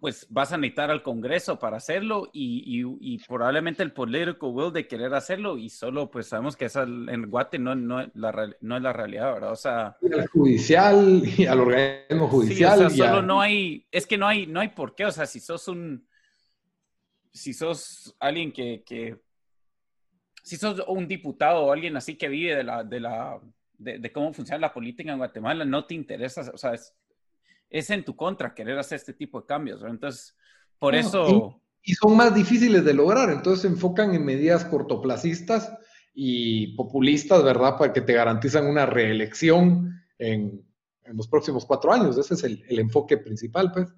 pues 0.00 0.26
vas 0.30 0.52
a 0.52 0.56
necesitar 0.56 0.90
al 0.90 1.04
Congreso 1.04 1.60
para 1.60 1.76
hacerlo 1.76 2.28
y, 2.32 3.18
probablemente 3.28 3.84
el 3.84 3.92
político 3.92 4.48
will 4.48 4.72
de 4.72 4.88
querer 4.88 5.14
hacerlo 5.14 5.56
y 5.56 5.68
solo 5.68 6.10
pues 6.10 6.26
sabemos 6.26 6.56
que 6.56 6.64
esa 6.64 6.82
en 6.82 7.30
Guate 7.30 7.60
no, 7.60 7.76
no, 7.76 8.04
la, 8.14 8.50
no 8.60 8.76
es 8.76 8.82
la 8.82 8.92
realidad, 8.92 9.32
¿verdad? 9.34 9.52
O 9.52 9.56
sea... 9.56 9.96
al 10.12 10.26
judicial 10.26 11.22
y 11.38 11.46
al 11.46 11.60
organismo 11.60 12.26
judicial. 12.26 12.78
Sí, 12.78 12.84
o 12.86 12.90
sea, 12.90 13.08
solo 13.10 13.22
no 13.22 13.40
hay, 13.40 13.86
es 13.92 14.08
que 14.08 14.18
no 14.18 14.26
hay, 14.26 14.48
no 14.48 14.58
hay 14.58 14.70
por 14.70 14.96
qué, 14.96 15.04
o 15.04 15.12
sea, 15.12 15.26
si 15.26 15.38
sos 15.38 15.68
un, 15.68 16.08
si 17.32 17.52
sos 17.52 18.16
alguien 18.18 18.50
que, 18.50 18.82
que 18.84 19.20
si 20.42 20.56
sos 20.56 20.82
un 20.88 21.06
diputado 21.06 21.60
o 21.60 21.72
alguien 21.72 21.96
así 21.96 22.16
que 22.16 22.28
vive 22.28 22.56
de 22.56 22.64
la, 22.64 22.82
de 22.82 22.98
la, 22.98 23.38
de, 23.78 24.00
de 24.00 24.10
cómo 24.10 24.32
funciona 24.32 24.58
la 24.62 24.72
política 24.72 25.12
en 25.12 25.18
Guatemala, 25.18 25.64
no 25.64 25.84
te 25.84 25.94
interesa, 25.94 26.50
o 26.52 26.58
sea, 26.58 26.74
es, 26.74 26.92
es 27.70 27.88
en 27.90 28.04
tu 28.04 28.16
contra 28.16 28.52
querer 28.52 28.78
hacer 28.78 28.96
este 28.96 29.14
tipo 29.14 29.40
de 29.40 29.46
cambios. 29.46 29.82
Entonces, 29.82 30.36
por 30.78 30.94
eso... 30.94 31.62
Y, 31.82 31.94
son 31.94 32.14
más 32.14 32.34
difíciles 32.34 32.84
de 32.84 32.92
lograr, 32.92 33.30
entonces 33.30 33.62
se 33.62 33.68
enfocan 33.68 34.14
en 34.14 34.22
medidas 34.22 34.66
cortoplacistas 34.66 35.72
y 36.12 36.74
populistas, 36.76 37.42
¿verdad? 37.42 37.78
Para 37.78 37.94
que 37.94 38.02
te 38.02 38.12
garantizan 38.12 38.66
una 38.66 38.84
reelección 38.84 39.98
en, 40.18 40.62
los 41.06 41.26
próximos 41.26 41.64
cuatro 41.64 41.92
años. 41.92 42.18
Ese 42.18 42.34
es 42.34 42.44
el, 42.44 42.78
enfoque 42.78 43.16
principal, 43.16 43.72
pues. 43.72 43.88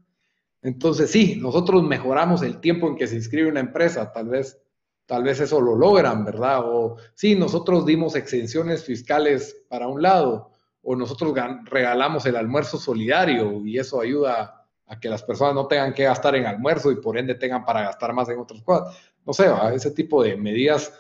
Entonces, 0.63 1.11
sí, 1.11 1.37
nosotros 1.41 1.83
mejoramos 1.83 2.43
el 2.43 2.61
tiempo 2.61 2.89
en 2.89 2.97
que 2.97 3.09
se 3.09 3.17
inscribe 3.17 3.51
una 3.51 3.61
empresa, 3.61 4.13
tal 4.13 4.29
vez, 4.29 4.63
tal 5.05 5.25
vez 5.25 5.41
eso 5.41 5.61
lo 5.61 5.75
logran, 5.75 6.25
¿verdad? 6.25 6.61
O 6.65 6.99
sí, 7.15 7.35
nosotros 7.35 7.85
dimos 7.85 8.15
exenciones 8.15 8.85
fiscales 8.85 9.65
para 9.69 9.89
un 9.89 10.01
lado, 10.01 10.52
o 10.83 10.97
nosotros 10.97 11.35
regalamos 11.65 12.27
el 12.27 12.37
almuerzo 12.37 12.77
solidario 12.77 13.65
y 13.65 13.79
eso 13.79 14.01
ayuda 14.01 14.67
a 14.87 14.99
que 14.99 15.09
las 15.09 15.23
personas 15.23 15.55
no 15.55 15.67
tengan 15.67 15.95
que 15.95 16.05
gastar 16.05 16.35
en 16.35 16.47
almuerzo 16.47 16.91
y 16.91 16.97
por 16.97 17.17
ende 17.17 17.35
tengan 17.37 17.65
para 17.65 17.83
gastar 17.83 18.13
más 18.13 18.29
en 18.29 18.39
otras 18.39 18.63
cosas. 18.63 18.97
No 19.25 19.33
sé, 19.33 19.47
ese 19.75 19.93
tipo 19.93 20.23
de 20.23 20.37
medidas 20.37 20.93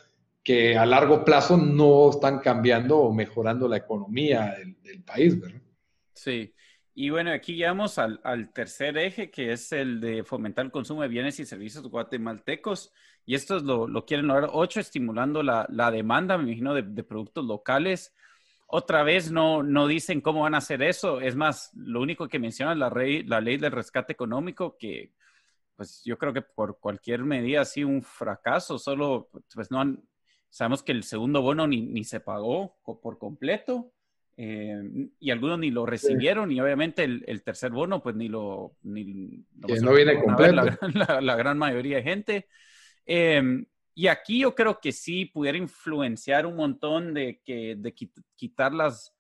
que 0.43 0.77
a 0.77 0.87
largo 0.87 1.25
plazo 1.25 1.57
no 1.57 2.11
están 2.11 2.39
cambiando 2.39 2.99
o 2.99 3.13
mejorando 3.13 3.69
la 3.69 3.77
economía 3.77 4.55
del, 4.83 5.03
país, 5.03 5.39
¿verdad? 5.41 5.61
Sí. 6.15 6.55
Y 6.95 7.11
bueno, 7.11 7.33
aquí 7.33 7.55
llegamos 7.55 7.99
al, 7.99 8.21
tercer 8.53 8.97
eje, 8.99 9.31
que 9.31 9.53
es 9.53 9.73
el 9.73 10.01
de 10.01 10.25
fomentar 10.25 10.65
el 10.65 10.71
consumo 10.71 11.03
de 11.03 11.09
bienes 11.09 11.41
y 11.41 11.47
servicios 11.47 11.89
guatemaltecos. 11.89 12.93
Y 13.25 13.35
esto 13.35 13.59
lo, 13.61 13.89
lo 13.89 14.05
quieren 14.05 14.27
lograr 14.27 14.51
ocho, 14.53 14.79
estimulando 14.79 15.43
la, 15.43 15.91
demanda, 15.91 16.37
me 16.39 16.45
imagino, 16.45 16.75
de, 16.75 16.83
de 16.83 17.03
productos 17.03 17.45
locales 17.45 18.13
otra 18.75 19.03
vez 19.03 19.31
no, 19.31 19.63
no 19.63 19.87
dicen 19.87 20.23
cómo 20.23 20.41
van 20.41 20.55
a 20.55 20.59
hacer 20.59 20.83
eso. 20.83 21.21
Es 21.21 21.37
más, 21.37 21.71
lo 21.75 22.01
único 22.01 22.27
que 22.27 22.39
menciona 22.39 22.73
es 22.73 22.79
la, 22.79 22.89
la 23.27 23.41
ley 23.43 23.59
del 23.59 23.71
rescate 23.71 24.15
económico, 24.15 24.79
que 24.79 25.13
pues 25.77 26.01
yo 26.07 26.17
creo 26.17 26.33
que 26.33 26.41
por 26.41 26.79
cualquier 26.81 27.23
medida 27.23 27.61
ha 27.61 27.65
sido 27.67 27.89
un 27.89 28.03
fracaso. 28.03 28.79
Solo, 28.79 29.29
pues 29.55 29.71
no 29.71 29.79
han, 29.79 30.03
sabemos 30.49 30.83
que 30.83 30.93
el 30.93 31.03
segundo 31.03 31.43
bono 31.43 31.67
ni, 31.67 31.83
ni 31.83 32.03
se 32.03 32.21
pagó 32.21 32.79
por 32.83 33.19
completo. 33.19 33.93
Eh, 34.39 34.81
y 35.21 35.31
algunos 35.31 35.59
ni 35.59 35.71
lo 35.71 35.85
recibieron 35.85 36.51
y 36.51 36.59
obviamente 36.59 37.05
el, 37.05 37.43
tercer 37.43 37.71
bono 37.71 38.03
pues 38.03 38.17
ni 38.17 38.29
lo 38.29 38.79
ni, 38.83 39.45
no, 39.83 39.93
viene 39.93 40.25
completo 40.25 40.65
la, 41.21 41.37
gran 41.37 41.59
mayoría 41.59 41.99
de 41.99 42.03
gente 42.03 42.49
eh, 43.05 43.67
y 43.95 44.07
aquí 44.07 44.41
yo 44.41 44.55
creo 44.55 44.81
que 44.81 44.93
sí 44.93 45.27
pudiera 45.27 45.59
influenciar 45.59 46.47
un 46.47 46.57
montón 46.57 47.13
de, 47.13 47.41
que, 47.45 47.77
de 47.77 47.95
quitar 48.37 48.73
las 48.73 49.15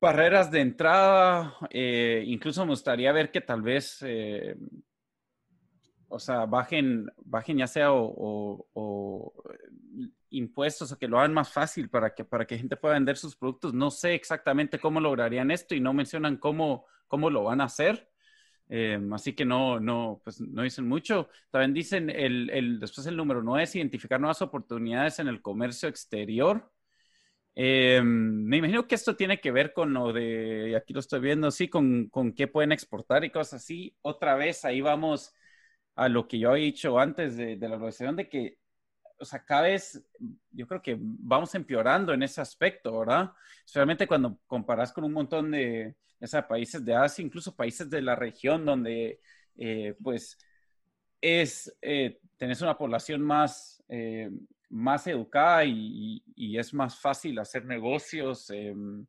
barreras 0.00 0.50
de 0.50 0.60
entrada. 0.60 1.56
Eh, 1.70 2.24
incluso 2.26 2.64
me 2.64 2.72
gustaría 2.72 3.12
ver 3.12 3.30
que 3.30 3.40
tal 3.40 3.62
vez, 3.62 3.98
eh, 4.02 4.56
o 6.08 6.18
sea, 6.18 6.44
bajen, 6.44 7.10
bajen 7.24 7.58
ya 7.58 7.66
sea 7.66 7.92
o, 7.92 9.32
impuestos 10.28 10.92
o 10.92 10.98
que 10.98 11.08
lo 11.08 11.18
hagan 11.18 11.32
más 11.32 11.50
fácil 11.50 11.88
para 11.88 12.14
que, 12.14 12.24
para 12.24 12.46
que 12.46 12.58
gente 12.58 12.76
pueda 12.76 12.94
vender 12.94 13.16
sus 13.16 13.36
productos. 13.36 13.72
No 13.72 13.90
sé 13.90 14.14
exactamente 14.14 14.78
cómo 14.78 15.00
lograrían 15.00 15.50
esto 15.50 15.74
y 15.74 15.80
no 15.80 15.94
mencionan 15.94 16.36
cómo, 16.36 16.86
cómo 17.06 17.30
lo 17.30 17.44
van 17.44 17.62
a 17.62 17.64
hacer. 17.64 18.11
Em, 18.68 19.12
así 19.12 19.34
que 19.34 19.44
no, 19.44 19.78
no, 19.80 20.20
pues 20.24 20.40
no 20.40 20.62
dicen 20.62 20.88
mucho. 20.88 21.28
También 21.50 21.74
dicen, 21.74 22.10
el, 22.10 22.50
el, 22.50 22.80
después 22.80 23.06
el 23.06 23.16
número 23.16 23.42
9 23.42 23.64
es 23.64 23.76
identificar 23.76 24.20
nuevas 24.20 24.42
oportunidades 24.42 25.18
en 25.18 25.28
el 25.28 25.42
comercio 25.42 25.88
exterior. 25.88 26.70
Em, 27.54 28.44
me 28.44 28.56
imagino 28.58 28.86
que 28.88 28.94
esto 28.94 29.14
tiene 29.16 29.40
que 29.40 29.50
ver 29.52 29.72
con 29.74 29.92
lo 29.92 30.12
de, 30.12 30.74
aquí 30.76 30.94
lo 30.94 31.00
estoy 31.00 31.20
viendo, 31.20 31.50
sí, 31.50 31.68
con, 31.68 32.08
con 32.08 32.32
qué 32.32 32.48
pueden 32.48 32.72
exportar 32.72 33.24
y 33.24 33.30
cosas 33.30 33.62
así. 33.62 33.94
Otra 34.02 34.36
vez 34.36 34.64
ahí 34.64 34.80
vamos 34.80 35.34
a 35.96 36.08
lo 36.08 36.28
que 36.28 36.38
yo 36.38 36.50
había 36.50 36.64
dicho 36.66 36.98
antes 36.98 37.36
de, 37.36 37.56
de 37.56 37.68
la 37.68 37.76
organización, 37.76 38.16
de 38.16 38.28
que, 38.28 38.58
o 39.22 39.24
sea, 39.24 39.44
cada 39.44 39.62
vez 39.62 40.04
yo 40.50 40.66
creo 40.66 40.82
que 40.82 40.98
vamos 41.00 41.54
empeorando 41.54 42.12
en 42.12 42.24
ese 42.24 42.40
aspecto, 42.40 42.98
¿verdad? 42.98 43.32
Especialmente 43.58 44.06
cuando 44.06 44.38
comparas 44.46 44.92
con 44.92 45.04
un 45.04 45.12
montón 45.12 45.52
de, 45.52 45.94
ya 46.20 46.26
sea 46.26 46.48
países 46.48 46.84
de 46.84 46.94
Asia, 46.94 47.24
incluso 47.24 47.54
países 47.54 47.88
de 47.88 48.02
la 48.02 48.16
región 48.16 48.64
donde 48.64 49.20
eh, 49.56 49.94
pues 50.02 50.36
es, 51.20 51.72
eh, 51.80 52.20
tenés 52.36 52.60
una 52.62 52.76
población 52.76 53.22
más, 53.22 53.82
eh, 53.88 54.28
más 54.68 55.06
educada 55.06 55.64
y, 55.64 56.22
es 56.36 56.74
más 56.74 56.98
fácil 56.98 57.38
hacer 57.38 57.64
negocios 57.64 58.50
em, 58.50 59.06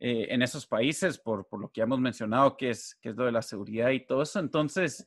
en 0.00 0.42
esos 0.42 0.66
países 0.66 1.18
por, 1.18 1.46
por, 1.46 1.60
lo 1.60 1.70
que 1.70 1.82
hemos 1.82 2.00
mencionado, 2.00 2.56
que 2.56 2.70
es, 2.70 2.96
que 3.00 3.10
es 3.10 3.16
lo 3.16 3.26
de 3.26 3.32
la 3.32 3.42
seguridad 3.42 3.90
y 3.90 4.04
todo 4.04 4.22
eso. 4.22 4.40
Entonces, 4.40 5.06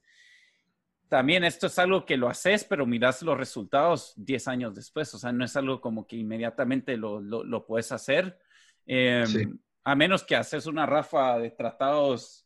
también 1.16 1.46
esto 1.46 1.68
es 1.68 1.80
algo 1.80 2.06
que 2.06 2.18
lo 2.18 2.28
haces, 2.28 2.66
pero 2.66 2.86
miras 2.86 3.22
los 3.22 3.38
resultados 3.38 4.12
10 4.18 4.50
años 4.50 4.76
después, 4.76 5.14
o 5.14 5.18
sea, 5.18 5.32
no 5.32 5.46
es 5.46 5.56
algo 5.56 5.80
como 5.80 6.06
que 6.06 6.18
inmediatamente 6.18 6.98
lo, 6.98 7.22
lo, 7.22 7.46
lo 7.46 7.66
puedes 7.66 7.94
hacer. 7.94 8.38
Em, 8.86 9.58
a 9.86 9.96
menos 9.96 10.26
que 10.26 10.36
haces 10.36 10.66
una 10.66 10.86
rafa 10.86 11.40
de 11.40 11.52
tratados 11.52 12.46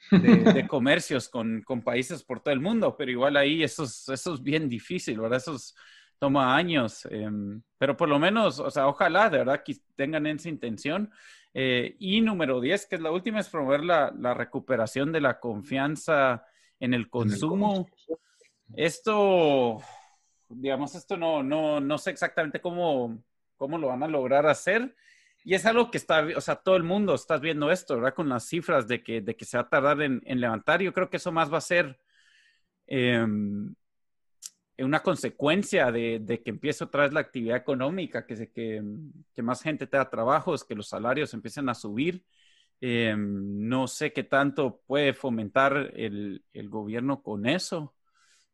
de, 0.10 0.66
comercios 0.66 1.28
con, 1.28 1.62
países 1.84 2.24
por 2.24 2.40
todo 2.40 2.52
el 2.52 2.58
mundo, 2.58 2.96
pero 2.98 3.12
igual 3.12 3.36
ahí 3.36 3.62
eso 3.62 3.84
es, 3.84 4.08
eso 4.08 4.34
es 4.34 4.42
bien 4.42 4.68
difícil, 4.68 5.20
¿verdad? 5.20 5.38
Eso 5.38 5.56
toma 6.18 6.56
años, 6.56 7.06
em, 7.12 7.62
pero 7.78 7.96
por 7.96 8.08
lo 8.08 8.18
menos, 8.18 8.58
o 8.58 8.72
sea, 8.72 8.88
ojalá 8.88 9.30
de 9.30 9.38
verdad 9.38 9.62
que 9.64 9.76
tengan 9.94 10.26
esa 10.26 10.48
intención. 10.48 11.12
Eh, 11.54 11.94
y 12.00 12.20
número 12.22 12.60
10, 12.60 12.86
que 12.86 12.96
es 12.96 13.02
la 13.02 13.12
última, 13.12 13.38
es 13.38 13.48
promover 13.48 13.84
la, 13.84 14.34
recuperación 14.34 15.12
de 15.12 15.20
la 15.20 15.38
confianza 15.38 16.44
en 16.80 16.94
el 16.94 17.08
consumo. 17.08 17.88
esto, 18.74 19.80
digamos, 20.48 20.94
esto 20.94 21.16
no, 21.16 21.42
no, 21.42 21.80
no 21.80 21.98
sé 21.98 22.10
exactamente 22.10 22.60
cómo, 22.60 23.22
cómo 23.56 23.78
lo 23.78 23.88
van 23.88 24.02
a 24.02 24.08
lograr 24.08 24.46
hacer. 24.46 24.96
Y 25.44 25.54
es 25.54 25.64
algo 25.64 25.90
que 25.90 25.98
está, 25.98 26.26
o 26.36 26.40
sea, 26.40 26.56
todo 26.56 26.76
el 26.76 26.82
mundo 26.82 27.14
está 27.14 27.38
viendo 27.38 27.70
esto, 27.70 27.96
¿verdad? 27.96 28.14
Con 28.14 28.28
las 28.28 28.46
cifras 28.46 28.88
de 28.88 29.02
que, 29.02 29.20
de 29.20 29.36
que 29.36 29.44
se 29.44 29.56
va 29.56 29.62
a 29.62 29.68
tardar 29.68 30.02
en, 30.02 30.22
levantar. 30.40 30.82
Yo 30.82 30.92
creo 30.92 31.08
que 31.08 31.16
eso 31.16 31.32
más 31.32 31.52
va 31.52 31.58
a 31.58 31.62
ser 31.62 31.98
em, 32.86 33.74
una 34.78 35.02
consecuencia 35.02 35.90
de, 35.90 36.42
que 36.44 36.50
empiece 36.50 36.84
otra 36.84 37.04
vez 37.04 37.12
la 37.12 37.20
actividad 37.20 37.56
económica, 37.56 38.26
que, 38.26 38.50
que, 38.50 38.82
que 39.32 39.42
más 39.42 39.62
gente 39.62 39.86
tenga 39.86 40.10
trabajos, 40.10 40.64
que 40.64 40.74
los 40.74 40.88
salarios 40.88 41.32
empiecen 41.32 41.68
a 41.70 41.74
subir. 41.74 42.22
Em, 42.80 43.68
no 43.68 43.86
sé 43.86 44.12
qué 44.12 44.24
tanto 44.24 44.80
puede 44.86 45.12
fomentar 45.12 45.92
el, 45.94 46.42
el 46.52 46.68
gobierno 46.68 47.22
con 47.22 47.46
eso. 47.46 47.94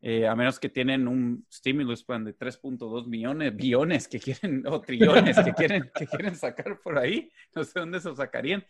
Eh, 0.03 0.27
a 0.27 0.37
menos 0.37 0.61
que 0.61 0.69
tienen 0.69 1.09
un 1.09 1.47
stimulus 1.51 2.05
plan 2.05 2.25
de 2.25 2.37
3.2 2.37 3.07
millones, 3.07 3.57
billones 3.57 4.09
que 4.09 4.21
quieren, 4.21 4.65
o 4.67 4.81
trillones 4.81 5.39
que 5.39 5.53
quieren, 5.53 5.91
que 5.95 6.07
quieren 6.07 6.37
sacar 6.37 6.81
por 6.81 6.99
ahí, 6.99 7.33
no 7.55 7.65
sé 7.65 7.81
dónde 7.81 8.01
se 8.01 8.15
sacarían, 8.15 8.65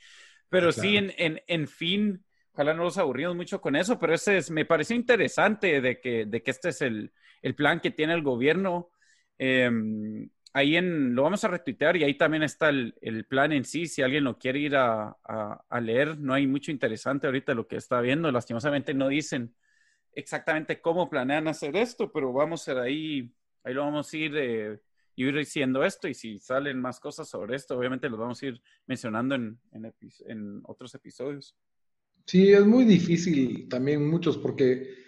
pero 0.48 0.70
sí, 0.72 0.96
en, 0.96 1.12
en, 1.18 1.42
en, 1.46 1.66
fin, 1.66 2.24
ojalá 2.52 2.74
no 2.74 2.84
los 2.84 2.96
aburrimos 2.98 3.34
mucho 3.34 3.60
con 3.60 3.74
eso, 3.76 3.98
pero 3.98 4.14
ese 4.14 4.38
es, 4.38 4.50
me 4.50 4.64
pareció 4.64 4.94
interesante 4.94 5.80
de 5.80 6.00
que, 6.00 6.26
de 6.26 6.42
que 6.42 6.50
este 6.50 6.68
es 6.68 6.80
el, 6.82 7.12
el 7.42 7.54
plan 7.54 7.80
que 7.80 7.90
tiene 7.90 8.14
el 8.14 8.22
gobierno. 8.22 8.90
Em, 9.36 10.30
ahí 10.56 10.74
en, 10.74 11.14
lo 11.14 11.22
vamos 11.22 11.44
a 11.44 11.48
retuitear 11.48 11.98
y 11.98 12.04
ahí 12.04 12.14
también 12.14 12.42
está 12.42 12.70
el, 12.70 12.94
el 13.02 13.26
plan 13.26 13.52
en 13.52 13.66
sí, 13.66 13.86
si 13.86 14.00
alguien 14.00 14.24
lo 14.24 14.38
quiere 14.38 14.58
ir 14.58 14.74
a, 14.74 15.14
a, 15.22 15.80
leer, 15.82 16.18
no 16.18 16.32
hay 16.32 16.46
mucho 16.46 16.70
interesante 16.70 17.26
ahorita 17.26 17.52
lo 17.52 17.68
que 17.68 17.76
está 17.76 18.00
viendo, 18.00 18.32
lastimosamente 18.32 18.94
no 18.94 19.08
dicen 19.08 19.54
exactamente 20.12 20.80
cómo 20.80 21.10
planean 21.10 21.46
hacer 21.46 21.76
esto, 21.76 22.10
pero 22.10 22.32
vamos 22.32 22.66
a 22.68 22.80
ahí, 22.80 23.30
ahí 23.64 23.74
lo 23.74 23.82
vamos 23.82 24.10
a 24.10 24.16
ir, 24.16 24.32
eh, 24.34 24.80
ir 25.16 25.36
diciendo 25.36 25.84
esto 25.84 26.08
y 26.08 26.14
si 26.14 26.38
salen 26.38 26.80
más 26.80 27.00
cosas 27.00 27.28
sobre 27.28 27.54
esto, 27.54 27.76
obviamente 27.76 28.08
los 28.08 28.18
vamos 28.18 28.42
a 28.42 28.46
ir 28.46 28.62
mencionando 28.86 29.34
en, 29.34 29.60
en, 29.72 30.62
otros 30.64 30.94
episodios. 30.94 31.54
Sí, 32.24 32.50
es 32.50 32.64
muy 32.64 32.86
difícil 32.86 33.68
también 33.68 34.08
muchos 34.08 34.38
porque 34.38 35.04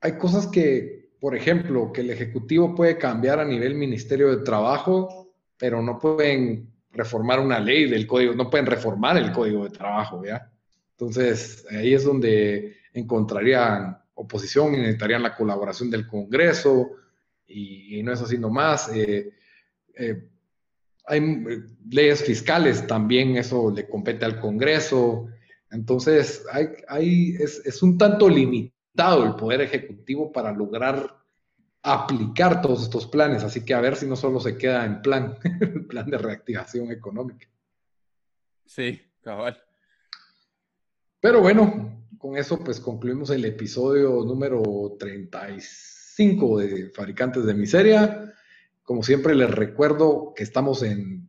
hay 0.00 0.16
cosas 0.16 0.46
que, 0.46 1.01
por 1.22 1.36
ejemplo, 1.36 1.92
que 1.92 2.00
el 2.00 2.10
Ejecutivo 2.10 2.74
puede 2.74 2.98
cambiar 2.98 3.38
a 3.38 3.44
nivel 3.44 3.76
Ministerio 3.76 4.36
de 4.36 4.42
Trabajo, 4.42 5.32
pero 5.56 5.80
no 5.80 5.96
pueden 5.96 6.68
reformar 6.90 7.38
una 7.38 7.60
ley 7.60 7.88
del 7.88 8.08
código, 8.08 8.34
no 8.34 8.50
pueden 8.50 8.66
reformar 8.66 9.16
el 9.18 9.30
código 9.30 9.62
de 9.62 9.70
trabajo, 9.70 10.24
¿ya? 10.24 10.50
Entonces, 10.90 11.64
ahí 11.70 11.94
es 11.94 12.02
donde 12.02 12.74
encontrarían 12.92 13.98
oposición 14.14 14.74
y 14.74 14.78
necesitarían 14.78 15.22
la 15.22 15.36
colaboración 15.36 15.92
del 15.92 16.08
Congreso 16.08 16.90
y, 17.46 18.02
no 18.02 18.12
es 18.12 18.20
así 18.20 18.36
nomás. 18.36 18.90
Eh, 18.92 19.30
eh, 19.94 20.24
hay 21.06 21.46
leyes 21.88 22.24
fiscales, 22.24 22.84
también 22.88 23.36
eso 23.36 23.70
le 23.70 23.88
compete 23.88 24.24
al 24.24 24.40
Congreso. 24.40 25.28
Entonces, 25.70 26.44
hay, 26.88 27.36
es, 27.38 27.80
un 27.80 27.96
tanto 27.96 28.28
limitado 28.28 28.71
el 28.94 29.34
poder 29.36 29.62
ejecutivo 29.62 30.30
para 30.30 30.52
lograr 30.52 31.22
aplicar 31.82 32.62
todos 32.62 32.82
estos 32.82 33.06
planes. 33.06 33.42
Así 33.42 33.64
que 33.64 33.74
a 33.74 33.80
ver 33.80 33.96
si 33.96 34.06
no 34.06 34.16
solo 34.16 34.40
se 34.40 34.56
queda 34.56 34.84
en 34.84 35.02
plan, 35.02 35.38
plan 35.88 36.08
de 36.08 36.18
reactivación 36.18 36.90
económica. 36.90 37.48
Sí, 38.66 39.00
cabal. 39.20 39.60
Pero 41.20 41.40
bueno, 41.40 42.06
con 42.18 42.36
eso 42.36 42.58
pues 42.62 42.80
concluimos 42.80 43.30
el 43.30 43.44
episodio 43.44 44.24
número 44.24 44.62
35 44.98 46.58
de 46.58 46.90
Fabricantes 46.90 47.44
de 47.44 47.54
Miseria. 47.54 48.34
Como 48.82 49.02
siempre 49.02 49.34
les 49.34 49.50
recuerdo 49.50 50.32
que 50.34 50.42
estamos 50.42 50.82
en, 50.82 51.28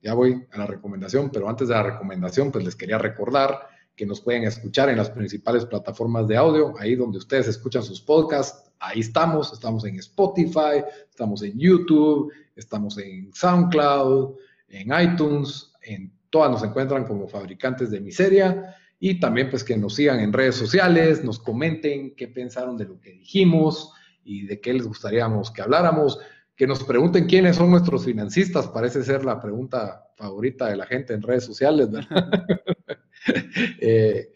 ya 0.00 0.14
voy 0.14 0.46
a 0.52 0.58
la 0.58 0.66
recomendación, 0.66 1.30
pero 1.30 1.48
antes 1.48 1.68
de 1.68 1.74
la 1.74 1.82
recomendación 1.82 2.50
pues 2.52 2.64
les 2.64 2.76
quería 2.76 2.98
recordar 2.98 3.71
que 3.96 4.06
nos 4.06 4.20
pueden 4.20 4.44
escuchar 4.44 4.88
en 4.88 4.96
las 4.96 5.10
principales 5.10 5.66
plataformas 5.66 6.26
de 6.26 6.36
audio, 6.36 6.74
ahí 6.78 6.94
donde 6.94 7.18
ustedes 7.18 7.48
escuchan 7.48 7.82
sus 7.82 8.00
podcasts, 8.00 8.72
ahí 8.78 9.00
estamos, 9.00 9.52
estamos 9.52 9.84
en 9.84 9.96
Spotify, 9.96 10.82
estamos 11.08 11.42
en 11.42 11.58
YouTube, 11.58 12.32
estamos 12.56 12.98
en 12.98 13.32
SoundCloud, 13.32 14.36
en 14.68 14.88
iTunes, 15.00 15.72
en 15.82 16.12
todas 16.30 16.50
nos 16.50 16.62
encuentran 16.62 17.04
como 17.04 17.28
Fabricantes 17.28 17.90
de 17.90 18.00
Miseria 18.00 18.74
y 18.98 19.20
también 19.20 19.50
pues 19.50 19.62
que 19.62 19.76
nos 19.76 19.96
sigan 19.96 20.20
en 20.20 20.32
redes 20.32 20.54
sociales, 20.54 21.22
nos 21.22 21.38
comenten 21.38 22.14
qué 22.16 22.28
pensaron 22.28 22.76
de 22.78 22.86
lo 22.86 23.00
que 23.00 23.12
dijimos 23.12 23.92
y 24.24 24.46
de 24.46 24.60
qué 24.60 24.72
les 24.72 24.86
gustaríamos 24.86 25.50
que 25.50 25.60
habláramos, 25.60 26.18
que 26.56 26.66
nos 26.66 26.84
pregunten 26.84 27.26
quiénes 27.26 27.56
son 27.56 27.70
nuestros 27.70 28.04
financistas, 28.04 28.68
parece 28.68 29.02
ser 29.02 29.24
la 29.24 29.40
pregunta 29.40 30.08
favorita 30.16 30.68
de 30.68 30.76
la 30.76 30.86
gente 30.86 31.12
en 31.12 31.22
redes 31.22 31.44
sociales, 31.44 31.88
eh, 33.80 34.32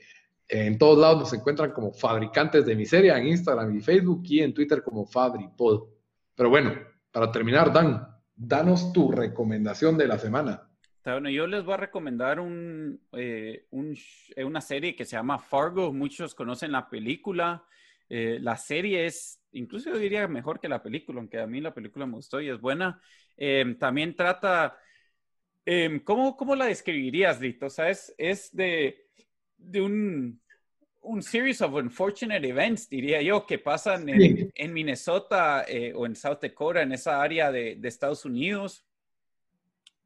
en 0.48 0.78
todos 0.78 0.98
lados 0.98 1.20
nos 1.20 1.32
encuentran 1.32 1.72
como 1.72 1.92
fabricantes 1.92 2.64
de 2.64 2.76
miseria 2.76 3.18
en 3.18 3.28
Instagram 3.28 3.76
y 3.76 3.80
Facebook 3.80 4.22
y 4.24 4.40
en 4.40 4.54
Twitter 4.54 4.82
como 4.82 5.06
FabriPod. 5.06 5.88
Pero 6.34 6.50
bueno, 6.50 6.74
para 7.10 7.32
terminar, 7.32 7.72
Dan, 7.72 8.06
danos 8.34 8.92
tu 8.92 9.10
recomendación 9.10 9.96
de 9.98 10.06
la 10.06 10.18
semana. 10.18 10.62
Bueno, 11.04 11.30
yo 11.30 11.46
les 11.46 11.64
voy 11.64 11.74
a 11.74 11.78
recomendar 11.78 12.40
eh, 13.12 13.66
eh, 13.70 14.44
una 14.44 14.60
serie 14.60 14.96
que 14.96 15.04
se 15.04 15.16
llama 15.16 15.38
Fargo. 15.38 15.92
Muchos 15.92 16.34
conocen 16.34 16.72
la 16.72 16.88
película. 16.88 17.64
La 18.08 18.56
serie 18.56 19.06
es, 19.06 19.40
incluso 19.50 19.96
diría 19.96 20.28
mejor 20.28 20.60
que 20.60 20.68
la 20.68 20.80
película, 20.80 21.18
aunque 21.18 21.40
a 21.40 21.46
mí 21.46 21.60
la 21.60 21.74
película 21.74 22.06
me 22.06 22.14
gustó 22.14 22.40
y 22.40 22.48
es 22.48 22.60
buena. 22.60 23.00
También 23.80 24.14
trata, 24.14 24.76
em, 25.66 26.00
¿cómo, 26.00 26.36
¿cómo, 26.36 26.56
la 26.56 26.64
describirías, 26.66 27.40
Lito? 27.40 27.66
O 27.66 27.70
sea, 27.70 27.90
es, 27.90 28.14
es 28.16 28.54
de, 28.56 29.06
de 29.58 29.82
un, 29.82 30.40
un 31.02 31.22
series 31.22 31.60
of 31.60 31.74
unfortunate 31.74 32.48
events, 32.48 32.88
diría 32.88 33.20
yo, 33.20 33.44
que 33.44 33.58
pasan 33.58 34.08
en, 34.08 34.50
en 34.54 34.72
Minnesota 34.72 35.66
o 35.94 36.06
en 36.06 36.16
South 36.16 36.38
Dakota, 36.40 36.80
en 36.80 36.92
esa 36.92 37.20
área 37.20 37.52
de, 37.52 37.76
de 37.76 37.88
Estados 37.88 38.24
Unidos. 38.24 38.86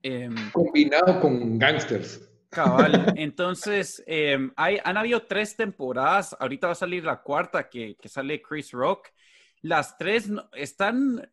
Em, 0.03 0.35
Combinado 0.53 1.21
con 1.21 1.59
gangsters. 1.59 2.27
Cabal. 2.49 3.15
Entonces, 3.17 4.03
em, 4.07 4.53
hay, 4.57 4.79
han 4.83 4.97
habido 4.97 5.23
tres 5.23 5.57
temporadas. 5.57 6.37
Ahorita 6.39 6.69
va 6.69 6.73
a 6.73 6.77
salir 6.77 7.05
la 7.05 7.23
cuarta 7.23 7.69
que, 7.69 7.97
que 7.97 8.09
sale 8.09 8.43
Chris 8.43 8.73
Rock. 8.73 9.09
Las 9.63 9.97
tres 9.99 10.31
están, 10.55 11.31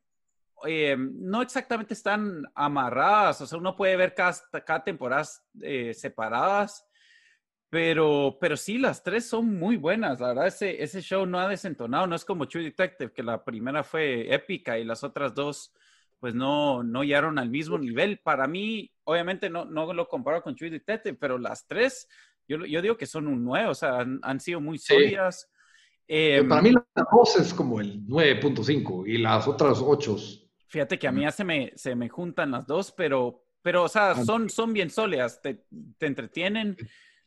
em, 0.65 1.11
no 1.19 1.41
exactamente 1.41 1.93
están 1.93 2.43
amarradas. 2.55 3.41
O 3.41 3.47
sea, 3.47 3.57
uno 3.57 3.75
puede 3.75 3.95
ver 3.95 4.13
cada, 4.13 4.33
cada 4.65 4.83
temporada 4.83 5.27
eh, 5.61 5.93
separadas. 5.93 6.85
Pero, 7.69 8.37
pero 8.39 8.55
sí, 8.55 8.77
las 8.77 9.03
tres 9.03 9.27
son 9.27 9.57
muy 9.57 9.75
buenas. 9.75 10.19
La 10.19 10.29
verdad, 10.29 10.47
ese, 10.47 10.81
ese 10.81 11.01
show 11.01 11.25
no 11.25 11.39
ha 11.39 11.47
desentonado. 11.49 12.07
No 12.07 12.15
es 12.15 12.23
como 12.23 12.47
True 12.47 12.63
Detective, 12.63 13.11
que 13.11 13.23
la 13.23 13.43
primera 13.43 13.83
fue 13.83 14.33
épica 14.33 14.79
y 14.79 14.85
las 14.85 15.03
otras 15.03 15.33
dos 15.33 15.73
pues 16.19 16.33
no, 16.33 16.83
no 16.83 17.03
llegaron 17.03 17.37
al 17.39 17.49
mismo 17.49 17.77
nivel. 17.77 18.19
Para 18.19 18.47
mí, 18.47 18.91
obviamente 19.03 19.49
no, 19.49 19.65
no 19.65 19.91
lo 19.93 20.07
comparo 20.07 20.41
con 20.41 20.55
True 20.55 20.69
Detective, 20.71 21.17
pero 21.19 21.37
las 21.37 21.67
tres, 21.67 22.07
yo, 22.47 22.65
yo 22.65 22.81
digo 22.81 22.97
que 22.97 23.05
son 23.05 23.27
un 23.27 23.43
nuevo, 23.43 23.71
o 23.71 23.75
sea, 23.75 24.05
han, 24.21 24.39
sido 24.39 24.59
muy 24.59 24.77
sólidas. 24.77 25.49
Em, 26.07 26.47
para 26.47 26.61
mí 26.61 26.71
la 26.71 26.85
dos 27.11 27.35
es 27.37 27.53
como 27.53 27.81
el 27.81 28.05
9.5 28.05 29.07
y 29.07 29.17
las 29.17 29.47
otras 29.47 29.79
8. 29.81 30.17
Fíjate 30.67 30.99
que 30.99 31.07
a 31.07 31.11
mí 31.11 31.21
ya 31.21 31.31
se 31.31 31.43
me, 31.43 31.71
se 31.75 31.95
me 31.95 32.09
juntan 32.09 32.51
las 32.51 32.67
dos, 32.67 32.91
pero, 32.91 33.43
pero 33.61 33.83
o 33.83 33.89
sea, 33.89 34.11
ah. 34.11 34.25
son, 34.25 34.49
son 34.49 34.73
bien 34.73 34.89
sólidas, 34.89 35.41
te, 35.41 35.65
entretienen 35.99 36.75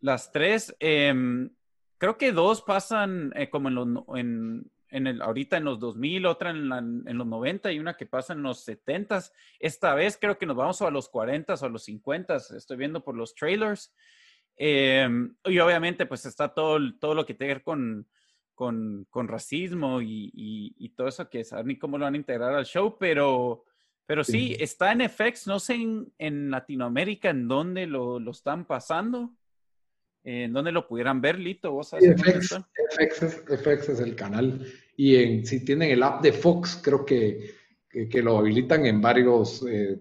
las 0.01 0.31
tres. 0.31 0.75
Em, 0.79 1.51
creo 1.99 2.19
que 2.19 2.33
dos 2.33 2.63
pasan 2.63 3.33
eh, 3.35 3.49
como 3.49 3.69
en, 3.69 3.75
los, 3.75 3.89
en, 4.17 4.71
en 4.91 5.07
el, 5.07 5.23
ahorita 5.23 5.57
en 5.57 5.65
los 5.65 5.79
2000, 5.79 6.27
otra 6.27 6.51
en, 6.51 6.71
en, 7.07 7.19
los 7.19 7.27
90 7.27 7.73
y 7.73 7.79
una 7.79 7.97
que 7.97 8.07
pasa 8.07 8.35
en 8.35 8.43
los 8.43 8.61
70. 8.61 9.23
Esta 9.59 9.95
vez 9.95 10.19
creo 10.21 10.37
que 10.37 10.47
nos 10.47 10.57
vamos 10.57 10.83
a 10.83 10.91
los 10.91 11.09
40 11.09 11.55
o 11.55 11.65
a 11.65 11.69
los 11.69 11.85
50, 11.85 12.37
estoy 12.37 12.77
viendo 12.77 13.03
por 13.03 13.17
los 13.17 13.35
trailers. 13.35 13.95
Em, 14.57 15.35
y 15.45 15.59
obviamente 15.59 16.05
pues 16.05 16.27
está 16.27 16.53
todo, 16.53 16.79
todo 16.99 17.15
lo 17.15 17.25
que 17.25 17.33
tiene 17.33 17.51
que 17.51 17.55
ver 17.55 17.63
con, 17.63 18.07
con, 18.61 19.07
con 19.09 19.27
racismo 19.27 20.03
y, 20.03 20.31
y, 20.35 20.89
todo 20.91 21.09
eso 21.09 21.31
que 21.31 21.45
saben 21.45 21.69
ni 21.69 21.79
cómo 21.79 21.97
lo 21.97 22.05
van 22.05 22.13
a 22.13 22.19
integrar 22.19 22.53
al 22.53 22.67
show, 22.67 22.99
pero, 23.01 23.65
pero 24.05 24.23
sí, 24.23 24.55
está 24.61 24.93
en 24.93 25.09
FX, 25.09 25.47
no 25.47 25.59
sé 25.59 25.77
en, 25.77 26.13
en 26.19 26.51
Latinoamérica 26.51 27.31
en 27.31 27.49
dónde 27.49 27.87
lo, 27.87 28.21
lo 28.21 28.31
están 28.33 28.67
pasando. 28.67 29.35
¿En 30.25 30.53
dónde 30.53 30.73
lo 30.73 30.87
pudieran 30.87 31.23
ver, 31.23 31.39
Lito? 31.39 31.73
¿Vos 31.73 31.89
sabes 31.89 32.21
FX, 32.21 32.67
FX, 33.47 33.89
es, 33.89 34.01
el 34.01 34.15
canal. 34.15 34.67
Y 34.95 35.17
en, 35.17 35.47
si 35.47 35.65
tienen 35.65 35.93
el 35.93 36.03
app 36.03 36.21
de 36.21 36.35
Fox, 36.35 36.79
creo 36.85 37.07
que, 37.07 37.55
que, 37.89 38.23
lo 38.23 38.37
habilitan 38.37 38.85
en 38.85 39.01
varios 39.01 39.65
eh, 39.67 39.99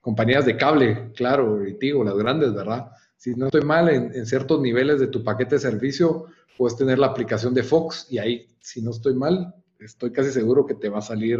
compañías 0.00 0.46
de 0.46 0.56
cable, 0.56 1.10
claro, 1.16 1.66
y 1.66 1.72
digo, 1.72 2.04
las 2.04 2.14
grandes, 2.14 2.54
¿verdad? 2.54 2.92
Si 3.22 3.36
no 3.36 3.46
estoy 3.46 3.60
mal, 3.60 3.88
en, 3.88 4.26
ciertos 4.26 4.60
niveles 4.60 4.98
de 4.98 5.06
tu 5.06 5.22
paquete 5.22 5.54
de 5.54 5.60
servicio 5.60 6.26
puedes 6.58 6.76
tener 6.76 6.98
la 6.98 7.06
aplicación 7.06 7.54
de 7.54 7.62
Fox 7.62 8.08
y 8.10 8.18
ahí, 8.18 8.48
si 8.58 8.82
no 8.82 8.90
estoy 8.90 9.14
mal, 9.14 9.54
estoy 9.78 10.10
casi 10.10 10.32
seguro 10.32 10.66
que 10.66 10.74
te 10.74 10.88
va 10.88 10.98
a 10.98 11.02
salir 11.02 11.38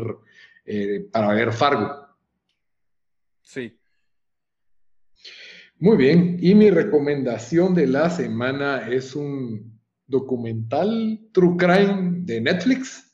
eh, 0.65 1.09
para 1.11 1.35
ver 1.35 1.53
Fargo. 1.53 2.07
Sí. 3.43 3.77
Muy 5.81 5.97
bien, 5.97 6.37
y 6.41 6.55
mi 6.55 6.71
recomendación 6.71 7.75
de 7.75 7.89
la 7.89 8.11
semana 8.11 8.89
es 8.89 9.17
un 9.17 9.81
documental 10.07 11.19
True 11.33 11.57
Crime 11.57 12.21
de 12.21 12.41
Netflix, 12.43 13.13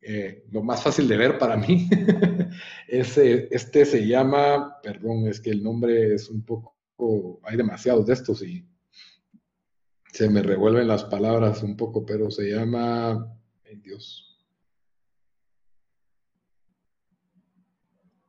eh, 0.00 0.44
lo 0.52 0.62
más 0.62 0.80
fácil 0.80 1.08
de 1.08 1.16
ver 1.16 1.38
para 1.38 1.56
mí. 1.56 1.88
este 2.86 3.84
se 3.84 4.06
llama, 4.06 4.76
perdón, 4.80 5.26
es 5.26 5.40
que 5.40 5.50
el 5.50 5.60
nombre 5.60 6.14
es 6.14 6.30
un 6.30 6.44
hay 7.44 7.56
demasiados 7.56 8.06
de 8.06 8.12
estos 8.14 8.42
y 8.42 8.66
se 10.12 10.30
me 10.30 10.42
revuelven 10.42 10.88
las 10.88 11.04
palabras 11.04 11.62
un 11.62 11.76
poco, 11.76 12.06
pero 12.06 12.30
se 12.30 12.50
llama, 12.50 13.32
ay 13.66 13.76
Dios. 13.76 14.22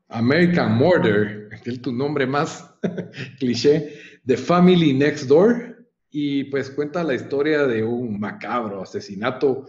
American 0.09 0.77
Murder, 0.77 1.49
es 1.63 1.81
tu 1.81 1.91
nombre 1.91 2.25
más 2.25 2.73
cliché, 3.39 3.93
The 4.25 4.37
Family 4.37 4.93
Next 4.93 5.27
Door, 5.27 5.87
y 6.09 6.45
pues 6.45 6.69
cuenta 6.69 7.03
la 7.03 7.13
historia 7.13 7.67
de 7.67 7.83
un 7.83 8.19
macabro 8.19 8.81
asesinato 8.81 9.67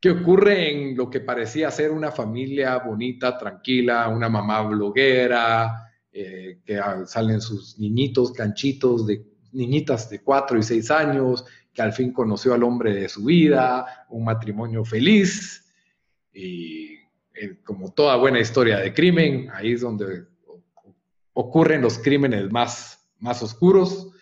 que 0.00 0.10
ocurre 0.10 0.70
en 0.70 0.96
lo 0.96 1.08
que 1.08 1.20
parecía 1.20 1.70
ser 1.70 1.90
una 1.90 2.10
familia 2.10 2.78
bonita, 2.78 3.38
tranquila, 3.38 4.08
una 4.08 4.28
mamá 4.28 4.62
bloguera, 4.62 5.93
eh, 6.16 6.60
que 6.64 6.80
salen 7.06 7.40
sus 7.40 7.76
niñitos, 7.76 8.30
canchitos, 8.30 9.04
de 9.04 9.26
niñitas 9.50 10.08
de 10.08 10.22
4 10.22 10.58
y 10.58 10.62
6 10.62 10.90
años, 10.92 11.44
que 11.72 11.82
al 11.82 11.92
fin 11.92 12.12
conoció 12.12 12.54
al 12.54 12.62
hombre 12.62 12.94
de 12.94 13.08
su 13.08 13.24
vida, 13.24 14.06
un 14.10 14.24
matrimonio 14.24 14.84
feliz, 14.84 15.72
y 16.32 16.94
eh, 17.34 17.58
como 17.64 17.92
toda 17.92 18.14
buena 18.14 18.38
historia 18.38 18.78
de 18.78 18.94
crimen, 18.94 19.48
ahí 19.52 19.72
es 19.72 19.80
donde 19.80 20.26
ocurren 21.32 21.82
los 21.82 21.98
crímenes 21.98 22.48
más, 22.52 23.10
más 23.18 23.42
oscuros, 23.42 24.12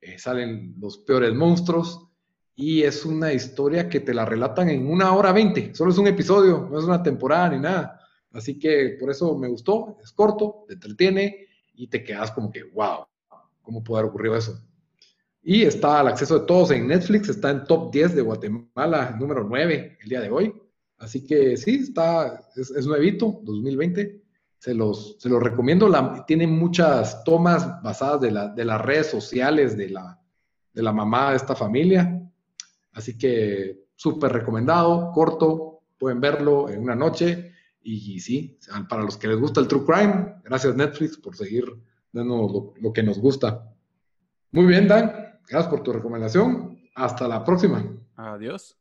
eh, 0.00 0.18
salen 0.18 0.74
los 0.80 0.98
peores 0.98 1.32
monstruos 1.32 2.08
y 2.56 2.82
es 2.82 3.04
una 3.04 3.32
historia 3.32 3.88
que 3.88 4.00
te 4.00 4.12
la 4.12 4.24
relatan 4.24 4.68
en 4.70 4.90
una 4.90 5.14
hora 5.14 5.30
veinte, 5.30 5.72
solo 5.76 5.92
es 5.92 5.98
un 5.98 6.08
episodio, 6.08 6.68
no 6.68 6.76
es 6.76 6.84
una 6.84 7.04
temporada 7.04 7.50
ni 7.50 7.60
nada. 7.60 8.00
Así 8.36 8.58
que 8.58 8.96
por 9.00 9.10
eso 9.10 9.36
me 9.36 9.48
gustó, 9.48 9.96
es 10.02 10.12
corto, 10.12 10.64
te 10.68 10.74
entretiene 10.74 11.46
y 11.74 11.88
te 11.88 12.04
quedas 12.04 12.30
como 12.32 12.50
que, 12.50 12.64
wow, 12.64 13.06
¿cómo 13.62 13.82
puede 13.82 14.00
haber 14.00 14.10
ocurrido 14.10 14.36
eso? 14.36 14.62
Y 15.42 15.62
está 15.62 16.00
al 16.00 16.08
acceso 16.08 16.40
de 16.40 16.46
todos 16.46 16.70
en 16.70 16.86
Netflix, 16.86 17.28
está 17.28 17.50
en 17.50 17.64
top 17.64 17.92
10 17.92 18.16
de 18.16 18.22
Guatemala, 18.22 19.16
número 19.18 19.44
9 19.44 19.98
el 20.02 20.08
día 20.08 20.20
de 20.20 20.30
hoy. 20.30 20.52
Así 20.98 21.24
que 21.24 21.56
sí, 21.56 21.76
está, 21.76 22.46
es, 22.54 22.70
es 22.70 22.86
nuevito, 22.86 23.40
2020 23.42 24.22
se 24.58 24.74
los, 24.74 25.16
se 25.18 25.28
los 25.28 25.42
recomiendo. 25.42 25.88
La, 25.88 26.24
tiene 26.26 26.46
muchas 26.46 27.24
tomas 27.24 27.82
basadas 27.82 28.20
de, 28.20 28.32
la, 28.32 28.48
de 28.48 28.64
las 28.64 28.80
redes 28.80 29.06
sociales 29.06 29.76
de 29.76 29.90
la, 29.90 30.20
de 30.72 30.82
la 30.82 30.92
mamá 30.92 31.30
de 31.30 31.36
esta 31.36 31.54
familia. 31.54 32.20
Así 32.92 33.16
que 33.16 33.86
súper 33.94 34.32
recomendado, 34.32 35.10
corto, 35.12 35.82
pueden 35.98 36.20
verlo 36.20 36.68
en 36.68 36.82
una 36.82 36.94
noche. 36.94 37.52
Y, 37.88 38.18
sí, 38.18 38.58
para 38.88 39.04
los 39.04 39.16
que 39.16 39.28
les 39.28 39.38
gusta 39.38 39.60
el 39.60 39.68
True 39.68 39.84
Crime, 39.86 40.40
gracias 40.42 40.74
Netflix 40.74 41.16
por 41.16 41.36
seguir 41.36 41.64
dándonos 42.10 42.50
lo, 42.50 42.74
lo 42.80 42.92
que 42.92 43.04
nos 43.04 43.20
gusta. 43.20 43.72
Muy 44.50 44.66
bien, 44.66 44.88
Dan, 44.88 45.12
gracias 45.48 45.68
por 45.68 45.84
tu 45.84 45.92
recomendación. 45.92 46.80
Hasta 46.96 47.28
la 47.28 47.44
próxima. 47.44 47.84
Adiós. 48.16 48.76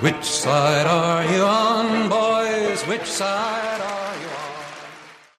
Which 0.00 0.24
side 0.24 0.86
are 0.86 1.26
you 1.26 1.42
on, 1.42 2.08
boys? 2.08 2.86
Which 2.86 3.04
side? 3.04 3.67